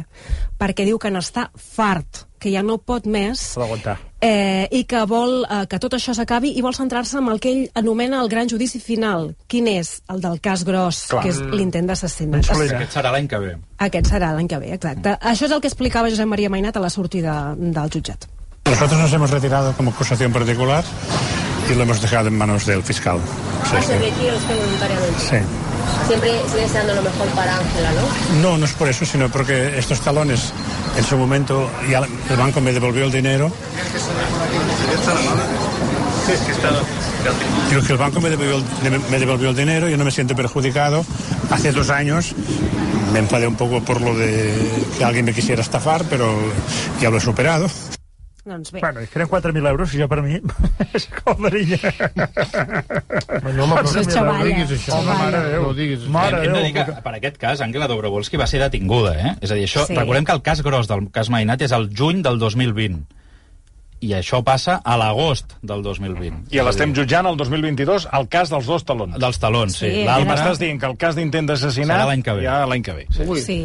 Perquè 0.57 0.87
diu 0.89 0.97
que 0.99 1.11
n'està 1.13 1.51
fart, 1.53 2.23
que 2.41 2.49
ja 2.55 2.63
no 2.65 2.79
pot 2.81 3.05
més. 3.05 3.51
Eh, 4.21 4.69
i 4.71 4.85
que 4.85 5.05
vol 5.09 5.45
eh, 5.45 5.65
que 5.71 5.79
tot 5.83 5.95
això 5.99 6.15
s'acabi 6.17 6.55
i 6.59 6.65
vol 6.65 6.75
centrar-se 6.77 7.19
en 7.19 7.29
el 7.33 7.41
que 7.41 7.53
ell 7.53 7.65
anomena 7.79 8.23
el 8.23 8.29
gran 8.29 8.49
judici 8.51 8.81
final. 8.81 9.35
Quin 9.47 9.69
és? 9.71 10.01
El 10.11 10.21
del 10.25 10.41
cas 10.41 10.65
gros, 10.65 11.05
Clar. 11.11 11.23
que 11.25 11.35
és 11.35 11.41
l'intent 11.53 11.87
d'assassinat. 11.87 12.47
Insolent. 12.47 12.75
Aquest 12.79 12.99
serà 12.99 13.13
l'any 13.15 13.29
que 13.31 13.39
ve. 13.45 13.55
Aquest 13.89 14.11
serà 14.11 14.33
l'any 14.35 14.49
que 14.51 14.59
ve, 14.59 14.73
exacte. 14.75 15.15
Això 15.21 15.47
és 15.47 15.55
el 15.55 15.63
que 15.63 15.71
explicava 15.71 16.11
Josep 16.11 16.27
Maria 16.29 16.51
Mainat 16.51 16.77
a 16.77 16.83
la 16.85 16.91
sortida 16.91 17.55
del 17.57 17.91
jutjat. 17.95 18.27
Nosotros 18.69 19.01
nos 19.01 19.13
hemos 19.13 19.31
retirado 19.31 19.73
como 19.73 19.91
acusación 19.91 20.33
particular 20.33 20.85
y 21.71 21.75
lo 21.75 21.83
hemos 21.83 22.03
dejado 22.03 22.29
en 22.29 22.37
manos 22.37 22.67
del 22.67 22.83
fiscal. 22.83 23.19
Sí, 23.71 23.77
sí. 23.87 23.93
retira 23.93 24.35
usted 24.35 24.57
voluntariamente. 24.57 25.21
Sí. 25.21 25.37
Siempre 26.07 26.31
sigue 26.49 26.63
deseando 26.63 26.95
lo 26.95 27.03
mejor 27.03 27.29
para 27.29 27.57
Ángela, 27.57 27.91
¿no? 27.93 28.43
No, 28.43 28.59
no 28.59 28.65
es 28.65 28.73
por 28.73 28.89
eso, 28.89 29.05
sino 29.07 29.29
porque 29.31 29.79
estos 29.79 30.01
talones, 30.01 30.53
en 30.99 31.05
su 31.05 31.17
momento, 31.17 31.71
el 32.29 32.37
banco 32.37 32.61
me 32.61 32.73
devolvió 32.73 33.05
el 33.05 33.13
dinero 33.13 33.53
Digo 37.71 37.83
que 37.83 37.93
el 37.93 37.99
banco 37.99 38.21
me 38.21 38.31
devolvió, 38.31 38.63
me 39.11 39.19
devolvió 39.19 39.51
el 39.51 39.57
dinero, 39.57 39.89
yo 39.89 39.97
no 39.97 40.05
me 40.05 40.11
siento 40.11 40.35
perjudicado. 40.35 41.05
Hace 41.51 41.73
dos 41.73 41.91
años 41.91 42.35
me 43.13 43.21
enfadé 43.21 43.47
un 43.47 43.55
poco 43.55 43.81
por 43.81 44.01
lo 44.01 44.15
de 44.17 44.53
que 44.99 45.05
alguien 45.05 45.25
me 45.25 45.33
quisiera 45.33 45.63
estafar, 45.63 46.05
pero 46.11 46.35
ya 47.01 47.11
lo 47.11 47.19
he 47.19 47.21
superado. 47.21 47.69
Doncs 48.49 48.73
bé. 48.73 48.81
Bueno, 48.81 49.01
que 49.05 49.19
eren 49.19 49.29
4.000 49.29 49.69
euros 49.69 49.93
i 49.95 50.01
jo 50.01 50.09
per 50.09 50.23
mi 50.25 50.39
és 50.97 51.07
calderilla. 51.13 51.93
Bueno, 53.43 53.65
home, 53.65 53.77
però 53.83 53.93
no 53.93 54.25
balla, 54.31 54.47
diguis 54.49 54.73
això. 54.79 54.97
Home, 54.99 55.19
mare 55.21 55.43
Déu. 55.53 55.67
No 55.67 55.75
diguis 55.77 56.01
això. 56.01 56.15
Mare 56.17 56.41
hem, 56.41 56.49
hem 56.49 56.49
de 56.49 56.63
Déu, 56.63 56.67
dir 56.71 56.73
que, 56.79 57.03
per 57.05 57.15
aquest 57.19 57.39
cas, 57.43 57.63
Àngela 57.67 57.89
Dobrovolski 57.91 58.41
va 58.41 58.49
ser 58.51 58.63
detinguda, 58.65 59.15
eh? 59.19 59.37
És 59.45 59.53
a 59.53 59.59
dir, 59.59 59.69
això, 59.69 59.85
Sí. 59.89 59.97
recordem 59.99 60.25
que 60.25 60.33
el 60.39 60.43
cas 60.43 60.63
gros 60.65 60.89
del 60.89 61.11
cas 61.13 61.31
Mainat 61.31 61.63
és 61.69 61.73
el 61.77 61.91
juny 61.95 62.23
del 62.25 62.39
2020. 62.41 63.05
I 64.01 64.13
això 64.15 64.45
passa 64.47 64.77
a 64.87 64.95
l'agost 64.97 65.57
del 65.61 65.81
2020. 65.83 66.53
I 66.55 66.61
l'estem 66.63 66.93
jutjant 66.95 67.27
el 67.27 67.35
2022 67.37 68.05
el 68.15 68.29
cas 68.31 68.49
dels 68.53 68.69
dos 68.71 68.85
talons. 68.87 69.17
Dels 69.19 69.41
talons, 69.43 69.75
sí. 69.75 69.89
Sí, 69.89 70.05
I 70.05 70.05
L'altre... 70.07 70.29
m'estàs 70.31 70.61
dient 70.63 70.79
que 70.79 70.87
el 70.87 70.95
cas 70.97 71.17
d'intent 71.19 71.49
d'assassinat... 71.51 71.97
Serà 71.97 72.07
l'any 72.07 72.23
que 72.23 72.37
ve. 72.39 72.45
Ja 72.47 72.61
l'any 72.71 72.85
que 72.87 72.95
ve. 72.95 73.09
Sí. 73.11 73.27
Ui. 73.27 73.41
Sí. 73.43 73.59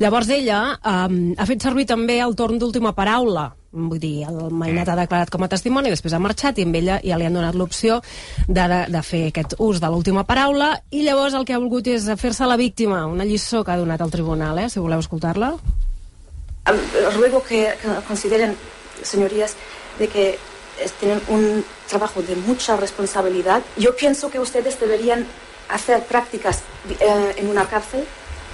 Llavors 0.00 0.30
ella 0.32 0.62
um, 0.80 1.34
ha 1.36 1.44
fet 1.44 1.60
servir 1.68 1.84
també 1.92 2.16
el 2.24 2.32
torn 2.40 2.56
d'última 2.58 2.94
paraula. 2.96 3.50
Vull 3.76 4.00
dir, 4.00 4.24
el 4.24 4.48
Mainat 4.56 4.88
ha 4.88 4.96
declarat 4.96 5.30
com 5.32 5.44
a 5.44 5.50
testimoni, 5.52 5.90
després 5.92 6.14
ha 6.16 6.20
marxat 6.22 6.56
i 6.56 6.64
amb 6.64 6.78
ella 6.78 6.96
ja 7.04 7.18
li 7.20 7.26
han 7.28 7.36
donat 7.36 7.56
l'opció 7.58 7.98
de, 8.46 8.62
de, 8.72 8.78
de 8.94 9.02
fer 9.04 9.26
aquest 9.28 9.56
ús 9.60 9.82
de 9.82 9.90
l'última 9.92 10.24
paraula 10.24 10.70
i 10.90 11.02
llavors 11.04 11.36
el 11.36 11.44
que 11.44 11.52
ha 11.52 11.60
volgut 11.60 11.90
és 11.92 12.08
fer-se 12.16 12.48
la 12.48 12.56
víctima, 12.56 13.04
una 13.06 13.26
lliçó 13.28 13.60
que 13.64 13.74
ha 13.74 13.80
donat 13.80 14.00
al 14.00 14.14
tribunal, 14.14 14.62
eh, 14.62 14.70
si 14.72 14.80
voleu 14.80 15.04
escoltar-la. 15.04 15.52
Ruego 17.18 17.42
que, 17.44 17.76
que 17.82 18.00
consideren, 18.08 18.56
señorías, 19.02 19.54
de 19.98 20.08
que 20.08 20.38
tienen 20.98 21.20
un 21.28 21.64
trabajo 21.88 22.22
de 22.22 22.36
mucha 22.36 22.76
responsabilidad. 22.76 23.62
Yo 23.76 23.94
pienso 23.94 24.30
que 24.30 24.40
ustedes 24.40 24.78
deberían 24.80 25.26
hacer 25.68 26.02
prácticas 26.04 26.62
eh, 27.00 27.34
en 27.36 27.48
una 27.48 27.66
cárcel, 27.66 28.04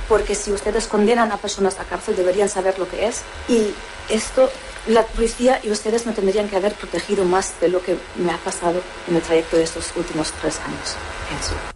porque 0.09 0.35
si 0.35 0.53
ustedes 0.53 0.87
condenan 0.87 1.33
a 1.33 1.37
personas 1.37 1.79
a 1.81 1.85
cárcel 1.85 2.17
deberían 2.17 2.49
saber 2.49 2.79
lo 2.79 2.89
que 2.89 3.07
es. 3.07 3.23
Y 3.49 3.73
esto, 4.09 4.51
la 4.87 5.05
policía 5.05 5.61
y 5.63 5.71
ustedes 5.71 6.07
me 6.07 6.13
tendrían 6.13 6.49
que 6.49 6.57
haber 6.57 6.75
protegido 6.75 7.25
más 7.25 7.61
de 7.61 7.69
lo 7.69 7.83
que 7.83 7.97
me 8.17 8.33
ha 8.33 8.39
pasado 8.39 8.83
en 9.09 9.17
el 9.17 9.23
trayecto 9.23 9.57
de 9.57 9.65
estos 9.65 9.93
últimos 9.97 10.33
tres 10.33 10.59
años, 10.61 10.97
pienso. 11.29 11.72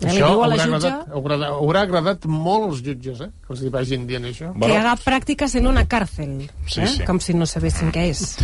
Eh, 0.00 0.06
Això 0.06 0.28
diu 0.30 0.42
a 0.44 0.46
la 0.46 0.54
haurà 0.54 0.64
jutge 0.64 0.86
agradat, 0.86 1.08
haurà, 1.10 1.36
haurà 1.48 1.80
agradat 1.82 2.26
molt 2.30 2.68
als 2.68 2.82
jutges, 2.86 3.20
eh? 3.24 3.30
Que 3.46 3.52
els 3.54 3.62
hi 3.64 3.70
vagin 3.74 4.04
dient 4.06 4.24
això. 4.28 4.52
que 4.60 4.76
haga 4.76 4.94
prácticas 5.02 5.54
en 5.58 5.66
una 5.66 5.86
cárcel, 5.88 6.48
Sí, 6.66 6.80
eh? 6.82 6.86
sí. 6.86 7.04
com 7.04 7.18
si 7.18 7.34
no 7.34 7.46
sabessin 7.46 7.90
què 7.90 8.04
és. 8.10 8.36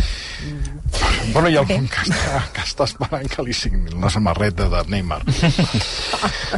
Bueno, 1.33 1.47
hi 1.49 1.55
ha 1.55 1.61
algun 1.63 1.87
que 1.87 2.01
està, 2.11 2.41
que 2.53 2.61
està 2.61 2.83
esperant 2.89 3.27
que 3.31 3.43
li 3.47 3.53
signi 3.53 3.93
una 3.95 4.09
samarreta 4.09 4.67
de 4.69 4.83
Neymar. 4.91 5.21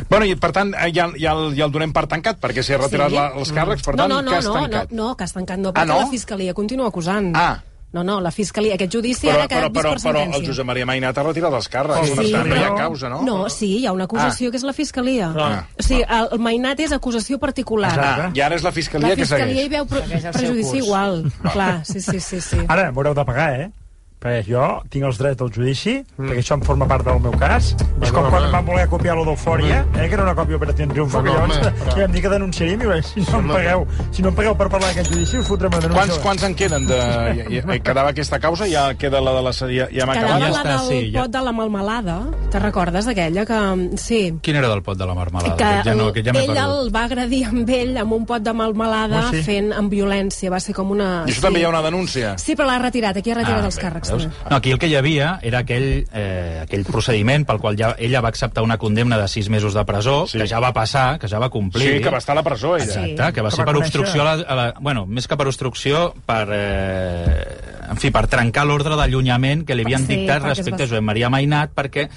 bueno, 0.09 0.25
i 0.25 0.35
per 0.35 0.51
tant, 0.51 0.73
eh, 0.73 0.89
ja, 0.93 1.07
ja, 1.15 1.31
el, 1.37 1.53
ja 1.55 1.65
el 1.69 1.71
donem 1.71 1.93
per 1.93 2.07
tancat, 2.09 2.41
perquè 2.41 2.63
s'hi 2.65 2.73
ha 2.75 2.81
retirat 2.81 3.09
Sí. 3.13 3.15
la, 3.15 3.27
els 3.37 3.53
càrrecs, 3.53 3.83
per 3.85 3.95
no, 3.95 4.01
tant, 4.03 4.09
no, 4.09 4.21
no, 4.21 4.31
no, 4.31 4.41
no, 4.41 4.53
tancat. 4.67 4.91
no, 4.91 5.15
cas 5.15 5.33
tancat 5.33 5.59
no, 5.59 5.69
Ah, 5.69 5.73
perquè 5.83 5.87
no? 5.93 5.99
la 6.01 6.07
Fiscalia 6.11 6.53
continua 6.57 6.87
acusant. 6.89 7.31
Ah. 7.35 7.61
No, 7.93 8.03
no, 8.03 8.19
la 8.19 8.31
Fiscalia, 8.35 8.73
aquest 8.75 8.91
judici 8.93 9.27
Però, 9.27 9.35
ara 9.37 9.43
ha 9.45 9.47
però, 9.47 9.69
quedat 9.69 9.71
vist 9.71 9.85
però, 9.85 9.91
per 9.93 10.01
però 10.01 10.19
sentència. 10.19 10.41
el 10.41 10.47
Josep 10.49 10.65
Maria 10.67 10.85
Mainat 10.85 11.17
ha 11.17 11.23
retirat 11.23 11.53
els 11.53 11.69
càrrecs, 11.71 12.09
Sí, 12.09 12.15
per 12.17 12.25
tant, 12.33 12.49
no 12.49 12.55
hi 12.55 12.59
ha 12.59 12.65
però- 12.67 12.77
causa, 12.77 13.09
no? 13.09 13.21
No, 13.23 13.37
sí, 13.49 13.69
hi 13.79 13.85
ha 13.87 13.93
una 13.95 14.03
acusació 14.03 14.51
que 14.51 14.57
és 14.57 14.63
la 14.67 14.73
Fiscalia. 14.73 15.31
Ah. 15.37 15.65
O 15.79 15.83
sigui, 15.83 16.03
el, 16.03 16.27
el 16.35 16.39
Mainat 16.39 16.79
és 16.83 16.91
acusació 16.91 17.39
particular. 17.39 17.93
Ah, 17.97 18.29
i 18.35 18.41
ara 18.41 18.55
és 18.59 18.63
la 18.63 18.71
Fiscalia, 18.75 19.07
La 19.07 19.15
que 19.15 19.21
Fiscalia 19.23 19.47
segueix. 19.47 19.65
hi 19.65 19.69
veu 19.69 19.85
pre 19.87 20.01
prejudici 20.33 20.77
igual. 20.83 21.31
Clar, 21.53 21.85
sí, 21.85 22.01
sí, 22.01 22.19
sí. 22.19 22.41
sí. 22.41 22.59
Ara 22.67 22.91
m'haureu 22.91 23.13
de 23.15 23.25
pagar, 23.25 23.49
eh? 23.61 23.71
Perquè 24.17 24.41
jo 24.49 24.63
tinc 24.89 25.05
els 25.05 25.17
drets 25.21 25.37
del 25.37 25.51
judici, 25.53 25.91
mm. 26.01 26.25
perquè 26.25 26.41
això 26.41 26.55
em 26.57 26.61
forma 26.65 26.87
part 26.89 27.05
del 27.05 27.19
meu 27.21 27.31
cas. 27.37 27.75
és 28.01 28.11
com 28.11 28.23
home. 28.23 28.29
quan 28.33 28.43
em 28.47 28.51
van 28.51 28.65
voler 28.65 28.87
copiar 28.89 29.15
lo 29.15 29.23
d'Eufòria, 29.25 29.83
eh, 29.93 30.07
que 30.07 30.13
era 30.17 30.23
una 30.23 30.33
còpia 30.35 30.55
Operació 30.57 30.87
Triunfo, 30.89 31.21
que 31.23 31.29
Bueno, 31.29 31.47
llavors 31.53 31.67
home, 31.67 31.77
però- 31.83 31.95
ja 31.97 32.03
em 32.07 32.11
dic 32.11 32.23
que 32.23 32.29
denunciaríem 32.29 32.81
i 32.81 33.03
si 33.03 33.21
no 33.31 33.39
em 33.39 33.47
pagueu, 33.47 33.85
si 34.11 34.21
no 34.25 34.29
em 34.29 34.35
pagueu 34.35 34.55
per 34.57 34.67
parlar 34.69 34.89
d'aquest 34.89 35.11
judici, 35.13 35.37
us 35.37 35.47
fotrem 35.47 35.71
una 35.71 35.81
denúncia. 35.81 36.01
Quants, 36.07 36.23
quants 36.23 36.43
en 36.43 36.55
queden? 36.55 36.87
De... 36.87 36.97
Ja, 36.97 37.45
ja, 37.61 37.77
quedava 37.83 38.09
aquesta 38.09 38.39
causa, 38.39 38.65
ja 38.67 38.87
queda 38.97 39.21
la 39.21 39.33
de 39.37 39.41
la... 39.45 39.51
Ja, 39.53 39.67
ja 39.67 39.87
Quedava 39.89 40.13
acabat. 40.13 40.41
ja 40.41 40.49
la 40.49 40.57
està, 40.57 40.73
del 40.77 40.87
sí, 40.89 41.11
ja. 41.13 41.21
pot 41.21 41.31
de 41.37 41.41
la 41.45 41.51
malmelada. 41.51 42.17
Te 42.51 42.59
recordes 42.59 43.05
d'aquella? 43.05 43.45
Que, 43.45 43.59
sí, 43.97 44.21
Quin 44.41 44.55
era 44.55 44.67
del 44.69 44.81
pot 44.81 44.97
de 44.97 45.05
la 45.05 45.13
marmelada? 45.13 45.55
que 45.57 45.89
ja 45.89 45.95
no, 45.95 46.07
aquest 46.09 46.25
ja 46.25 46.33
ell 46.33 46.53
perdut. 46.55 46.63
el 46.63 46.91
va 46.95 47.03
agredir 47.05 47.43
amb 47.51 47.69
ell 47.69 47.97
amb 48.01 48.13
un 48.17 48.25
pot 48.25 48.41
de 48.41 48.53
malmelada 48.53 49.27
Oh, 49.27 49.31
sí? 49.31 49.41
fent 49.43 49.71
amb 49.73 49.91
violència. 49.91 50.49
Va 50.49 50.59
ser 50.59 50.73
com 50.73 50.91
una... 50.91 51.23
I 51.27 51.31
això 51.31 51.41
també 51.47 51.59
hi 51.61 51.65
ha 51.65 51.69
una 51.69 51.81
denúncia. 51.85 52.35
Sí, 52.41 52.55
però 52.55 52.67
l'ha 52.71 52.79
retirat. 52.81 53.17
Aquí 53.17 53.31
ha 53.31 53.35
retirat 53.41 53.63
els 53.65 53.75
bé, 53.77 53.81
càrrecs. 53.83 54.11
Veus? 54.17 54.33
també. 54.33 54.49
No, 54.49 54.55
aquí 54.57 54.71
el 54.71 54.79
que 54.79 54.87
hi 54.87 54.95
havia 54.95 55.39
era 55.41 55.59
aquell, 55.59 56.05
eh, 56.13 56.59
aquell 56.63 56.83
procediment 56.85 57.45
pel 57.45 57.59
qual 57.59 57.77
ja, 57.77 57.95
ella 57.99 58.21
va 58.21 58.29
acceptar 58.29 58.63
una 58.63 58.77
condemna 58.77 59.17
de 59.17 59.27
sis 59.27 59.49
mesos 59.49 59.73
de 59.73 59.85
presó, 59.85 60.25
Sí. 60.27 60.33
sí. 60.33 60.37
que 60.39 60.47
ja 60.47 60.59
va 60.59 60.73
passar, 60.73 61.19
que 61.19 61.27
ja 61.27 61.39
va 61.39 61.49
complir. 61.49 61.97
Sí, 61.97 62.01
que 62.03 62.09
va 62.09 62.17
estar 62.17 62.33
a 62.33 62.41
la 62.41 62.43
presó, 62.43 62.75
ella. 62.77 62.85
Exacte, 62.85 63.33
que 63.33 63.41
va 63.41 63.49
Que 63.49 63.55
ser 63.55 63.65
va 63.65 63.71
per 63.71 63.75
conèixer- 63.75 63.85
obstrucció 63.85 64.21
a 64.21 64.25
la, 64.25 64.43
a 64.43 64.55
la... 64.55 64.73
Bueno, 64.79 65.05
més 65.05 65.27
que 65.27 65.37
per 65.37 65.47
obstrucció, 65.47 66.13
per... 66.25 66.47
Eh, 66.51 67.57
en 67.89 67.97
fi, 67.97 68.09
per 68.11 68.25
trencar 68.27 68.65
l'ordre 68.67 68.97
d'allunyament 68.99 69.61
que 69.65 69.75
li 69.75 69.85
havien 69.85 70.03
Sí, 70.05 70.15
dictat 70.15 70.43
respecte 70.43 70.83
va- 70.83 70.87
a 70.89 70.91
Joan 70.91 71.05
Maria 71.07 71.29
Mainat, 71.29 71.71
perquè 71.73 72.09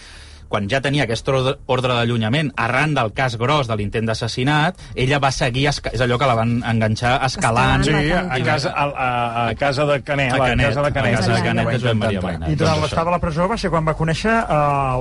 quan 0.50 0.66
ja 0.70 0.80
tenia 0.82 1.04
aquest 1.06 1.28
ordre, 1.30 1.54
ordre 1.70 1.94
d'allunyament 1.94 2.50
arran 2.58 2.92
del 2.96 3.12
cas 3.14 3.36
gros 3.38 3.68
de 3.70 3.76
l'intent 3.78 4.08
d'assassinat, 4.10 4.80
ella 4.98 5.20
va 5.22 5.30
seguir, 5.30 5.68
és 5.70 6.00
allò 6.02 6.18
que 6.18 6.26
la 6.26 6.34
van 6.34 6.56
enganxar 6.66 7.16
escalant. 7.28 7.84
Sí, 7.86 7.94
a, 8.10 8.24
a, 8.26 8.40
casa, 8.44 8.72
a, 8.74 8.84
a, 8.90 9.08
a 9.46 9.54
casa 9.54 9.86
de 9.86 10.00
Canet, 10.02 10.32
A 10.34 10.40
a, 10.42 10.48
Canet, 10.50 10.66
casa 10.66 10.82
de 10.82 10.92
Canet. 10.96 11.14
a 11.14 11.16
casa 11.20 11.32
de 11.36 11.42
Canet 11.46 11.70
de 11.70 11.78
Joan 11.84 11.98
Maria. 12.02 12.20
Mainat. 12.24 12.48
I 12.50 12.56
durant 12.58 12.74
Doncs 12.74 12.82
l'estada 12.88 13.02
això. 13.06 13.14
a 13.14 13.16
la 13.16 13.20
presó 13.22 13.48
va 13.48 13.56
ser 13.62 13.70
quan 13.70 13.86
va 13.86 13.94
conèixer 13.94 14.34
uh, 14.34 14.50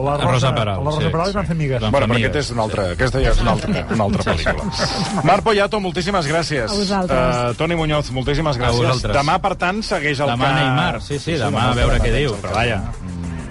la, 0.05 0.15
Rosa, 0.21 0.31
Rosa 0.31 0.53
Peral, 0.55 0.83
la 0.85 0.91
Rosa 0.93 1.01
sí, 1.01 1.12
Peral 1.17 1.27
i 1.27 1.33
sí. 1.33 1.38
van 1.39 1.49
fer 1.49 1.57
amigues. 1.57 1.88
Bueno, 1.89 2.07
però 2.13 2.19
aquest 2.21 2.39
és 2.43 2.51
una 2.55 2.63
altra, 2.67 2.88
aquesta 2.93 3.23
ja 3.25 3.33
és 3.33 3.41
una 3.43 3.55
altra, 3.57 3.83
una 3.97 4.07
altra 4.09 4.27
pel·lícula. 4.29 5.23
Marc 5.31 5.43
Poyato, 5.49 5.79
moltíssimes 5.83 6.29
gràcies. 6.29 6.69
A 6.69 6.79
vosaltres. 6.83 7.39
Uh, 7.49 7.55
Toni 7.59 7.75
Muñoz, 7.79 8.12
moltíssimes 8.15 8.55
A 8.57 8.59
gràcies. 8.63 8.85
vosaltres. 8.85 9.15
Demà, 9.17 9.39
per 9.41 9.55
tant, 9.59 9.81
segueix 9.83 10.19
el 10.21 10.33
Demà 10.35 10.45
cas... 10.45 10.59
Neymar, 10.59 11.01
sí, 11.01 11.19
sí, 11.19 11.38
demà 11.41 11.69
a 11.71 11.77
veure 11.77 11.99
què 12.03 12.13
diu, 12.15 12.35
però 12.43 12.53
vaja... 12.59 12.81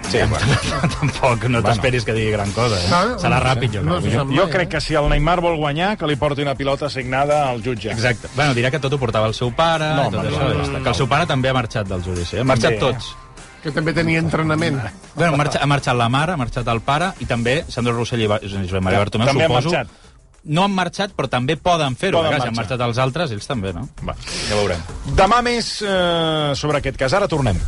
Sí, 0.09 0.17
bueno. 0.29 0.57
Tampoc 0.99 1.45
no 1.53 1.61
t'esperis 1.65 2.05
que 2.07 2.15
digui 2.17 2.31
gran 2.33 2.51
cosa, 2.55 2.79
eh? 2.81 2.89
No, 2.89 3.19
Serà 3.21 3.37
no 3.37 3.43
ràpid, 3.45 3.75
jo 3.77 3.83
No 3.85 3.99
crec. 3.99 4.13
Jo, 4.13 4.23
sap 4.23 4.33
jo 4.35 4.47
crec 4.49 4.67
eh? 4.67 4.71
que 4.73 4.81
si 4.81 4.97
el 4.97 5.09
Neymar 5.11 5.37
vol 5.45 5.57
guanyar, 5.61 5.93
que 6.01 6.09
li 6.09 6.17
porti 6.19 6.41
una 6.45 6.55
pilota 6.57 6.89
signada 6.89 7.43
al 7.49 7.61
jutge. 7.65 7.91
Exacte. 7.93 8.31
Bueno, 8.35 8.55
dirà 8.57 8.71
que 8.73 8.81
tot 8.81 8.93
ho 8.93 8.99
portava 9.01 9.29
el 9.29 9.37
seu 9.37 9.53
pare, 9.55 9.91
No, 9.95 10.09
i 10.09 10.13
tot 10.13 10.25
això, 10.25 10.41
no, 10.41 10.51
ja 10.51 10.59
no, 10.65 10.67
no. 10.77 10.83
que 10.83 10.93
el 10.93 10.99
seu 11.01 11.09
pare 11.11 11.29
també 11.29 11.49
ha 11.51 11.55
marxat 11.57 11.89
del 11.89 12.03
judici, 12.05 12.37
eh? 12.37 12.43
Han 12.43 12.49
marxat 12.49 12.75
També, 12.75 12.77
eh? 12.77 12.93
tots. 12.93 13.15
Que 13.63 13.71
també 13.75 13.91
tenia 13.93 14.19
entrenament. 14.23 14.77
Bueno, 15.15 15.33
ha 15.33 15.37
marxat, 15.37 15.61
ha 15.63 15.67
marxat 15.67 15.97
la 15.99 16.07
mare, 16.09 16.33
ha 16.33 16.39
marxat 16.39 16.67
el 16.71 16.79
pare, 16.81 17.11
i 17.19 17.27
també 17.27 17.57
Sandro 17.67 17.93
Rossell 17.97 18.23
i 18.23 18.29
Josep 18.29 18.79
Maria 18.81 19.01
Bartomeu, 19.03 19.27
També 19.27 19.45
han 19.45 19.51
suposo... 19.51 19.73
marxat. 19.75 20.05
No 20.49 20.63
han 20.63 20.71
marxat, 20.71 21.11
però 21.17 21.27
també 21.27 21.57
poden 21.59 21.97
fer-ho. 21.99 22.21
Si 22.23 22.47
han 22.47 22.55
marxat 22.55 22.79
els 22.81 22.97
altres, 23.03 23.33
ells 23.35 23.45
també, 23.45 23.73
no? 23.75 23.83
Va. 24.07 24.15
Ja 24.47 24.55
veurem. 24.55 24.79
Demà 25.19 25.41
més 25.43 25.81
eh, 25.83 26.55
sobre 26.55 26.79
aquest 26.79 26.97
cas. 26.97 27.13
Ara 27.19 27.27
tornem. 27.27 27.59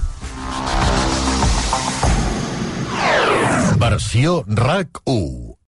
Versió 3.81 4.43
RAC 4.45 5.01
1. 5.05 5.50